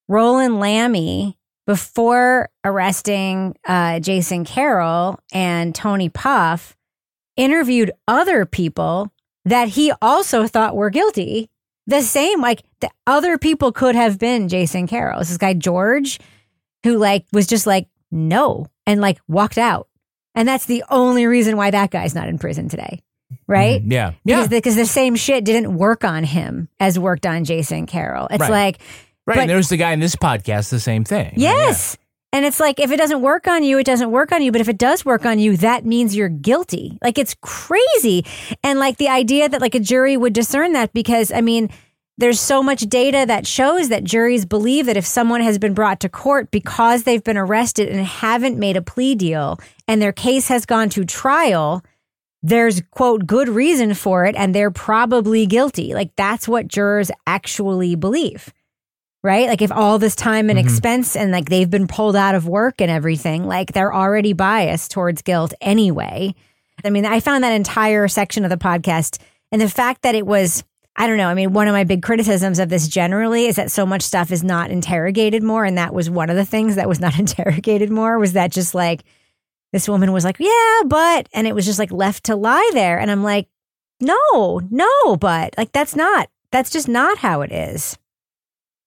Roland 0.06 0.60
Lamy, 0.60 1.38
before 1.66 2.50
arresting 2.62 3.56
uh, 3.66 4.00
Jason 4.00 4.44
Carroll 4.44 5.18
and 5.32 5.74
Tony 5.74 6.10
Puff, 6.10 6.76
interviewed 7.38 7.90
other 8.06 8.44
people 8.44 9.10
that 9.44 9.68
he 9.68 9.92
also 10.00 10.46
thought 10.46 10.76
were 10.76 10.90
guilty. 10.90 11.48
The 11.86 12.00
same, 12.02 12.40
like 12.40 12.62
the 12.80 12.90
other 13.06 13.38
people 13.38 13.72
could 13.72 13.94
have 13.96 14.18
been 14.18 14.48
Jason 14.48 14.86
Carroll. 14.86 15.20
It's 15.20 15.30
this 15.30 15.38
guy 15.38 15.54
George, 15.54 16.20
who 16.84 16.96
like 16.98 17.26
was 17.32 17.46
just 17.46 17.66
like 17.66 17.88
no 18.10 18.66
and 18.86 19.00
like 19.00 19.18
walked 19.26 19.58
out, 19.58 19.88
and 20.34 20.46
that's 20.46 20.66
the 20.66 20.84
only 20.90 21.26
reason 21.26 21.56
why 21.56 21.70
that 21.72 21.90
guy's 21.90 22.14
not 22.14 22.28
in 22.28 22.38
prison 22.38 22.68
today, 22.68 23.02
right? 23.48 23.82
Mhm. 23.84 23.92
Yeah. 23.92 24.12
because 24.24 24.48
the, 24.48 24.56
because 24.58 24.76
the 24.76 24.86
same 24.86 25.16
shit 25.16 25.44
didn't 25.44 25.74
work 25.76 26.04
on 26.04 26.22
him 26.24 26.68
as 26.78 26.98
worked 26.98 27.26
on 27.26 27.44
Jason 27.44 27.86
Carroll. 27.86 28.28
It's 28.30 28.40
Right. 28.40 28.50
like 28.50 28.78
Right. 29.26 29.34
but- 29.36 29.40
and 29.42 29.50
there's 29.50 29.68
the 29.68 29.76
guy 29.76 29.92
in 29.92 30.00
this 30.00 30.14
podcast, 30.16 30.70
the 30.70 30.80
same 30.80 31.02
thing. 31.04 31.32
Yes. 31.36 31.96
And 32.32 32.46
it's 32.46 32.58
like, 32.58 32.80
if 32.80 32.90
it 32.90 32.96
doesn't 32.96 33.20
work 33.20 33.46
on 33.46 33.62
you, 33.62 33.78
it 33.78 33.84
doesn't 33.84 34.10
work 34.10 34.32
on 34.32 34.42
you. 34.42 34.52
But 34.52 34.62
if 34.62 34.68
it 34.68 34.78
does 34.78 35.04
work 35.04 35.26
on 35.26 35.38
you, 35.38 35.56
that 35.58 35.84
means 35.84 36.16
you're 36.16 36.30
guilty. 36.30 36.98
Like, 37.02 37.18
it's 37.18 37.36
crazy. 37.42 38.24
And 38.64 38.78
like 38.78 38.96
the 38.96 39.08
idea 39.08 39.48
that 39.48 39.60
like 39.60 39.74
a 39.74 39.80
jury 39.80 40.16
would 40.16 40.32
discern 40.32 40.72
that 40.72 40.94
because, 40.94 41.30
I 41.30 41.42
mean, 41.42 41.68
there's 42.18 42.40
so 42.40 42.62
much 42.62 42.82
data 42.82 43.24
that 43.26 43.46
shows 43.46 43.88
that 43.88 44.04
juries 44.04 44.44
believe 44.44 44.86
that 44.86 44.96
if 44.96 45.06
someone 45.06 45.40
has 45.40 45.58
been 45.58 45.74
brought 45.74 46.00
to 46.00 46.08
court 46.08 46.50
because 46.50 47.02
they've 47.02 47.24
been 47.24 47.38
arrested 47.38 47.88
and 47.88 48.06
haven't 48.06 48.58
made 48.58 48.76
a 48.76 48.82
plea 48.82 49.14
deal 49.14 49.58
and 49.88 50.00
their 50.00 50.12
case 50.12 50.48
has 50.48 50.66
gone 50.66 50.88
to 50.90 51.04
trial, 51.04 51.82
there's 52.42 52.82
quote 52.90 53.26
good 53.26 53.48
reason 53.48 53.94
for 53.94 54.24
it 54.26 54.34
and 54.36 54.54
they're 54.54 54.70
probably 54.70 55.46
guilty. 55.46 55.94
Like 55.94 56.14
that's 56.16 56.46
what 56.46 56.68
jurors 56.68 57.10
actually 57.26 57.94
believe. 57.94 58.52
Right? 59.24 59.48
Like 59.48 59.62
if 59.62 59.70
all 59.70 59.98
this 59.98 60.16
time 60.16 60.50
and 60.50 60.58
Mhm. 60.58 60.62
expense 60.62 61.14
and 61.14 61.30
like 61.30 61.48
they've 61.48 61.70
been 61.70 61.86
pulled 61.86 62.16
out 62.16 62.34
of 62.34 62.48
work 62.48 62.80
and 62.80 62.90
everything, 62.90 63.44
like 63.46 63.72
they're 63.72 63.94
already 63.94 64.32
biased 64.32 64.90
towards 64.90 65.22
guilt 65.22 65.54
anyway. 65.60 66.34
I 66.84 66.90
mean, 66.90 67.06
I 67.06 67.20
found 67.20 67.44
that 67.44 67.52
entire 67.52 68.08
section 68.08 68.42
of 68.44 68.50
the 68.50 68.56
podcast 68.56 69.18
and 69.52 69.60
the 69.62 69.68
fact 69.68 70.02
that 70.02 70.14
it 70.16 70.26
was 70.26 70.64
I 70.94 71.06
don't 71.06 71.16
know. 71.16 71.28
I 71.28 71.32
mean, 71.34 71.54
one 71.54 71.68
of 71.68 71.72
my 71.72 71.84
big 71.84 72.02
criticisms 72.02 72.58
of 72.58 72.68
this 72.68 72.86
generally 72.86 73.46
is 73.46 73.56
that 73.56 73.70
so 73.70 73.86
much 73.86 74.02
stuff 74.02 74.30
is 74.30 74.44
not 74.44 74.70
interrogated 74.70 75.42
more. 75.42 75.64
And 75.64 75.78
that 75.78 75.94
was 75.94 76.10
one 76.10 76.28
of 76.28 76.36
the 76.36 76.44
things 76.44 76.74
that 76.76 76.86
was 76.86 77.00
not 77.00 77.18
interrogated 77.18 77.90
more 77.90 78.18
was 78.18 78.34
that 78.34 78.52
just 78.52 78.74
like 78.74 79.02
this 79.72 79.88
woman 79.88 80.12
was 80.12 80.22
like, 80.22 80.36
yeah, 80.38 80.82
but, 80.84 81.28
and 81.32 81.46
it 81.46 81.54
was 81.54 81.64
just 81.64 81.78
like 81.78 81.90
left 81.92 82.24
to 82.24 82.36
lie 82.36 82.70
there. 82.74 82.98
And 83.00 83.10
I'm 83.10 83.22
like, 83.22 83.48
no, 84.02 84.60
no, 84.70 85.16
but 85.16 85.54
like 85.56 85.72
that's 85.72 85.96
not, 85.96 86.28
that's 86.50 86.68
just 86.68 86.88
not 86.88 87.16
how 87.16 87.40
it 87.40 87.52
is. 87.52 87.96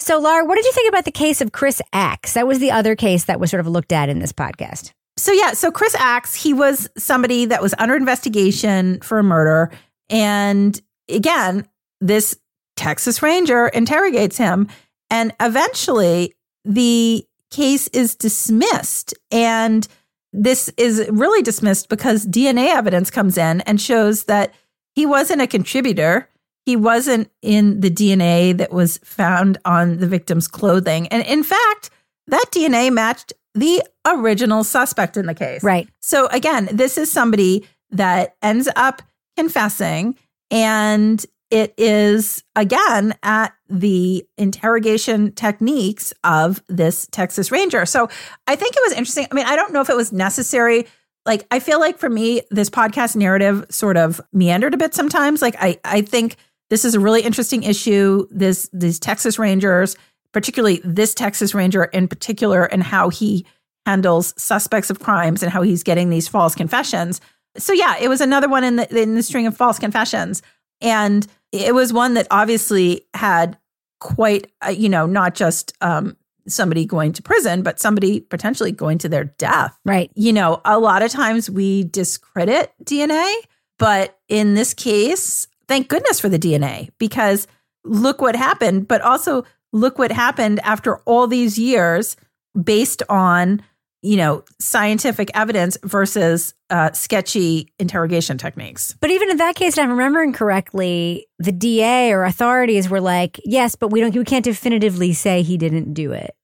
So, 0.06 0.20
Lara, 0.20 0.46
what 0.46 0.54
did 0.54 0.66
you 0.66 0.72
think 0.72 0.88
about 0.88 1.06
the 1.06 1.12
case 1.12 1.42
of 1.42 1.52
Chris 1.52 1.82
Axe? 1.92 2.34
That 2.34 2.46
was 2.46 2.60
the 2.60 2.70
other 2.70 2.96
case 2.96 3.24
that 3.24 3.40
was 3.40 3.50
sort 3.50 3.60
of 3.60 3.66
looked 3.66 3.92
at 3.92 4.08
in 4.08 4.20
this 4.20 4.32
podcast. 4.32 4.92
So 5.18 5.32
yeah, 5.32 5.54
so 5.54 5.72
Chris 5.72 5.96
Axe, 5.96 6.36
he 6.36 6.54
was 6.54 6.88
somebody 6.96 7.46
that 7.46 7.60
was 7.60 7.74
under 7.80 7.96
investigation 7.96 9.00
for 9.02 9.18
a 9.18 9.24
murder. 9.24 9.72
And 10.12 10.80
again, 11.10 11.68
this 12.02 12.38
Texas 12.78 13.24
Ranger 13.24 13.70
interrogates 13.70 14.38
him. 14.38 14.68
And 15.10 15.34
eventually 15.40 16.36
the 16.66 17.26
case 17.50 17.88
is 17.88 18.16
dismissed. 18.16 19.16
And 19.32 19.88
this 20.32 20.70
is 20.78 21.10
really 21.10 21.42
dismissed 21.42 21.90
because 21.90 22.28
DNA 22.28 22.68
evidence 22.68 23.10
comes 23.10 23.40
in 23.40 23.62
and 23.62 23.82
shows 23.82 24.26
that 24.26 24.54
he 24.94 25.08
wasn't 25.08 25.42
a 25.42 25.48
contributor. 25.48 26.30
He 26.66 26.76
wasn't 26.76 27.30
in 27.42 27.82
the 27.82 27.92
DNA 27.92 28.58
that 28.58 28.72
was 28.72 28.98
found 29.04 29.58
on 29.66 29.98
the 29.98 30.08
victim's 30.08 30.48
clothing. 30.48 31.08
And 31.10 31.26
in 31.26 31.44
fact, 31.44 31.92
that 32.28 32.46
DNA 32.52 32.92
matched 32.92 33.34
the 33.54 33.84
original 34.06 34.64
suspect 34.64 35.16
in 35.16 35.28
the 35.28 35.36
case. 35.36 35.64
Right. 35.64 35.88
So 36.02 36.28
again, 36.28 36.70
this 36.72 36.98
is 36.98 37.12
somebody 37.12 37.68
that 37.92 38.36
ends 38.42 38.68
up 38.76 39.02
confessing 39.38 40.18
and 40.52 41.26
it 41.52 41.74
is 41.78 42.44
again 42.56 43.14
at 43.24 43.54
the 43.70 44.28
interrogation 44.38 45.32
techniques 45.32 46.14
of 46.24 46.64
this 46.68 47.08
Texas 47.12 47.52
Ranger. 47.52 47.86
So 47.86 48.10
I 48.48 48.56
think 48.56 48.76
it 48.76 48.82
was 48.86 48.94
interesting. 48.94 49.28
I 49.32 49.36
mean, 49.36 49.46
I 49.46 49.56
don't 49.56 49.72
know 49.72 49.82
if 49.82 49.90
it 49.90 49.96
was 49.96 50.12
necessary. 50.12 50.88
Like 51.26 51.46
I 51.52 51.60
feel 51.60 51.80
like 51.80 51.98
for 51.98 52.10
me 52.10 52.42
this 52.52 52.70
podcast 52.70 53.16
narrative 53.16 53.66
sort 53.70 53.98
of 53.98 54.20
meandered 54.34 54.74
a 54.74 54.78
bit 54.78 54.94
sometimes. 54.94 55.42
Like 55.42 55.56
I 55.60 55.80
I 55.86 56.02
think 56.02 56.36
this 56.70 56.86
is 56.86 56.96
a 56.96 57.00
really 57.00 57.22
interesting 57.22 57.64
issue. 57.64 58.28
This 58.32 58.70
these 58.74 59.00
Texas 59.00 59.38
Rangers, 59.38 59.96
particularly 60.32 60.82
this 60.84 61.14
Texas 61.14 61.54
Ranger 61.54 61.86
in 61.86 62.08
particular 62.08 62.64
and 62.64 62.84
how 62.84 63.10
he 63.10 63.46
handles 63.86 64.34
suspects 64.38 64.90
of 64.90 65.00
crimes 65.00 65.44
and 65.44 65.52
how 65.52 65.62
he's 65.62 65.84
getting 65.84 66.10
these 66.10 66.28
false 66.28 66.56
confessions. 66.56 67.22
So 67.58 67.72
yeah, 67.72 67.96
it 68.00 68.10
was 68.10 68.22
another 68.22 68.50
one 68.50 68.64
in 68.64 68.78
the 68.78 69.02
in 69.02 69.16
the 69.16 69.24
string 69.24 69.48
of 69.48 69.56
false 69.56 69.80
confessions. 69.80 70.42
And 70.82 71.26
it 71.52 71.74
was 71.74 71.94
one 71.94 72.16
that 72.16 72.28
obviously 72.32 73.06
had 73.14 73.58
quite, 74.00 74.52
uh, 74.66 74.70
you 74.70 74.90
know, 74.90 75.06
not 75.06 75.36
just 75.36 75.74
um, 75.82 76.18
somebody 76.48 76.86
going 76.86 77.14
to 77.14 77.24
prison, 77.24 77.64
but 77.64 77.80
somebody 77.80 78.20
potentially 78.20 78.72
going 78.72 78.98
to 79.00 79.10
their 79.10 79.24
death. 79.24 79.78
Right. 79.86 80.12
You 80.16 80.34
know, 80.34 80.62
a 80.66 80.80
lot 80.80 81.02
of 81.02 81.12
times 81.12 81.50
we 81.50 81.86
discredit 81.86 82.74
DNA, 82.84 83.34
but 83.80 84.20
in 84.28 84.54
this 84.54 84.74
case, 84.74 85.48
thank 85.68 85.88
goodness 85.88 86.20
for 86.20 86.30
the 86.30 86.40
DNA 86.40 86.90
because 86.98 87.48
look 87.84 88.22
what 88.22 88.36
happened, 88.36 88.88
but 88.88 89.02
also 89.02 89.46
look 89.74 90.00
what 90.00 90.12
happened 90.12 90.60
after 90.64 90.98
all 91.00 91.28
these 91.28 91.58
years 91.60 92.16
based 92.62 93.04
on 93.10 93.62
you 94.02 94.16
know 94.16 94.44
scientific 94.60 95.30
evidence 95.34 95.78
versus 95.84 96.54
uh, 96.70 96.92
sketchy 96.92 97.72
interrogation 97.80 98.38
techniques 98.38 98.96
But 99.02 99.12
even 99.12 99.30
in 99.30 99.38
that 99.38 99.56
case, 99.56 99.78
if 99.78 99.84
I'm 99.84 99.90
remembering 99.90 100.34
correctly, 100.34 101.28
the 101.40 101.52
DA 101.52 102.12
or 102.12 102.24
authorities 102.24 102.90
were 102.90 103.02
like, 103.02 103.40
"Yes, 103.44 103.76
but 103.76 103.90
we 103.90 104.00
don't. 104.02 104.16
We 104.16 104.24
can't 104.24 104.46
definitively 104.46 105.14
say 105.14 105.42
he 105.42 105.58
didn't 105.58 105.94
do 105.94 106.12
it. 106.12 106.36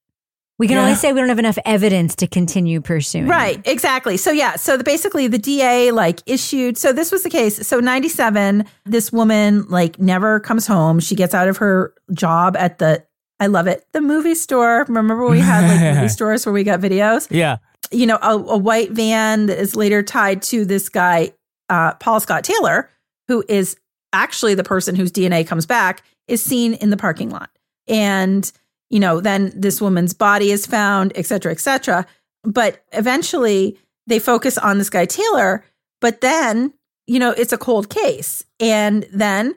We 0.61 0.67
can 0.67 0.77
only 0.77 0.93
say 0.93 1.11
we 1.11 1.19
don't 1.19 1.29
have 1.29 1.39
enough 1.39 1.57
evidence 1.65 2.15
to 2.17 2.27
continue 2.27 2.81
pursuing." 2.81 3.27
Right, 3.27 3.59
exactly. 3.65 4.15
So 4.15 4.31
yeah, 4.31 4.55
so 4.55 4.77
the, 4.77 4.83
basically 4.83 5.27
the 5.27 5.39
DA 5.39 5.91
like 5.91 6.21
issued. 6.27 6.77
So 6.77 6.93
this 6.93 7.11
was 7.11 7.23
the 7.23 7.29
case. 7.29 7.65
So 7.67 7.79
97, 7.79 8.65
this 8.85 9.11
woman 9.11 9.65
like 9.69 9.99
never 9.99 10.39
comes 10.39 10.67
home. 10.67 10.99
She 10.99 11.15
gets 11.15 11.33
out 11.33 11.47
of 11.47 11.57
her 11.57 11.93
job 12.13 12.55
at 12.57 12.77
the 12.77 13.03
I 13.39 13.47
love 13.47 13.65
it. 13.65 13.87
The 13.91 14.01
movie 14.01 14.35
store. 14.35 14.85
Remember 14.87 15.27
we 15.27 15.39
had 15.39 15.67
like 15.67 15.95
movie 15.95 16.07
stores 16.13 16.45
where 16.45 16.53
we 16.53 16.63
got 16.63 16.79
videos? 16.79 17.27
Yeah. 17.31 17.57
You 17.91 18.05
know, 18.05 18.19
a, 18.21 18.37
a 18.37 18.57
white 18.57 18.91
van 18.91 19.47
that 19.47 19.57
is 19.57 19.75
later 19.75 20.03
tied 20.03 20.43
to 20.43 20.63
this 20.63 20.89
guy, 20.89 21.31
uh, 21.67 21.95
Paul 21.95 22.19
Scott 22.19 22.43
Taylor, 22.43 22.91
who 23.27 23.43
is 23.49 23.77
actually 24.13 24.53
the 24.53 24.63
person 24.63 24.95
whose 24.95 25.11
DNA 25.11 25.45
comes 25.45 25.65
back, 25.65 26.03
is 26.27 26.43
seen 26.43 26.75
in 26.75 26.91
the 26.91 26.97
parking 26.97 27.31
lot. 27.31 27.49
And, 27.87 28.49
you 28.91 28.99
know, 28.99 29.21
then 29.21 29.51
this 29.55 29.81
woman's 29.81 30.13
body 30.13 30.51
is 30.51 30.67
found, 30.67 31.13
et 31.15 31.25
cetera, 31.25 31.51
et 31.51 31.59
cetera. 31.59 32.05
But 32.43 32.83
eventually 32.91 33.79
they 34.05 34.19
focus 34.19 34.57
on 34.57 34.77
this 34.77 34.89
guy, 34.89 35.05
Taylor. 35.05 35.63
But 36.01 36.21
then, 36.21 36.73
you 37.07 37.17
know, 37.17 37.31
it's 37.31 37.53
a 37.53 37.57
cold 37.57 37.89
case. 37.89 38.43
And 38.59 39.07
then 39.13 39.55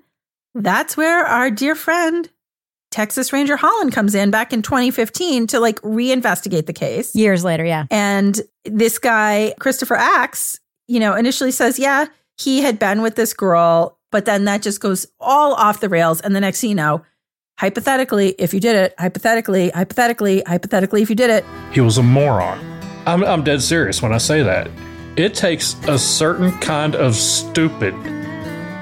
that's 0.55 0.97
where 0.97 1.27
our 1.27 1.51
dear 1.51 1.75
friend, 1.75 2.31
Texas 2.93 3.33
Ranger 3.33 3.57
Holland, 3.57 3.93
comes 3.93 4.15
in 4.15 4.31
back 4.31 4.53
in 4.53 4.63
2015 4.63 5.49
to 5.49 5.59
like 5.59 5.81
reinvestigate 5.81 6.67
the 6.67 6.73
case. 6.73 7.15
Years 7.17 7.43
later, 7.43 7.65
yeah. 7.65 7.87
And 7.91 8.41
this 8.65 8.99
guy, 9.01 9.55
Christopher 9.59 9.97
Axe, 9.97 10.61
you 10.87 11.01
know, 11.01 11.15
initially 11.15 11.51
says, 11.51 11.79
yeah, 11.79 12.07
he 12.39 12.61
had 12.61 12.79
been 12.79 13.03
with 13.03 13.17
this 13.17 13.35
girl, 13.35 13.99
but 14.13 14.27
then 14.27 14.45
that 14.45 14.63
just 14.63 14.81
goes 14.81 15.09
all 15.19 15.55
off 15.55 15.81
the 15.81 15.89
rails. 15.89 16.21
And 16.21 16.37
the 16.37 16.41
next 16.41 16.61
thing 16.61 16.71
you 16.71 16.77
know, 16.77 17.03
hypothetically, 17.57 18.35
if 18.39 18.53
you 18.53 18.61
did 18.61 18.77
it, 18.77 18.95
hypothetically, 18.99 19.71
hypothetically, 19.71 20.43
hypothetically, 20.47 21.03
if 21.03 21.11
you 21.11 21.17
did 21.17 21.31
it, 21.31 21.45
He 21.73 21.81
was 21.81 21.99
a 21.99 22.03
moron. 22.03 22.59
I'm, 23.07 23.23
I'm 23.25 23.45
dead 23.45 23.63
serious 23.63 24.03
when 24.03 24.13
I 24.13 24.19
say 24.19 24.43
that. 24.43 24.71
It 25.17 25.35
takes 25.35 25.77
a 25.87 25.99
certain 25.99 26.53
kind 26.59 26.95
of 26.95 27.15
stupid 27.15 27.95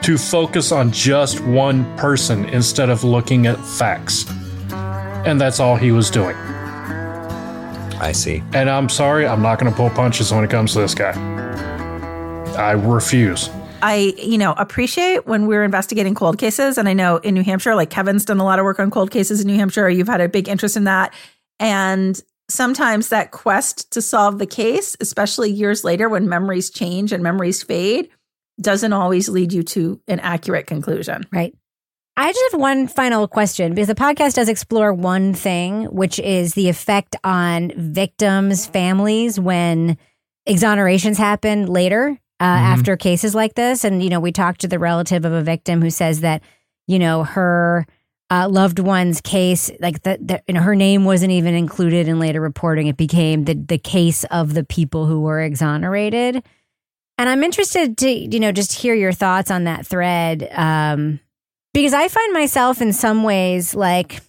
to 0.02 0.16
focus 0.18 0.72
on 0.72 0.90
just 0.90 1.40
one 1.40 1.84
person 1.96 2.46
instead 2.46 2.88
of 2.88 3.04
looking 3.04 3.46
at 3.46 3.62
facts. 3.64 4.28
And 5.24 5.40
that's 5.40 5.60
all 5.60 5.76
he 5.76 5.92
was 5.92 6.10
doing. 6.10 6.34
I 8.00 8.12
see. 8.12 8.42
And 8.52 8.68
I'm 8.68 8.88
sorry, 8.88 9.26
I'm 9.26 9.42
not 9.42 9.60
going 9.60 9.70
to 9.70 9.76
pull 9.76 9.90
punches 9.90 10.32
when 10.32 10.42
it 10.42 10.50
comes 10.50 10.72
to 10.72 10.80
this 10.80 10.94
guy. 10.94 11.12
I 12.56 12.72
refuse. 12.72 13.48
I, 13.82 14.14
you 14.16 14.38
know, 14.38 14.52
appreciate 14.52 15.26
when 15.26 15.46
we're 15.46 15.64
investigating 15.64 16.14
cold 16.14 16.38
cases. 16.38 16.78
And 16.78 16.88
I 16.88 16.92
know 16.92 17.16
in 17.18 17.34
New 17.34 17.42
Hampshire, 17.42 17.74
like 17.74 17.90
Kevin's 17.90 18.24
done 18.24 18.38
a 18.38 18.44
lot 18.44 18.58
of 18.58 18.64
work 18.64 18.78
on 18.78 18.90
cold 18.90 19.10
cases 19.10 19.40
in 19.40 19.48
New 19.48 19.56
Hampshire. 19.56 19.90
You've 19.90 20.08
had 20.08 20.20
a 20.20 20.28
big 20.28 20.48
interest 20.48 20.76
in 20.76 20.84
that. 20.84 21.12
And 21.58 22.20
sometimes 22.48 23.08
that 23.08 23.32
quest 23.32 23.90
to 23.92 24.00
solve 24.00 24.38
the 24.38 24.46
case, 24.46 24.96
especially 25.00 25.50
years 25.50 25.82
later 25.82 26.08
when 26.08 26.28
memories 26.28 26.70
change 26.70 27.12
and 27.12 27.22
memories 27.22 27.62
fade, 27.62 28.08
doesn't 28.60 28.92
always 28.92 29.28
lead 29.28 29.52
you 29.52 29.62
to 29.64 30.00
an 30.06 30.20
accurate 30.20 30.66
conclusion. 30.66 31.26
Right. 31.32 31.54
I 32.16 32.30
just 32.30 32.52
have 32.52 32.60
one 32.60 32.88
final 32.88 33.26
question 33.26 33.74
because 33.74 33.88
the 33.88 33.94
podcast 33.94 34.34
does 34.34 34.48
explore 34.48 34.92
one 34.92 35.34
thing, 35.34 35.84
which 35.86 36.18
is 36.18 36.54
the 36.54 36.68
effect 36.68 37.16
on 37.24 37.72
victims' 37.76 38.66
families 38.66 39.40
when 39.40 39.96
exonerations 40.46 41.16
happen 41.16 41.66
later 41.66 42.18
uh, 42.42 42.44
after 42.44 42.96
cases 42.96 43.36
like 43.36 43.54
this. 43.54 43.84
And, 43.84 44.02
you 44.02 44.10
know, 44.10 44.18
we 44.18 44.32
talked 44.32 44.62
to 44.62 44.68
the 44.68 44.80
relative 44.80 45.24
of 45.24 45.32
a 45.32 45.42
victim 45.42 45.80
who 45.80 45.90
says 45.90 46.22
that, 46.22 46.42
you 46.88 46.98
know, 46.98 47.22
her 47.22 47.86
uh, 48.30 48.48
loved 48.48 48.80
one's 48.80 49.20
case, 49.20 49.70
like 49.78 50.02
the, 50.02 50.18
the, 50.20 50.42
you 50.48 50.54
know, 50.54 50.60
her 50.60 50.74
name 50.74 51.04
wasn't 51.04 51.30
even 51.30 51.54
included 51.54 52.08
in 52.08 52.18
later 52.18 52.40
reporting. 52.40 52.88
It 52.88 52.96
became 52.96 53.44
the, 53.44 53.54
the 53.54 53.78
case 53.78 54.24
of 54.24 54.54
the 54.54 54.64
people 54.64 55.06
who 55.06 55.20
were 55.20 55.40
exonerated. 55.40 56.42
And 57.16 57.28
I'm 57.28 57.44
interested 57.44 57.96
to, 57.98 58.10
you 58.10 58.40
know, 58.40 58.50
just 58.50 58.72
hear 58.72 58.94
your 58.94 59.12
thoughts 59.12 59.48
on 59.48 59.64
that 59.64 59.86
thread. 59.86 60.48
Um, 60.52 61.20
because 61.72 61.94
I 61.94 62.08
find 62.08 62.32
myself 62.32 62.82
in 62.82 62.92
some 62.92 63.22
ways 63.22 63.72
like 63.72 64.20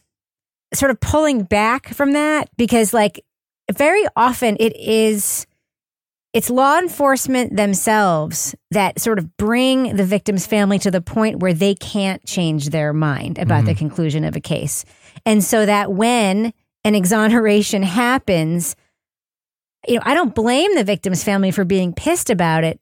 sort 0.76 0.91
of 0.91 0.99
pulling 0.99 1.43
back 1.43 1.89
from 1.89 2.14
that 2.14 2.47
because 2.57 2.93
like 2.93 3.26
very 3.72 4.05
often 4.16 4.55
it 4.59 4.76
is 4.78 5.47
it's 6.34 6.50
law 6.50 6.80
enforcement 6.80 7.56
themselves 7.56 8.56
that 8.72 9.00
sort 9.00 9.20
of 9.20 9.38
bring 9.38 9.96
the 9.96 10.04
victim's 10.04 10.48
family 10.48 10.80
to 10.80 10.90
the 10.90 11.02
point 11.02 11.40
where 11.40 11.54
they 11.54 11.76
can't 11.76 12.26
change 12.26 12.70
their 12.70 12.92
mind 12.92 13.38
about 13.38 13.66
the 13.66 13.72
mm-hmm. 13.72 13.80
conclusion 13.80 14.24
of 14.24 14.36
a 14.36 14.42
case. 14.42 14.84
And 15.28 15.44
so 15.44 15.66
that 15.66 15.94
when 15.94 16.52
an 16.84 16.96
exoneration 16.96 17.84
happens, 17.84 18.76
you 19.88 19.96
know, 19.96 20.02
I 20.04 20.16
don't 20.16 20.34
blame 20.34 20.74
the 20.76 20.84
victim's 20.84 21.24
family 21.24 21.52
for 21.52 21.66
being 21.66 21.94
pissed 21.94 22.32
about 22.32 22.64
it, 22.64 22.80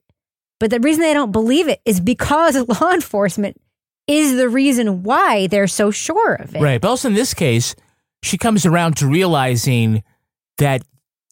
but 0.58 0.70
the 0.70 0.80
reason 0.80 1.02
they 1.02 1.14
don't 1.14 1.32
believe 1.32 1.68
it 1.68 1.82
is 1.84 2.00
because 2.00 2.56
law 2.80 2.92
enforcement 2.92 3.60
is 4.06 4.34
the 4.36 4.48
reason 4.48 5.02
why 5.02 5.46
they're 5.46 5.68
so 5.68 5.90
sure 5.90 6.34
of 6.34 6.56
it. 6.56 6.62
Right. 6.62 6.80
But 6.80 6.88
also 6.88 7.08
in 7.08 7.14
this 7.14 7.34
case, 7.34 7.74
she 8.22 8.38
comes 8.38 8.64
around 8.64 8.96
to 8.98 9.06
realizing 9.06 10.02
that, 10.58 10.82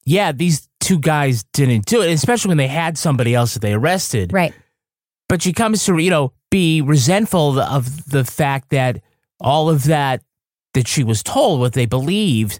yeah, 0.04 0.32
these 0.32 0.68
two 0.90 0.98
guys 0.98 1.44
didn't 1.52 1.86
do 1.86 2.02
it, 2.02 2.10
especially 2.10 2.48
when 2.48 2.58
they 2.58 2.66
had 2.66 2.98
somebody 2.98 3.32
else 3.32 3.54
that 3.54 3.60
they 3.60 3.72
arrested. 3.72 4.32
Right. 4.32 4.52
But 5.28 5.40
she 5.40 5.52
comes 5.52 5.84
to, 5.84 5.96
you 5.98 6.10
know, 6.10 6.32
be 6.50 6.82
resentful 6.82 7.60
of 7.60 8.10
the 8.10 8.24
fact 8.24 8.70
that 8.70 9.00
all 9.38 9.70
of 9.70 9.84
that 9.84 10.20
that 10.74 10.88
she 10.88 11.04
was 11.04 11.22
told, 11.22 11.60
what 11.60 11.74
they 11.74 11.86
believed, 11.86 12.58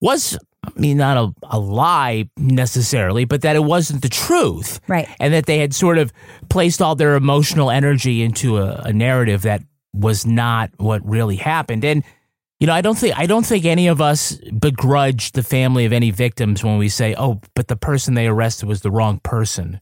was, 0.00 0.36
I 0.64 0.70
mean, 0.74 0.96
not 0.96 1.16
a, 1.16 1.32
a 1.44 1.60
lie 1.60 2.28
necessarily, 2.36 3.24
but 3.24 3.42
that 3.42 3.54
it 3.54 3.62
wasn't 3.62 4.02
the 4.02 4.08
truth. 4.08 4.80
Right. 4.88 5.08
And 5.20 5.32
that 5.32 5.46
they 5.46 5.58
had 5.58 5.72
sort 5.72 5.98
of 5.98 6.12
placed 6.48 6.82
all 6.82 6.96
their 6.96 7.14
emotional 7.14 7.70
energy 7.70 8.22
into 8.24 8.58
a, 8.58 8.82
a 8.86 8.92
narrative 8.92 9.42
that 9.42 9.62
was 9.94 10.26
not 10.26 10.70
what 10.78 11.08
really 11.08 11.36
happened. 11.36 11.84
And 11.84 12.02
you 12.60 12.66
know, 12.66 12.72
I 12.72 12.80
don't 12.80 12.96
think 12.96 13.18
I 13.18 13.26
don't 13.26 13.44
think 13.44 13.64
any 13.64 13.86
of 13.86 14.00
us 14.00 14.36
begrudge 14.58 15.32
the 15.32 15.42
family 15.42 15.84
of 15.84 15.92
any 15.92 16.10
victims 16.10 16.64
when 16.64 16.78
we 16.78 16.88
say, 16.88 17.14
"Oh, 17.16 17.40
but 17.54 17.68
the 17.68 17.76
person 17.76 18.14
they 18.14 18.26
arrested 18.26 18.66
was 18.66 18.80
the 18.80 18.90
wrong 18.90 19.20
person." 19.20 19.80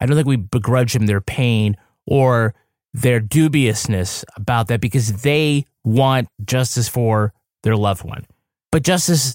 I 0.00 0.06
don't 0.06 0.16
think 0.16 0.26
we 0.26 0.36
begrudge 0.36 0.94
them 0.94 1.06
their 1.06 1.20
pain 1.20 1.76
or 2.06 2.54
their 2.92 3.20
dubiousness 3.20 4.24
about 4.36 4.66
that 4.68 4.80
because 4.80 5.22
they 5.22 5.64
want 5.84 6.28
justice 6.44 6.88
for 6.88 7.32
their 7.62 7.76
loved 7.76 8.04
one. 8.04 8.26
But 8.72 8.82
justice 8.82 9.34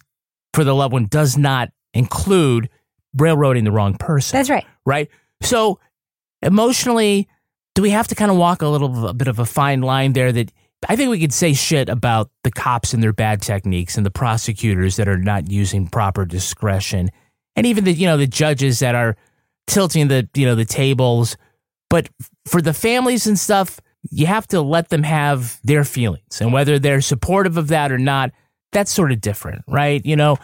for 0.54 0.64
the 0.64 0.76
loved 0.76 0.92
one 0.92 1.06
does 1.06 1.38
not 1.38 1.70
include 1.94 2.70
railroading 3.16 3.64
the 3.64 3.72
wrong 3.72 3.96
person. 3.96 4.38
That's 4.38 4.50
right. 4.50 4.66
Right? 4.86 5.10
So 5.42 5.80
emotionally, 6.42 7.30
do 7.76 7.82
we 7.82 7.92
have 7.92 8.08
to 8.10 8.16
kind 8.16 8.30
of 8.30 8.38
walk 8.38 8.62
a 8.62 8.68
little 8.68 9.08
a 9.08 9.14
bit 9.14 9.28
of 9.28 9.40
a 9.40 9.46
fine 9.46 9.82
line 9.82 10.14
there 10.14 10.32
that 10.32 10.52
I 10.88 10.96
think 10.96 11.10
we 11.10 11.20
could 11.20 11.34
say 11.34 11.54
shit 11.54 11.90
about 11.90 12.30
the 12.44 12.52
cops 12.52 12.94
and 12.94 13.02
their 13.02 13.14
bad 13.14 13.42
techniques 13.42 13.98
and 13.98 14.06
the 14.06 14.12
prosecutors 14.12 14.98
that 14.98 15.08
are 15.08 15.18
not 15.18 15.50
using 15.50 15.88
proper 15.88 16.26
discretion 16.26 17.10
and 17.56 17.66
even 17.66 17.84
the 17.84 17.94
you 17.94 18.06
know 18.06 18.18
the 18.18 18.28
judges 18.28 18.80
that 18.80 18.96
are 18.96 19.16
tilting 19.66 20.08
the 20.08 20.30
you 20.36 20.46
know 20.46 20.56
the 20.56 20.66
tables. 20.66 21.36
But 21.90 22.10
for 22.46 22.62
the 22.62 22.74
families 22.74 23.28
and 23.28 23.40
stuff 23.40 23.80
you 24.10 24.26
have 24.26 24.48
to 24.48 24.62
let 24.62 24.90
them 24.90 25.04
have 25.04 25.60
their 25.64 25.84
feelings. 25.84 26.40
And 26.40 26.54
whether 26.54 26.80
they're 26.80 27.02
supportive 27.02 27.58
of 27.58 27.70
that 27.70 27.92
or 27.92 27.98
not 27.98 28.32
that's 28.72 28.92
sort 28.92 29.12
of 29.12 29.20
different 29.22 29.64
right? 29.68 30.06
You 30.06 30.16
know 30.16 30.38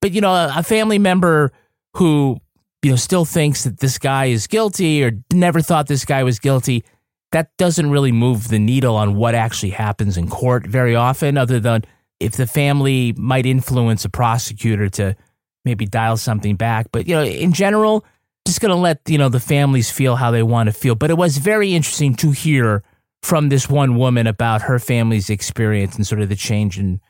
but 0.00 0.12
you 0.12 0.20
know 0.20 0.50
a 0.54 0.62
family 0.62 0.98
member 0.98 1.52
who 1.94 2.38
you 2.82 2.90
know 2.90 2.96
still 2.96 3.24
thinks 3.24 3.64
that 3.64 3.78
this 3.78 3.98
guy 3.98 4.26
is 4.26 4.46
guilty 4.46 5.04
or 5.04 5.12
never 5.32 5.60
thought 5.60 5.86
this 5.86 6.04
guy 6.04 6.24
was 6.24 6.38
guilty 6.38 6.84
that 7.32 7.50
doesn't 7.56 7.90
really 7.90 8.12
move 8.12 8.48
the 8.48 8.58
needle 8.58 8.96
on 8.96 9.16
what 9.16 9.34
actually 9.34 9.70
happens 9.70 10.16
in 10.16 10.28
court 10.28 10.66
very 10.66 10.94
often 10.94 11.36
other 11.36 11.60
than 11.60 11.84
if 12.20 12.32
the 12.32 12.46
family 12.46 13.12
might 13.16 13.46
influence 13.46 14.04
a 14.04 14.08
prosecutor 14.08 14.88
to 14.88 15.16
maybe 15.64 15.84
dial 15.86 16.16
something 16.16 16.56
back. 16.56 16.86
But 16.92 17.06
you 17.08 17.14
know 17.14 17.24
in 17.24 17.52
general 17.52 18.04
just 18.46 18.60
going 18.60 18.70
to 18.70 18.76
let 18.76 19.00
you 19.06 19.18
know 19.18 19.28
the 19.28 19.40
families 19.40 19.90
feel 19.90 20.16
how 20.16 20.30
they 20.30 20.42
want 20.42 20.68
to 20.68 20.72
feel. 20.72 20.94
But 20.94 21.10
it 21.10 21.18
was 21.18 21.36
very 21.38 21.74
interesting 21.74 22.14
to 22.16 22.30
hear 22.30 22.82
from 23.22 23.48
this 23.48 23.68
one 23.68 23.96
woman 23.96 24.26
about 24.26 24.62
her 24.62 24.78
family's 24.78 25.28
experience 25.28 25.96
and 25.96 26.06
sort 26.06 26.20
of 26.20 26.28
the 26.28 26.36
change 26.36 26.78
in 26.78 27.00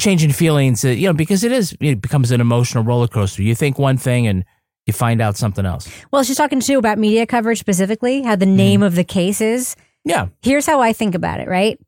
change 0.00 0.22
in 0.22 0.32
feelings 0.32 0.84
uh, 0.84 0.88
you 0.88 1.08
know 1.08 1.12
because 1.12 1.42
it 1.42 1.50
is 1.50 1.76
it 1.80 2.00
becomes 2.00 2.30
an 2.30 2.40
emotional 2.40 2.84
roller 2.84 3.08
coaster. 3.08 3.42
You 3.42 3.54
think 3.54 3.78
one 3.78 3.96
thing 3.96 4.26
and 4.26 4.44
you 4.88 4.92
find 4.92 5.20
out 5.20 5.36
something 5.36 5.64
else 5.64 5.88
Well, 6.10 6.24
she's 6.24 6.36
talking 6.36 6.60
too 6.60 6.78
about 6.78 6.98
media 6.98 7.26
coverage 7.26 7.58
specifically, 7.60 8.22
how 8.22 8.34
the 8.34 8.46
mm-hmm. 8.46 8.56
name 8.56 8.82
of 8.82 8.94
the 8.96 9.04
case 9.04 9.40
is. 9.40 9.76
yeah 10.04 10.28
Here's 10.42 10.66
how 10.66 10.80
I 10.80 10.92
think 10.92 11.14
about 11.14 11.40
it, 11.40 11.48
right? 11.48 11.78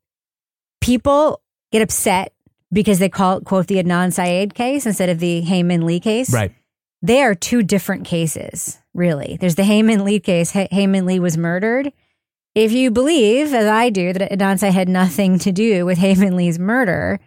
People 0.79 1.41
get 1.71 1.81
upset 1.81 2.33
because 2.71 2.99
they 2.99 3.09
call 3.09 3.37
it, 3.37 3.43
quote, 3.45 3.67
the 3.67 3.75
Adnan 3.83 4.13
Syed 4.13 4.53
case 4.53 4.85
instead 4.85 5.09
of 5.09 5.19
the 5.19 5.41
Hae 5.41 5.63
Min 5.63 5.85
Lee 5.85 5.99
case. 5.99 6.33
right 6.33 6.53
They 7.01 7.21
are 7.21 7.35
two 7.35 7.63
different 7.63 8.05
cases, 8.05 8.79
really. 8.93 9.37
There's 9.39 9.55
the 9.55 9.63
Hae 9.63 9.81
Min 9.83 10.05
Lee 10.05 10.19
case. 10.19 10.51
Hey- 10.51 10.69
Hae 10.71 10.87
Min 10.87 11.05
Lee 11.05 11.19
was 11.19 11.37
murdered. 11.37 11.91
If 12.53 12.71
you 12.71 12.91
believe, 12.91 13.53
as 13.53 13.65
I 13.65 13.89
do, 13.89 14.11
that 14.13 14.31
Adnan 14.31 14.59
Syed 14.59 14.73
had 14.73 14.89
nothing 14.89 15.39
to 15.39 15.51
do 15.51 15.85
with 15.85 15.97
Hae 15.97 16.15
Min 16.15 16.35
Lee's 16.35 16.59
murder, 16.59 17.19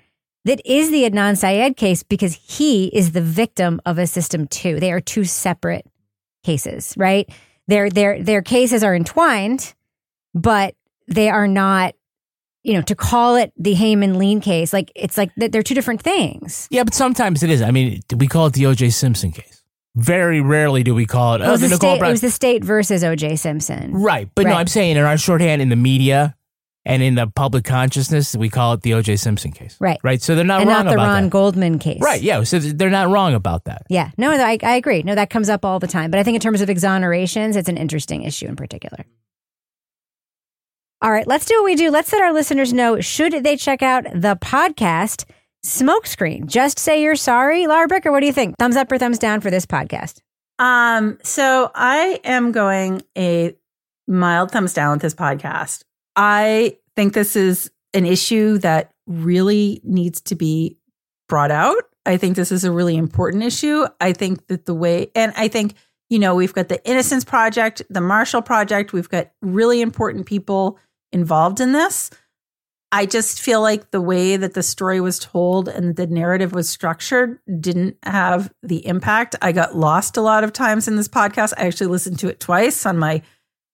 that 0.45 0.61
is 0.65 0.91
the 0.91 1.09
Adnan 1.09 1.37
Syed 1.37 1.77
case 1.77 2.03
because 2.03 2.35
he 2.35 2.87
is 2.89 3.13
the 3.13 3.21
victim 3.23 3.81
of 3.87 3.99
a 3.99 4.07
system 4.07 4.47
too. 4.47 4.81
They 4.81 4.93
are 4.93 5.01
two 5.01 5.25
separate 5.25 5.87
cases, 6.43 6.95
right? 6.97 7.29
Their 7.69 7.89
their 7.91 8.23
their 8.23 8.43
cases 8.43 8.85
are 8.85 8.95
entwined, 8.95 9.75
but 10.35 10.75
they 11.09 11.29
are 11.31 11.49
not. 11.49 11.95
You 12.67 12.73
know, 12.73 12.81
to 12.83 12.95
call 12.95 13.37
it 13.37 13.53
the 13.59 13.75
Hae 13.75 13.95
Min 13.95 14.19
Lean 14.19 14.41
case, 14.41 14.73
like 14.73 14.91
it's 14.97 15.19
like 15.19 15.31
they're 15.37 15.63
two 15.63 15.75
different 15.75 16.01
things. 16.01 16.67
yeah 16.71 16.83
but 16.83 16.95
sometimes 16.95 17.43
it 17.43 17.51
is 17.51 17.61
i 17.61 17.71
mean 17.71 18.01
we 18.17 18.27
call 18.27 18.47
it 18.47 18.55
the 18.55 18.63
oj 18.63 18.91
simpson 18.91 19.33
case 19.33 19.63
very 19.97 20.41
rarely 20.41 20.83
do 20.83 20.95
we 20.95 21.05
call 21.05 21.35
it 21.35 21.43
It 21.43 21.45
oh 21.45 21.51
was, 21.53 21.61
the 21.61 21.67
the 21.69 21.75
nicole 21.75 21.97
state, 21.97 22.07
it 22.07 22.11
was 22.11 22.21
the 22.23 22.31
state 22.31 22.65
versus 22.65 23.05
O.J. 23.05 23.37
Simpson. 23.37 23.93
right 23.93 24.31
but 24.35 24.47
no 24.47 24.55
i'm 24.55 24.67
saying 24.67 24.97
in 24.97 25.05
our 25.05 25.19
shorthand 25.19 25.61
in 25.61 25.69
the 25.69 25.77
media 25.77 26.35
and 26.87 27.03
in 27.03 27.14
the 27.14 27.26
public 27.26 27.64
consciousness 27.64 28.35
we 28.37 28.49
call 28.49 28.72
it 28.74 28.82
the 28.82 28.91
oj 28.93 29.18
simpson 29.18 29.51
case 29.53 29.76
Right. 29.80 29.99
right 30.03 30.20
so 30.22 30.35
they're 30.35 30.45
not 30.45 30.64
wrong 30.66 30.68
about 30.68 30.85
that 30.85 30.87
and 30.87 30.87
wrong 30.87 30.87
not 30.87 30.91
the 30.91 30.95
about 30.95 31.14
Ron 31.14 31.22
that 31.24 31.30
Goldman 31.30 31.78
case. 31.78 32.01
right 32.03 32.20
yeah 32.22 32.43
so 32.43 32.59
they're 32.59 32.91
not 32.91 33.09
wrong 33.09 33.35
about 33.35 33.64
that 33.64 33.82
Yeah. 33.89 34.11
No, 34.18 34.30
I, 34.30 34.59
I 34.62 34.74
agree. 34.76 35.03
No, 35.03 35.14
that 35.14 35.30
comes 35.30 35.49
up 35.49 35.64
all 35.64 35.78
the 35.78 35.87
time. 35.87 36.11
But 36.11 36.20
I 36.20 36.22
think 36.22 36.35
in 36.35 36.41
terms 36.41 36.61
of 36.61 36.68
exonerations, 36.68 37.57
it's 37.57 37.68
an 37.68 37.76
interesting 37.76 38.22
issue 38.22 38.47
in 38.47 38.57
particular. 38.57 39.05
All 41.03 41.11
right, 41.12 41.26
let's 41.26 41.45
do 41.45 41.55
what 41.57 41.64
we 41.64 41.74
do. 41.74 41.91
Let's 41.91 42.12
let 42.12 42.22
our 42.22 42.32
listeners 42.32 42.72
know 42.72 43.01
should 43.01 43.45
they 43.45 43.57
check 43.57 43.82
out 43.82 44.05
the 44.05 44.37
podcast 44.37 45.24
Smokescreen. 45.64 46.47
Just 46.47 46.78
say 46.78 47.03
you're 47.03 47.16
sorry. 47.16 47.66
Lara 47.66 47.89
Bricker, 47.89 48.11
what 48.11 48.20
do 48.20 48.26
you 48.26 48.32
think? 48.32 48.57
Thumbs 48.59 48.76
up 48.76 48.91
or 48.93 48.99
thumbs 48.99 49.18
down 49.18 49.41
for 49.41 49.51
this 49.51 49.64
podcast? 49.66 50.20
Um, 50.59 51.18
so 51.22 51.70
I 51.74 52.20
am 52.24 52.53
going 52.53 53.03
a 53.16 53.55
mild 54.07 54.51
thumbs 54.51 54.72
down 54.74 54.93
with 54.93 55.03
this 55.03 55.14
podcast. 55.14 55.82
I 56.17 56.79
think 56.97 57.12
this 57.12 57.37
is 57.37 57.71
an 57.93 58.07
issue 58.07 58.59
that 58.59 58.93
really 59.07 59.81
needs 59.85 60.21
to 60.23 60.35
be 60.35 60.79
brought 61.29 61.51
out. 61.51 61.83
I 62.07 62.17
think 62.17 62.37
this 62.37 62.53
is 62.53 62.65
a 62.65 62.73
really 62.73 62.97
important 62.97 63.43
issue. 63.43 63.87
I 64.01 64.12
think 64.12 64.47
that 64.49 64.67
the 64.67 64.75
way, 64.75 65.11
and 65.15 65.33
I 65.37 65.49
think, 65.49 65.75
you 66.11 66.19
know, 66.19 66.35
we've 66.35 66.53
got 66.53 66.69
the 66.69 66.85
Innocence 66.87 67.25
Project, 67.25 67.83
the 67.89 68.01
Marshall 68.01 68.43
Project, 68.43 68.93
we've 68.93 69.09
got 69.09 69.31
really 69.41 69.81
important 69.81 70.27
people 70.27 70.79
involved 71.12 71.61
in 71.61 71.73
this. 71.73 72.11
I 72.93 73.07
just 73.07 73.41
feel 73.41 73.61
like 73.61 73.91
the 73.91 74.01
way 74.01 74.37
that 74.37 74.55
the 74.55 74.62
story 74.62 75.01
was 75.01 75.19
told 75.19 75.69
and 75.69 75.97
the 75.97 76.07
narrative 76.07 76.53
was 76.53 76.69
structured 76.69 77.41
didn't 77.59 77.97
have 78.05 78.53
the 78.62 78.87
impact. 78.87 79.35
I 79.43 79.51
got 79.51 79.77
lost 79.77 80.17
a 80.17 80.21
lot 80.21 80.45
of 80.45 80.53
times 80.53 80.87
in 80.87 80.95
this 80.95 81.09
podcast. 81.09 81.55
I 81.59 81.67
actually 81.67 81.89
listened 81.89 82.21
to 82.21 82.29
it 82.29 82.39
twice 82.39 82.87
on 82.87 82.97
my 82.99 83.23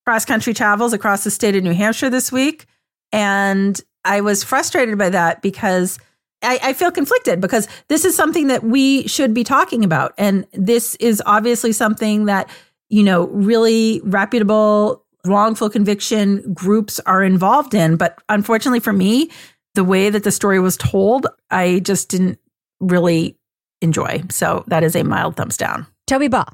cross 0.05 0.24
country 0.24 0.55
travels 0.55 0.92
across 0.92 1.24
the 1.24 1.30
state 1.30 1.57
of 1.57 1.62
New 1.62 1.74
Hampshire 1.74 2.11
this 2.11 2.32
week. 2.32 2.66
And 3.12 3.80
I 4.05 4.20
was 4.20 4.42
frustrated 4.42 4.98
by 4.98 5.11
that 5.11 5.42
because 5.42 5.98
I, 6.42 6.59
I 6.62 6.72
feel 6.72 6.90
conflicted 6.90 7.40
because 7.40 7.68
this 7.88 8.05
is 8.05 8.16
something 8.16 8.46
that 8.46 8.64
we 8.64 9.07
should 9.07 9.34
be 9.34 9.44
talking 9.44 9.84
about. 9.84 10.14
And 10.16 10.46
this 10.53 10.94
is 10.96 11.22
obviously 11.26 11.72
something 11.72 12.26
that, 12.26 12.48
you 12.88 13.03
know, 13.03 13.26
really 13.28 14.01
reputable 14.05 15.05
wrongful 15.26 15.68
conviction 15.68 16.53
groups 16.55 16.98
are 17.01 17.22
involved 17.22 17.74
in. 17.74 17.96
But 17.96 18.18
unfortunately 18.28 18.80
for 18.80 18.92
me, 18.92 19.30
the 19.74 19.84
way 19.84 20.11
that 20.11 20.24
the 20.24 20.32
story 20.32 20.61
was 20.61 20.76
told, 20.76 21.26
I 21.51 21.80
just 21.80 22.09
didn't 22.09 22.38
really 22.80 23.36
enjoy. 23.82 24.22
So 24.30 24.64
that 24.68 24.82
is 24.82 24.96
a 24.96 25.05
mild 25.05 25.36
thumbs 25.36 25.57
down. 25.57 25.86
Toby 26.07 26.28
Ball. 26.28 26.48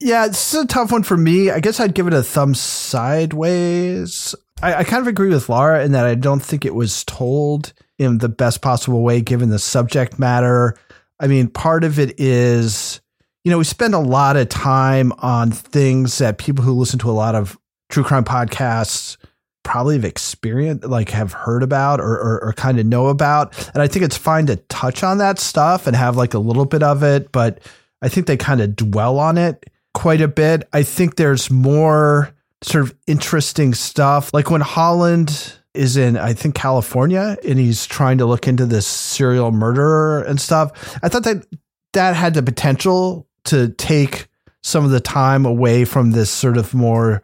Yeah, 0.00 0.28
this 0.28 0.54
is 0.54 0.62
a 0.62 0.66
tough 0.66 0.92
one 0.92 1.02
for 1.02 1.16
me. 1.16 1.50
I 1.50 1.60
guess 1.60 1.78
I'd 1.78 1.94
give 1.94 2.06
it 2.06 2.14
a 2.14 2.22
thumb 2.22 2.54
sideways. 2.54 4.34
I, 4.62 4.76
I 4.76 4.84
kind 4.84 5.02
of 5.02 5.06
agree 5.06 5.28
with 5.28 5.50
Lara 5.50 5.84
in 5.84 5.92
that 5.92 6.06
I 6.06 6.14
don't 6.14 6.40
think 6.40 6.64
it 6.64 6.74
was 6.74 7.04
told 7.04 7.74
in 7.98 8.16
the 8.18 8.30
best 8.30 8.62
possible 8.62 9.02
way 9.02 9.20
given 9.20 9.50
the 9.50 9.58
subject 9.58 10.18
matter. 10.18 10.78
I 11.20 11.26
mean, 11.26 11.48
part 11.48 11.84
of 11.84 11.98
it 11.98 12.18
is, 12.18 13.02
you 13.44 13.50
know, 13.50 13.58
we 13.58 13.64
spend 13.64 13.94
a 13.94 13.98
lot 13.98 14.38
of 14.38 14.48
time 14.48 15.12
on 15.18 15.50
things 15.50 16.16
that 16.16 16.38
people 16.38 16.64
who 16.64 16.72
listen 16.72 16.98
to 17.00 17.10
a 17.10 17.12
lot 17.12 17.34
of 17.34 17.58
true 17.90 18.02
crime 18.02 18.24
podcasts 18.24 19.18
probably 19.64 19.96
have 19.96 20.06
experienced, 20.06 20.84
like 20.84 21.10
have 21.10 21.34
heard 21.34 21.62
about 21.62 22.00
or, 22.00 22.18
or, 22.18 22.42
or 22.44 22.52
kind 22.54 22.80
of 22.80 22.86
know 22.86 23.08
about. 23.08 23.54
And 23.74 23.82
I 23.82 23.86
think 23.86 24.06
it's 24.06 24.16
fine 24.16 24.46
to 24.46 24.56
touch 24.56 25.02
on 25.02 25.18
that 25.18 25.38
stuff 25.38 25.86
and 25.86 25.94
have 25.94 26.16
like 26.16 26.32
a 26.32 26.38
little 26.38 26.64
bit 26.64 26.82
of 26.82 27.02
it, 27.02 27.30
but 27.32 27.60
I 28.00 28.08
think 28.08 28.26
they 28.26 28.38
kind 28.38 28.62
of 28.62 28.76
dwell 28.76 29.18
on 29.18 29.36
it 29.36 29.68
quite 30.00 30.22
a 30.22 30.28
bit. 30.28 30.66
I 30.72 30.82
think 30.82 31.16
there's 31.16 31.50
more 31.50 32.32
sort 32.62 32.84
of 32.84 32.96
interesting 33.06 33.74
stuff. 33.74 34.32
Like 34.32 34.50
when 34.50 34.62
Holland 34.62 35.58
is 35.74 35.98
in, 35.98 36.16
I 36.16 36.32
think, 36.32 36.54
California 36.54 37.36
and 37.46 37.58
he's 37.58 37.86
trying 37.86 38.16
to 38.16 38.24
look 38.24 38.48
into 38.48 38.64
this 38.64 38.86
serial 38.86 39.52
murderer 39.52 40.22
and 40.22 40.40
stuff. 40.40 40.98
I 41.02 41.10
thought 41.10 41.24
that 41.24 41.46
that 41.92 42.16
had 42.16 42.32
the 42.32 42.42
potential 42.42 43.28
to 43.44 43.68
take 43.68 44.28
some 44.62 44.86
of 44.86 44.90
the 44.90 45.00
time 45.00 45.44
away 45.44 45.84
from 45.84 46.12
this 46.12 46.30
sort 46.30 46.56
of 46.56 46.72
more 46.72 47.22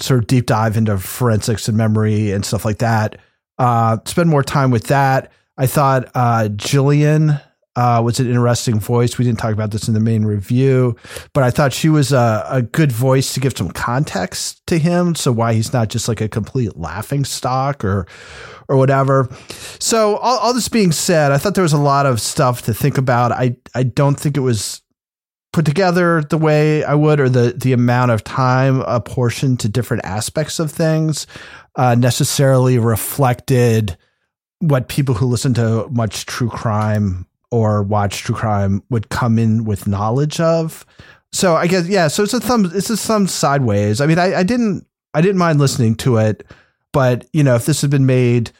sort 0.00 0.18
of 0.18 0.26
deep 0.26 0.46
dive 0.46 0.76
into 0.76 0.98
forensics 0.98 1.68
and 1.68 1.78
memory 1.78 2.32
and 2.32 2.44
stuff 2.44 2.64
like 2.64 2.78
that. 2.78 3.16
Uh, 3.58 3.98
spend 4.06 4.28
more 4.28 4.42
time 4.42 4.72
with 4.72 4.88
that. 4.88 5.30
I 5.56 5.68
thought 5.68 6.10
uh, 6.16 6.48
Jillian 6.50 7.40
uh, 7.78 8.02
was 8.02 8.18
an 8.18 8.26
interesting 8.26 8.80
voice. 8.80 9.18
We 9.18 9.24
didn't 9.24 9.38
talk 9.38 9.52
about 9.52 9.70
this 9.70 9.86
in 9.86 9.94
the 9.94 10.00
main 10.00 10.24
review, 10.24 10.96
but 11.32 11.44
I 11.44 11.52
thought 11.52 11.72
she 11.72 11.88
was 11.88 12.10
a, 12.10 12.44
a 12.50 12.60
good 12.60 12.90
voice 12.90 13.34
to 13.34 13.40
give 13.40 13.56
some 13.56 13.70
context 13.70 14.66
to 14.66 14.80
him. 14.80 15.14
So 15.14 15.30
why 15.30 15.54
he's 15.54 15.72
not 15.72 15.88
just 15.88 16.08
like 16.08 16.20
a 16.20 16.28
complete 16.28 16.76
laughing 16.76 17.24
stock 17.24 17.84
or 17.84 18.08
or 18.66 18.76
whatever. 18.76 19.28
So 19.78 20.16
all, 20.16 20.38
all 20.38 20.52
this 20.52 20.68
being 20.68 20.90
said, 20.90 21.30
I 21.30 21.38
thought 21.38 21.54
there 21.54 21.62
was 21.62 21.72
a 21.72 21.78
lot 21.78 22.04
of 22.04 22.20
stuff 22.20 22.62
to 22.62 22.74
think 22.74 22.98
about. 22.98 23.30
I 23.30 23.56
I 23.76 23.84
don't 23.84 24.18
think 24.18 24.36
it 24.36 24.40
was 24.40 24.82
put 25.52 25.64
together 25.64 26.24
the 26.28 26.36
way 26.36 26.82
I 26.82 26.96
would, 26.96 27.20
or 27.20 27.28
the 27.28 27.54
the 27.56 27.74
amount 27.74 28.10
of 28.10 28.24
time 28.24 28.80
apportioned 28.88 29.60
to 29.60 29.68
different 29.68 30.04
aspects 30.04 30.58
of 30.58 30.72
things 30.72 31.28
uh, 31.76 31.94
necessarily 31.94 32.76
reflected 32.76 33.96
what 34.58 34.88
people 34.88 35.14
who 35.14 35.26
listen 35.26 35.54
to 35.54 35.86
much 35.92 36.26
true 36.26 36.50
crime 36.50 37.24
or 37.50 37.82
watch 37.82 38.18
true 38.18 38.34
crime 38.34 38.82
would 38.90 39.08
come 39.08 39.38
in 39.38 39.64
with 39.64 39.86
knowledge 39.86 40.40
of. 40.40 40.84
So 41.32 41.56
I 41.56 41.66
guess 41.66 41.88
yeah. 41.88 42.08
So 42.08 42.22
it's 42.22 42.34
a 42.34 42.40
thumb. 42.40 42.70
It's 42.74 42.90
a 42.90 42.96
thumb 42.96 43.26
sideways. 43.26 44.00
I 44.00 44.06
mean, 44.06 44.18
I, 44.18 44.36
I 44.36 44.42
didn't 44.42 44.86
I 45.14 45.20
didn't 45.20 45.38
mind 45.38 45.58
listening 45.58 45.94
to 45.96 46.16
it, 46.18 46.44
but 46.92 47.26
you 47.32 47.42
know, 47.42 47.54
if 47.54 47.66
this 47.66 47.82
had 47.82 47.90
been 47.90 48.06
made 48.06 48.50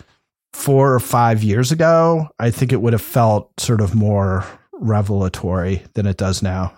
four 0.53 0.93
or 0.93 1.01
five 1.01 1.43
years 1.43 1.73
ago, 1.73 2.29
I 2.39 2.51
think 2.51 2.73
it 2.73 2.81
would 2.81 2.93
have 2.93 3.03
felt 3.03 3.59
sort 3.61 3.81
of 3.81 3.95
more 3.95 4.45
revelatory 4.73 5.83
than 5.95 6.07
it 6.07 6.17
does 6.17 6.43
now. 6.43 6.73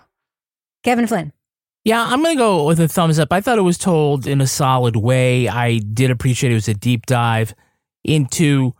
Kevin 0.83 1.07
Flynn. 1.07 1.33
Yeah, 1.83 2.03
I'm 2.03 2.21
going 2.21 2.35
to 2.35 2.39
go 2.39 2.65
with 2.65 2.79
a 2.79 2.87
thumbs 2.87 3.17
up. 3.17 3.33
I 3.33 3.41
thought 3.41 3.57
it 3.57 3.63
was 3.63 3.79
told 3.79 4.27
in 4.27 4.39
a 4.39 4.45
solid 4.45 4.95
way. 4.95 5.47
I 5.47 5.79
did 5.79 6.11
appreciate 6.11 6.51
it 6.51 6.55
was 6.55 6.67
a 6.67 6.75
deep 6.75 7.07
dive 7.07 7.55
into 8.03 8.75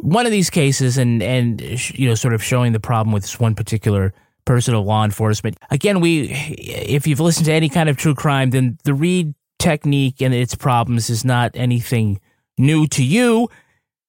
one 0.00 0.26
of 0.26 0.32
these 0.32 0.50
cases 0.50 0.98
and 0.98 1.22
and 1.22 1.60
you 1.98 2.08
know 2.08 2.14
sort 2.14 2.34
of 2.34 2.42
showing 2.42 2.72
the 2.72 2.80
problem 2.80 3.12
with 3.12 3.22
this 3.22 3.38
one 3.38 3.54
particular 3.54 4.12
person 4.44 4.74
of 4.74 4.84
law 4.84 5.04
enforcement. 5.04 5.56
Again, 5.70 6.00
we 6.00 6.30
if 6.30 7.06
you've 7.06 7.20
listened 7.20 7.46
to 7.46 7.52
any 7.52 7.68
kind 7.68 7.88
of 7.88 7.96
true 7.96 8.14
crime, 8.14 8.50
then 8.50 8.78
the 8.84 8.94
Reid 8.94 9.34
technique 9.58 10.20
and 10.20 10.34
its 10.34 10.54
problems 10.54 11.08
is 11.08 11.24
not 11.24 11.50
anything 11.54 12.20
new 12.58 12.86
to 12.88 13.04
you 13.04 13.48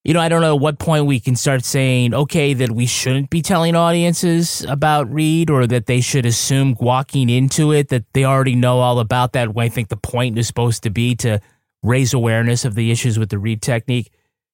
you 0.06 0.14
know, 0.14 0.20
I 0.20 0.30
don't 0.30 0.42
know 0.42 0.54
at 0.54 0.62
what 0.62 0.78
point 0.78 1.08
we 1.08 1.20
can 1.20 1.36
start 1.36 1.66
saying, 1.66 2.14
okay, 2.14 2.54
that 2.54 2.70
we 2.70 2.86
shouldn't 2.86 3.32
be 3.32 3.42
telling 3.42 3.76
audiences 3.76 4.64
about 4.70 5.12
Reid 5.12 5.50
or 5.50 5.66
that 5.66 5.88
they 5.88 6.00
should 6.00 6.28
assume 6.28 6.78
walking 6.80 7.28
into 7.28 7.72
it 7.72 7.90
that 7.90 8.06
they 8.14 8.24
already 8.24 8.54
know 8.54 8.82
all 8.82 9.00
about 9.00 9.34
that. 9.34 9.56
When 9.56 9.66
I 9.66 9.70
think 9.70 9.90
the 9.90 9.98
point 9.98 10.38
is 10.38 10.46
supposed 10.46 10.84
to 10.84 10.92
be 10.92 11.16
to 11.16 11.40
raise 11.82 12.14
awareness 12.14 12.66
of 12.66 12.76
the 12.76 12.92
issues 12.92 13.18
with 13.18 13.30
the 13.30 13.40
Reid 13.40 13.64
technique. 13.64 14.12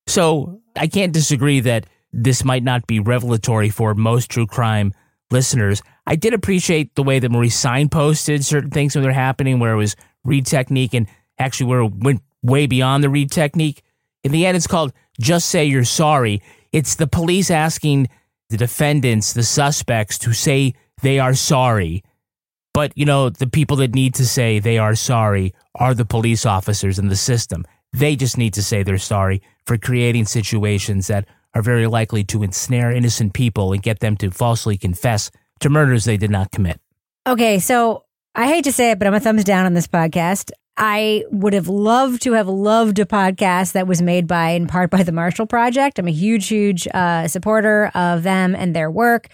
So 0.07 0.60
I 0.75 0.87
can't 0.87 1.13
disagree 1.13 1.59
that 1.61 1.85
this 2.13 2.43
might 2.43 2.63
not 2.63 2.87
be 2.87 2.99
revelatory 2.99 3.69
for 3.69 3.93
most 3.93 4.29
true 4.29 4.47
crime 4.47 4.93
listeners. 5.31 5.81
I 6.05 6.15
did 6.15 6.33
appreciate 6.33 6.95
the 6.95 7.03
way 7.03 7.19
that 7.19 7.31
Maurice 7.31 7.61
signposted 7.61 8.43
certain 8.43 8.71
things 8.71 8.95
when 8.95 9.03
they're 9.03 9.13
happening, 9.13 9.59
where 9.59 9.73
it 9.73 9.77
was 9.77 9.95
Reid 10.23 10.45
technique 10.45 10.93
and 10.93 11.07
actually 11.39 11.65
where 11.65 11.81
it 11.81 11.93
went 11.95 12.21
way 12.43 12.67
beyond 12.67 13.03
the 13.03 13.09
Reid 13.09 13.31
technique. 13.31 13.81
In 14.23 14.31
the 14.31 14.45
end, 14.45 14.55
it's 14.55 14.67
called 14.67 14.93
just 15.19 15.49
say 15.49 15.65
you're 15.65 15.83
sorry. 15.83 16.41
It's 16.71 16.95
the 16.95 17.07
police 17.07 17.49
asking 17.49 18.09
the 18.49 18.57
defendants, 18.57 19.33
the 19.33 19.43
suspects, 19.43 20.17
to 20.19 20.33
say 20.33 20.73
they 21.01 21.19
are 21.19 21.33
sorry. 21.33 22.03
But, 22.73 22.93
you 22.95 23.05
know, 23.05 23.29
the 23.29 23.47
people 23.47 23.77
that 23.77 23.95
need 23.95 24.13
to 24.15 24.25
say 24.25 24.59
they 24.59 24.77
are 24.77 24.95
sorry 24.95 25.53
are 25.75 25.93
the 25.93 26.05
police 26.05 26.45
officers 26.45 26.99
in 26.99 27.07
the 27.07 27.15
system. 27.15 27.65
They 27.93 28.15
just 28.15 28.37
need 28.37 28.53
to 28.53 28.63
say 28.63 28.83
they're 28.83 28.97
sorry 28.97 29.41
for 29.65 29.77
creating 29.77 30.25
situations 30.25 31.07
that 31.07 31.27
are 31.53 31.61
very 31.61 31.87
likely 31.87 32.23
to 32.25 32.43
ensnare 32.43 32.91
innocent 32.91 33.33
people 33.33 33.73
and 33.73 33.83
get 33.83 33.99
them 33.99 34.15
to 34.17 34.31
falsely 34.31 34.77
confess 34.77 35.29
to 35.59 35.69
murders 35.69 36.05
they 36.05 36.17
did 36.17 36.31
not 36.31 36.51
commit. 36.51 36.79
Okay, 37.27 37.59
so 37.59 38.05
I 38.33 38.47
hate 38.47 38.63
to 38.63 38.71
say 38.71 38.91
it, 38.91 38.99
but 38.99 39.07
I'm 39.07 39.13
a 39.13 39.19
thumbs 39.19 39.43
down 39.43 39.65
on 39.65 39.73
this 39.73 39.87
podcast. 39.87 40.51
I 40.77 41.25
would 41.31 41.53
have 41.53 41.67
loved 41.67 42.21
to 42.23 42.33
have 42.33 42.47
loved 42.47 42.97
a 42.99 43.05
podcast 43.05 43.73
that 43.73 43.87
was 43.87 44.01
made 44.01 44.25
by, 44.25 44.51
in 44.51 44.67
part, 44.67 44.89
by 44.89 45.03
the 45.03 45.11
Marshall 45.11 45.45
Project. 45.45 45.99
I'm 45.99 46.07
a 46.07 46.11
huge, 46.11 46.47
huge 46.47 46.87
uh, 46.87 47.27
supporter 47.27 47.91
of 47.93 48.23
them 48.23 48.55
and 48.55 48.75
their 48.75 48.89
work. 48.89 49.27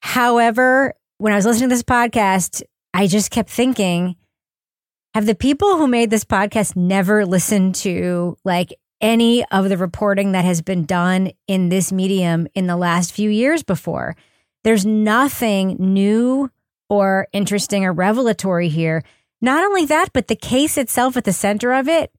However, 0.00 0.94
when 1.18 1.32
I 1.32 1.36
was 1.36 1.46
listening 1.46 1.70
to 1.70 1.74
this 1.74 1.82
podcast, 1.84 2.62
I 2.92 3.06
just 3.06 3.30
kept 3.30 3.48
thinking, 3.48 4.16
have 5.16 5.24
the 5.24 5.34
people 5.34 5.78
who 5.78 5.88
made 5.88 6.10
this 6.10 6.24
podcast 6.24 6.76
never 6.76 7.24
listened 7.24 7.74
to 7.74 8.36
like 8.44 8.78
any 9.00 9.42
of 9.46 9.70
the 9.70 9.78
reporting 9.78 10.32
that 10.32 10.44
has 10.44 10.60
been 10.60 10.84
done 10.84 11.30
in 11.46 11.70
this 11.70 11.90
medium 11.90 12.46
in 12.54 12.66
the 12.66 12.76
last 12.76 13.14
few 13.14 13.30
years 13.30 13.62
before? 13.62 14.14
There's 14.62 14.84
nothing 14.84 15.76
new 15.78 16.50
or 16.90 17.28
interesting 17.32 17.86
or 17.86 17.94
revelatory 17.94 18.68
here. 18.68 19.02
Not 19.40 19.64
only 19.64 19.86
that, 19.86 20.12
but 20.12 20.28
the 20.28 20.36
case 20.36 20.76
itself 20.76 21.16
at 21.16 21.24
the 21.24 21.32
center 21.32 21.72
of 21.72 21.88
it, 21.88 22.12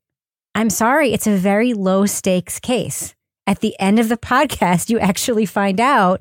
I'm 0.56 0.72
sorry, 0.72 1.14
it's 1.14 1.28
a 1.28 1.38
very 1.38 1.76
low 1.76 2.08
stakes 2.08 2.60
case. 2.60 3.14
At 3.46 3.60
the 3.60 3.80
end 3.80 4.00
of 4.00 4.10
the 4.10 4.18
podcast, 4.18 4.90
you 4.90 4.98
actually 4.98 5.46
find 5.46 5.80
out 5.80 6.20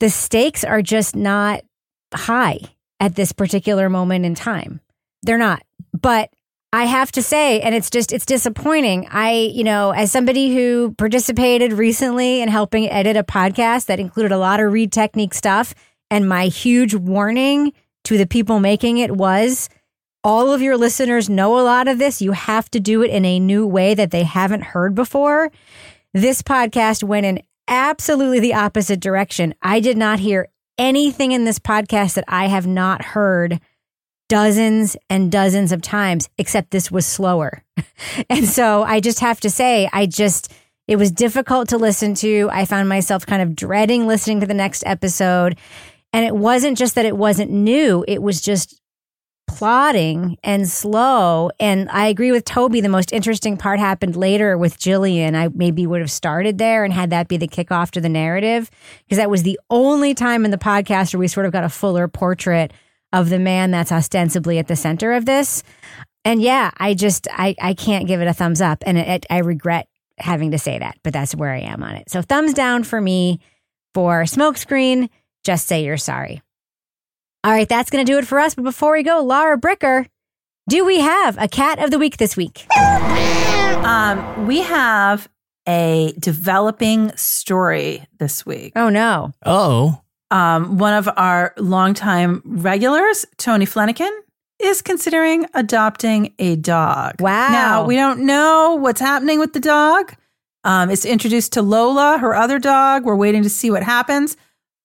the 0.00 0.10
stakes 0.10 0.64
are 0.64 0.82
just 0.82 1.14
not 1.14 1.62
high 2.12 2.58
at 2.98 3.14
this 3.14 3.30
particular 3.30 3.88
moment 3.88 4.24
in 4.24 4.34
time. 4.34 4.80
They're 5.22 5.38
not. 5.38 5.62
But 5.92 6.30
I 6.72 6.84
have 6.84 7.10
to 7.12 7.22
say, 7.22 7.60
and 7.60 7.74
it's 7.74 7.90
just, 7.90 8.12
it's 8.12 8.26
disappointing. 8.26 9.08
I, 9.10 9.50
you 9.52 9.64
know, 9.64 9.90
as 9.90 10.12
somebody 10.12 10.54
who 10.54 10.94
participated 10.96 11.72
recently 11.72 12.40
in 12.40 12.48
helping 12.48 12.88
edit 12.88 13.16
a 13.16 13.24
podcast 13.24 13.86
that 13.86 13.98
included 13.98 14.30
a 14.30 14.38
lot 14.38 14.60
of 14.60 14.72
Reid 14.72 14.92
technique 14.92 15.34
stuff, 15.34 15.74
and 16.10 16.28
my 16.28 16.46
huge 16.46 16.94
warning 16.94 17.72
to 18.04 18.18
the 18.18 18.26
people 18.26 18.60
making 18.60 18.98
it 18.98 19.10
was 19.16 19.68
all 20.22 20.52
of 20.52 20.62
your 20.62 20.76
listeners 20.76 21.28
know 21.28 21.58
a 21.58 21.62
lot 21.62 21.88
of 21.88 21.98
this. 21.98 22.20
You 22.20 22.32
have 22.32 22.70
to 22.72 22.80
do 22.80 23.02
it 23.02 23.10
in 23.10 23.24
a 23.24 23.40
new 23.40 23.66
way 23.66 23.94
that 23.94 24.10
they 24.10 24.24
haven't 24.24 24.62
heard 24.62 24.94
before. 24.94 25.50
This 26.12 26.42
podcast 26.42 27.02
went 27.02 27.26
in 27.26 27.42
absolutely 27.68 28.40
the 28.40 28.54
opposite 28.54 29.00
direction. 29.00 29.54
I 29.62 29.80
did 29.80 29.96
not 29.96 30.18
hear 30.18 30.48
anything 30.76 31.32
in 31.32 31.44
this 31.44 31.58
podcast 31.58 32.14
that 32.14 32.24
I 32.28 32.48
have 32.48 32.66
not 32.66 33.02
heard 33.02 33.60
dozens 34.30 34.96
and 35.10 35.30
dozens 35.30 35.72
of 35.72 35.82
times, 35.82 36.30
except 36.38 36.70
this 36.70 36.90
was 36.90 37.04
slower. 37.04 37.64
and 38.30 38.46
so 38.46 38.84
I 38.84 39.00
just 39.00 39.18
have 39.20 39.40
to 39.40 39.50
say, 39.50 39.90
I 39.92 40.06
just, 40.06 40.52
it 40.86 40.96
was 40.96 41.10
difficult 41.10 41.68
to 41.70 41.78
listen 41.78 42.14
to. 42.14 42.48
I 42.52 42.64
found 42.64 42.88
myself 42.88 43.26
kind 43.26 43.42
of 43.42 43.56
dreading 43.56 44.06
listening 44.06 44.40
to 44.40 44.46
the 44.46 44.54
next 44.54 44.84
episode. 44.86 45.58
And 46.12 46.24
it 46.24 46.34
wasn't 46.34 46.78
just 46.78 46.94
that 46.94 47.04
it 47.04 47.16
wasn't 47.16 47.50
new, 47.50 48.04
it 48.08 48.22
was 48.22 48.40
just 48.40 48.80
plodding 49.48 50.38
and 50.44 50.68
slow. 50.68 51.50
And 51.58 51.90
I 51.90 52.06
agree 52.06 52.30
with 52.30 52.44
Toby. 52.44 52.80
The 52.80 52.88
most 52.88 53.12
interesting 53.12 53.56
part 53.56 53.80
happened 53.80 54.14
later 54.14 54.56
with 54.56 54.78
Jillian. 54.78 55.34
I 55.34 55.48
maybe 55.52 55.88
would 55.88 56.00
have 56.00 56.10
started 56.10 56.58
there 56.58 56.84
and 56.84 56.92
had 56.92 57.10
that 57.10 57.26
be 57.26 57.36
the 57.36 57.48
kickoff 57.48 57.90
to 57.92 58.00
the 58.00 58.08
narrative 58.08 58.70
because 59.04 59.18
that 59.18 59.28
was 59.28 59.42
the 59.42 59.58
only 59.70 60.14
time 60.14 60.44
in 60.44 60.52
the 60.52 60.56
podcast 60.56 61.12
where 61.12 61.18
we 61.18 61.26
sort 61.26 61.46
of 61.46 61.52
got 61.52 61.64
a 61.64 61.68
fuller 61.68 62.06
portrait 62.06 62.72
of 63.12 63.28
the 63.28 63.38
man 63.38 63.70
that's 63.70 63.92
ostensibly 63.92 64.58
at 64.58 64.68
the 64.68 64.76
center 64.76 65.12
of 65.12 65.26
this. 65.26 65.62
And 66.24 66.42
yeah, 66.42 66.70
I 66.76 66.94
just 66.94 67.28
I 67.30 67.54
I 67.60 67.74
can't 67.74 68.06
give 68.06 68.20
it 68.20 68.28
a 68.28 68.34
thumbs 68.34 68.60
up, 68.60 68.82
and 68.86 68.98
it, 68.98 69.08
it, 69.08 69.26
I 69.30 69.38
regret 69.38 69.88
having 70.18 70.50
to 70.50 70.58
say 70.58 70.78
that, 70.78 70.98
but 71.02 71.12
that's 71.12 71.34
where 71.34 71.50
I 71.50 71.60
am 71.60 71.82
on 71.82 71.96
it. 71.96 72.10
So 72.10 72.20
thumbs 72.20 72.52
down 72.52 72.84
for 72.84 73.00
me 73.00 73.40
for 73.94 74.22
Smokescreen. 74.24 75.08
Just 75.44 75.66
say 75.66 75.84
you're 75.84 75.96
sorry. 75.96 76.42
All 77.42 77.52
right, 77.52 77.68
that's 77.68 77.90
going 77.90 78.04
to 78.04 78.12
do 78.12 78.18
it 78.18 78.26
for 78.26 78.38
us. 78.38 78.54
But 78.54 78.64
before 78.64 78.92
we 78.92 79.02
go, 79.02 79.22
Lara 79.22 79.58
Bricker, 79.58 80.06
do 80.68 80.84
we 80.84 81.00
have 81.00 81.38
a 81.38 81.48
cat 81.48 81.82
of 81.82 81.90
the 81.90 81.98
week 81.98 82.18
this 82.18 82.36
week? 82.36 82.66
Um, 82.76 84.46
we 84.46 84.60
have 84.60 85.26
a 85.66 86.12
developing 86.18 87.16
story 87.16 88.06
this 88.18 88.44
week. 88.44 88.72
Oh 88.76 88.90
no! 88.90 89.32
Oh, 89.44 90.02
um, 90.30 90.78
one 90.78 90.94
of 90.94 91.08
our 91.16 91.54
longtime 91.58 92.42
regulars, 92.44 93.26
Tony 93.36 93.66
Flanagan, 93.66 94.12
is 94.60 94.82
considering 94.82 95.46
adopting 95.54 96.34
a 96.38 96.56
dog. 96.56 97.20
Wow. 97.20 97.48
Now, 97.48 97.84
we 97.86 97.96
don't 97.96 98.20
know 98.26 98.76
what's 98.80 99.00
happening 99.00 99.38
with 99.38 99.52
the 99.52 99.60
dog. 99.60 100.14
Um, 100.64 100.90
it's 100.90 101.04
introduced 101.04 101.54
to 101.54 101.62
Lola, 101.62 102.18
her 102.18 102.34
other 102.34 102.58
dog. 102.58 103.04
We're 103.04 103.16
waiting 103.16 103.42
to 103.42 103.50
see 103.50 103.70
what 103.70 103.82
happens. 103.82 104.36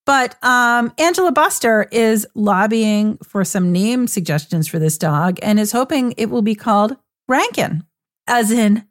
But 0.05 0.41
um, 0.43 0.93
Angela 0.97 1.31
Buster 1.31 1.87
is 1.91 2.27
lobbying 2.35 3.17
for 3.17 3.43
some 3.43 3.71
name 3.71 4.07
suggestions 4.07 4.67
for 4.67 4.79
this 4.79 4.97
dog 4.97 5.39
and 5.41 5.59
is 5.59 5.71
hoping 5.71 6.13
it 6.17 6.29
will 6.29 6.43
be 6.43 6.55
called 6.55 6.95
Rankin, 7.27 7.83
as 8.27 8.51
in 8.51 8.87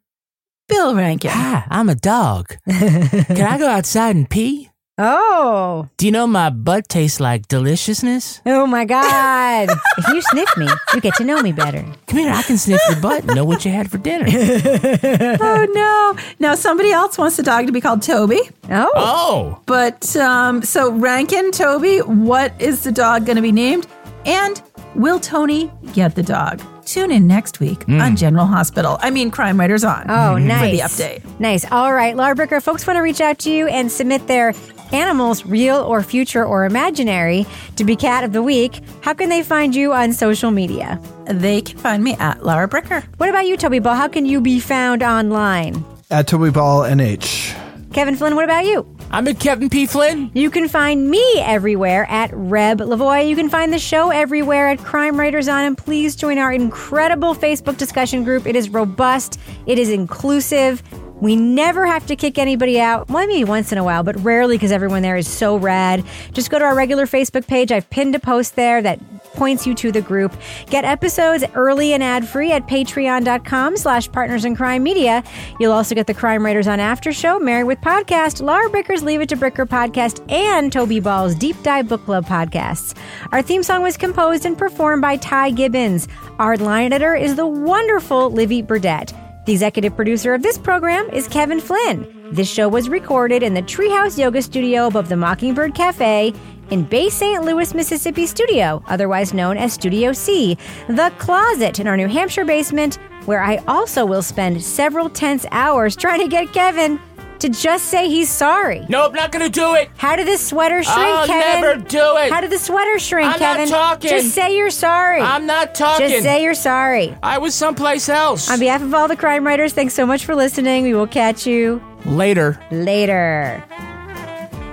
Bill 0.69 0.95
Rankin. 0.95 1.31
Ah, 1.33 1.67
I'm 1.71 1.89
a 1.89 1.95
dog. 1.95 2.57
Can 2.69 3.43
I 3.43 3.59
go 3.59 3.69
outside 3.69 4.17
and 4.17 4.29
pee? 4.29 4.71
Oh. 4.97 5.89
Do 5.97 6.07
you 6.07 6.13
know 6.13 6.27
my 6.27 6.51
butt 6.51 6.89
tastes 6.89 7.19
like 7.19 7.49
deliciousness? 7.49 8.41
Oh 8.47 8.65
my 8.67 8.85
God. 8.85 9.69
if 9.99 10.09
you 10.09 10.23
sniff 10.23 10.57
me, 10.57 10.69
you 10.95 11.01
get 11.01 11.15
to 11.17 11.25
know 11.25 11.43
me 11.43 11.51
better. 11.51 11.85
Come 12.07 12.21
here, 12.21 12.33
I 12.33 12.43
can 12.43 12.57
sniff 12.57 12.81
your 12.89 13.01
butt 13.01 13.25
and 13.25 13.35
know 13.35 13.45
what 13.45 13.65
you 13.65 13.73
had 13.73 13.91
for 13.91 13.99
dinner. 13.99 14.27
oh 15.41 15.67
no! 15.73 16.23
Now 16.39 16.55
somebody 16.55 16.93
else 16.93 17.19
wants 17.19 17.37
the 17.37 17.43
dog 17.43 17.67
to 17.67 17.73
be 17.73 17.81
called 17.81 18.03
Toby. 18.03 18.41
Oh, 18.71 18.91
oh! 18.95 19.61
But 19.67 20.15
um, 20.17 20.63
so 20.63 20.93
Rankin, 20.93 21.51
Toby, 21.51 21.99
what 21.99 22.53
is 22.61 22.85
the 22.85 22.93
dog 22.93 23.27
going 23.27 23.37
to 23.37 23.43
be 23.43 23.53
named? 23.53 23.89
And 24.27 24.63
will 24.95 25.19
Tony 25.19 25.73
get 25.93 26.15
the 26.15 26.23
dog? 26.23 26.63
Tune 26.87 27.11
in 27.11 27.27
next 27.27 27.61
week 27.61 27.81
Mm. 27.87 28.01
on 28.03 28.15
General 28.17 28.45
Hospital. 28.47 28.99
I 29.01 29.11
mean, 29.11 29.31
Crime 29.31 29.59
Writers 29.59 29.85
on. 29.85 30.09
Oh, 30.11 30.37
nice. 30.37 30.61
For 30.61 30.77
the 30.77 30.83
update. 31.23 31.41
Nice. 31.41 31.65
All 31.73 31.93
right, 31.95 32.15
Lara 32.15 32.35
Bricker, 32.35 32.63
folks 32.63 32.87
want 32.87 32.99
to 32.99 33.01
reach 33.01 33.23
out 33.23 33.39
to 33.41 33.51
you 33.51 33.67
and 33.69 33.91
submit 33.91 34.27
their 34.27 34.53
animals, 34.93 35.45
real 35.47 35.77
or 35.77 36.03
future 36.03 36.45
or 36.45 36.65
imaginary, 36.65 37.47
to 37.77 37.85
be 37.85 37.97
cat 37.97 38.25
of 38.25 38.33
the 38.33 38.43
week. 38.43 38.81
How 39.03 39.15
can 39.15 39.29
they 39.29 39.43
find 39.43 39.75
you 39.75 39.93
on 39.93 40.13
social 40.13 40.51
media? 40.51 41.01
They 41.27 41.63
can 41.63 41.79
find 41.79 42.03
me 42.03 42.15
at 42.15 42.45
Lara 42.45 42.69
Bricker. 42.69 43.05
What 43.19 43.29
about 43.29 43.47
you, 43.47 43.57
Toby 43.57 43.79
Ball? 43.79 43.95
How 43.95 44.09
can 44.09 44.27
you 44.27 44.41
be 44.41 44.61
found 44.61 45.03
online? 45.03 45.85
At 46.11 46.29
Toby 46.29 46.51
Ball 46.51 46.83
NH. 46.83 47.61
Kevin 47.93 48.17
Flynn, 48.17 48.35
what 48.35 48.45
about 48.45 48.65
you? 48.65 48.85
I'm 49.13 49.29
at 49.29 49.39
Kevin 49.39 49.71
P. 49.71 49.87
Flynn. 49.87 50.33
You 50.35 50.51
can 50.51 50.69
find 50.69 51.09
me 51.09 51.23
everywhere 51.39 52.05
at 52.11 52.31
Reb 52.33 52.81
Lavoie. 52.81 53.29
You 53.29 53.37
can 53.37 53.49
find 53.49 53.73
the 53.73 53.79
show 53.79 54.11
everywhere 54.11 54.69
at 54.69 54.81
Crime 54.81 55.17
Writers 55.17 55.47
On. 55.47 55.63
And 55.63 55.79
please 55.79 56.17
join 56.17 56.39
our 56.39 56.53
incredible 56.53 57.37
Facebook 57.37 57.77
discussion 57.77 58.25
group. 58.25 58.47
It 58.47 58.57
is 58.57 58.69
robust, 58.69 59.39
it 59.67 59.79
is 59.79 59.91
inclusive. 59.91 60.83
We 61.21 61.37
never 61.37 61.87
have 61.87 62.07
to 62.07 62.17
kick 62.17 62.39
anybody 62.39 62.81
out. 62.81 63.09
Well, 63.09 63.27
maybe 63.27 63.45
once 63.45 63.73
in 63.73 63.79
a 63.79 63.85
while, 63.85 64.03
but 64.03 64.17
rarely 64.23 64.57
because 64.57 64.73
everyone 64.73 65.03
there 65.03 65.17
is 65.17 65.29
so 65.29 65.57
rad. 65.57 66.05
Just 66.33 66.51
go 66.51 66.59
to 66.59 66.65
our 66.65 66.75
regular 66.75 67.07
Facebook 67.07 67.47
page. 67.47 67.73
I've 67.73 67.89
pinned 67.89 68.15
a 68.15 68.19
post 68.19 68.57
there 68.57 68.83
that 68.83 69.01
points 69.35 69.67
you 69.67 69.75
to 69.75 69.91
the 69.91 70.01
group. 70.01 70.37
Get 70.67 70.85
episodes 70.85 71.45
early 71.55 71.93
and 71.93 72.03
ad-free 72.03 72.53
at 72.53 72.67
patreon.com 72.69 73.77
slash 73.77 74.11
partners 74.13 74.45
in 74.45 74.55
crime 74.55 74.83
media. 74.83 75.25
You'll 75.59 75.73
also 75.73 75.95
get 75.95 76.07
the 76.07 76.15
Crime 76.15 76.45
Writers 76.45 76.69
on 76.69 76.79
After 76.79 77.13
Show, 77.13 77.39
Married 77.39 77.65
with 77.65 77.81
Podcast, 77.81 78.41
Lara 78.43 78.69
Bricker's 78.71 79.03
Leave 79.03 79.21
It 79.21 79.29
to 79.31 79.37
Bricker 79.37 79.67
podcast, 79.67 80.31
and 80.31 80.73
Toby 80.73 81.01
Ball's 81.01 81.35
Deep 81.35 81.61
Dive 81.63 81.89
Book 81.89 82.05
Club 82.05 82.27
podcasts. 82.27 82.97
Our 83.33 83.43
theme 83.43 83.63
song 83.63 83.83
was 83.83 83.97
composed 83.97 84.45
and 84.47 84.57
performed 84.57 85.03
by 85.03 85.17
Ty 85.17 85.51
Gibbons. 85.51 86.07
Our 86.39 86.57
line 86.57 86.93
editor 86.93 87.15
is 87.15 87.35
the 87.35 87.47
wonderful 87.47 88.31
Livy 88.31 88.63
Burdett. 88.63 89.13
The 89.47 89.53
executive 89.53 89.95
producer 89.95 90.33
of 90.33 90.43
this 90.43 90.57
program 90.57 91.11
is 91.11 91.29
Kevin 91.29 91.61
Flynn. 91.61 92.31
This 92.33 92.51
show 92.51 92.67
was 92.67 92.89
recorded 92.89 93.43
in 93.43 93.53
the 93.53 93.61
Treehouse 93.61 94.19
Yoga 94.19 94.41
Studio 94.41 94.87
above 94.87 95.11
the 95.11 95.17
Mockingbird 95.17 95.75
Cafe 95.75 96.33
in 96.71 96.85
Bay 96.85 97.11
St. 97.11 97.45
Louis, 97.45 97.75
Mississippi 97.75 98.25
studio, 98.27 98.83
otherwise 98.87 99.35
known 99.35 99.59
as 99.59 99.75
Studio 99.75 100.15
C, 100.15 100.57
the 100.89 101.13
closet 101.19 101.79
in 101.79 101.87
our 101.87 101.97
New 101.97 102.09
Hampshire 102.09 102.47
basement, 102.47 102.95
where 103.27 103.43
I 103.43 103.57
also 103.69 104.07
will 104.07 104.23
spend 104.23 104.63
several 104.63 105.11
tense 105.11 105.45
hours 105.51 105.95
trying 105.95 106.23
to 106.23 106.29
get 106.29 106.55
Kevin 106.55 106.99
to 107.45 107.51
just 107.51 107.87
say 107.87 108.09
he's 108.09 108.29
sorry. 108.31 108.85
Nope, 108.89 109.15
not 109.15 109.31
gonna 109.31 109.49
do 109.49 109.75
it. 109.75 109.91
How 109.97 110.17
did 110.17 110.27
the 110.27 110.37
sweater 110.39 110.83
shrink, 110.83 110.99
I'll 110.99 111.27
Kevin? 111.27 111.61
never 111.63 111.81
do 111.89 112.17
it. 112.17 112.33
How 112.33 112.41
did 112.41 112.51
the 112.51 112.59
sweater 112.59 112.99
shrink, 112.99 113.27
I'm 113.27 113.41
not 113.41 113.57
Kevin? 113.57 113.69
talking. 113.69 114.11
Just 114.11 114.35
say 114.35 114.57
you're 114.57 114.71
sorry. 114.71 115.21
I'm 115.21 115.47
not 115.47 115.75
talking. 115.75 116.09
Just 116.09 116.23
say 116.23 116.43
you're 116.43 116.55
sorry. 116.55 117.17
I 117.23 117.39
was 117.39 117.55
someplace 117.55 118.09
else. 118.09 118.51
On 118.51 118.59
behalf 118.59 118.83
of 118.83 118.95
all 118.95 119.09
the 119.09 119.17
crime 119.17 119.47
writers, 119.47 119.73
thanks 119.73 119.95
so 119.95 120.07
much 120.07 120.25
for 120.25 120.35
listening. 120.35 120.85
We 120.85 120.95
will 120.95 121.07
catch 121.07 121.47
you 121.47 121.83
Later. 122.07 122.59
later. 122.71 123.63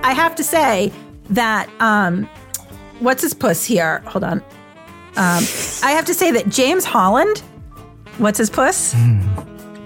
I 0.04 0.14
have 0.14 0.34
to 0.36 0.44
say 0.44 0.92
that 1.30 1.68
um, 1.80 2.28
what's 3.00 3.22
his 3.22 3.34
puss 3.34 3.64
here? 3.64 4.00
Hold 4.06 4.24
on. 4.24 4.38
Um, 5.14 5.44
I 5.84 5.92
have 5.94 6.06
to 6.06 6.14
say 6.14 6.30
that 6.32 6.48
James 6.48 6.84
Holland, 6.84 7.38
what's 8.18 8.38
his 8.38 8.48
puss? 8.50 8.94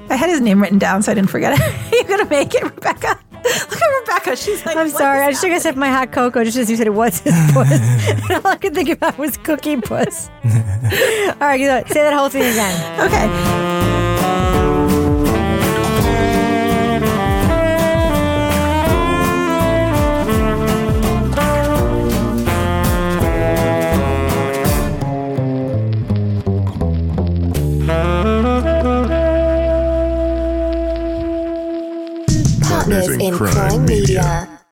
I 0.08 0.16
had 0.16 0.30
his 0.30 0.40
name 0.40 0.60
written 0.62 0.78
down 0.78 1.02
so 1.02 1.12
I 1.12 1.14
didn't 1.14 1.30
forget 1.30 1.58
it. 1.58 1.92
You're 1.92 2.16
gonna 2.18 2.30
make 2.30 2.54
it, 2.54 2.62
Rebecca. 2.62 3.18
Look 3.46 3.82
at 3.82 4.00
Rebecca. 4.00 4.36
She's 4.36 4.64
like, 4.66 4.76
I'm 4.76 4.88
sorry. 4.88 5.20
I 5.22 5.30
just 5.30 5.42
took 5.42 5.52
a 5.52 5.60
sip 5.60 5.72
of 5.72 5.78
my 5.78 5.88
hot 5.88 6.12
cocoa 6.12 6.42
just 6.44 6.56
as 6.56 6.70
you 6.70 6.76
said, 6.76 6.88
what's 6.90 7.20
his 7.20 7.34
puss? 7.52 7.70
and 7.70 8.32
all 8.32 8.46
I 8.52 8.56
could 8.56 8.74
think 8.74 8.88
about 8.88 9.18
was 9.18 9.36
cookie 9.36 9.80
puss. 9.80 10.28
all 10.44 10.50
right, 11.40 11.60
you 11.60 11.66
say 11.92 12.02
that 12.02 12.14
whole 12.14 12.28
thing 12.28 12.42
again. 12.42 13.00
Okay. 13.06 14.05
crime, 33.34 33.52
crime 33.52 33.84
media. 33.86 34.22
media. 34.22 34.65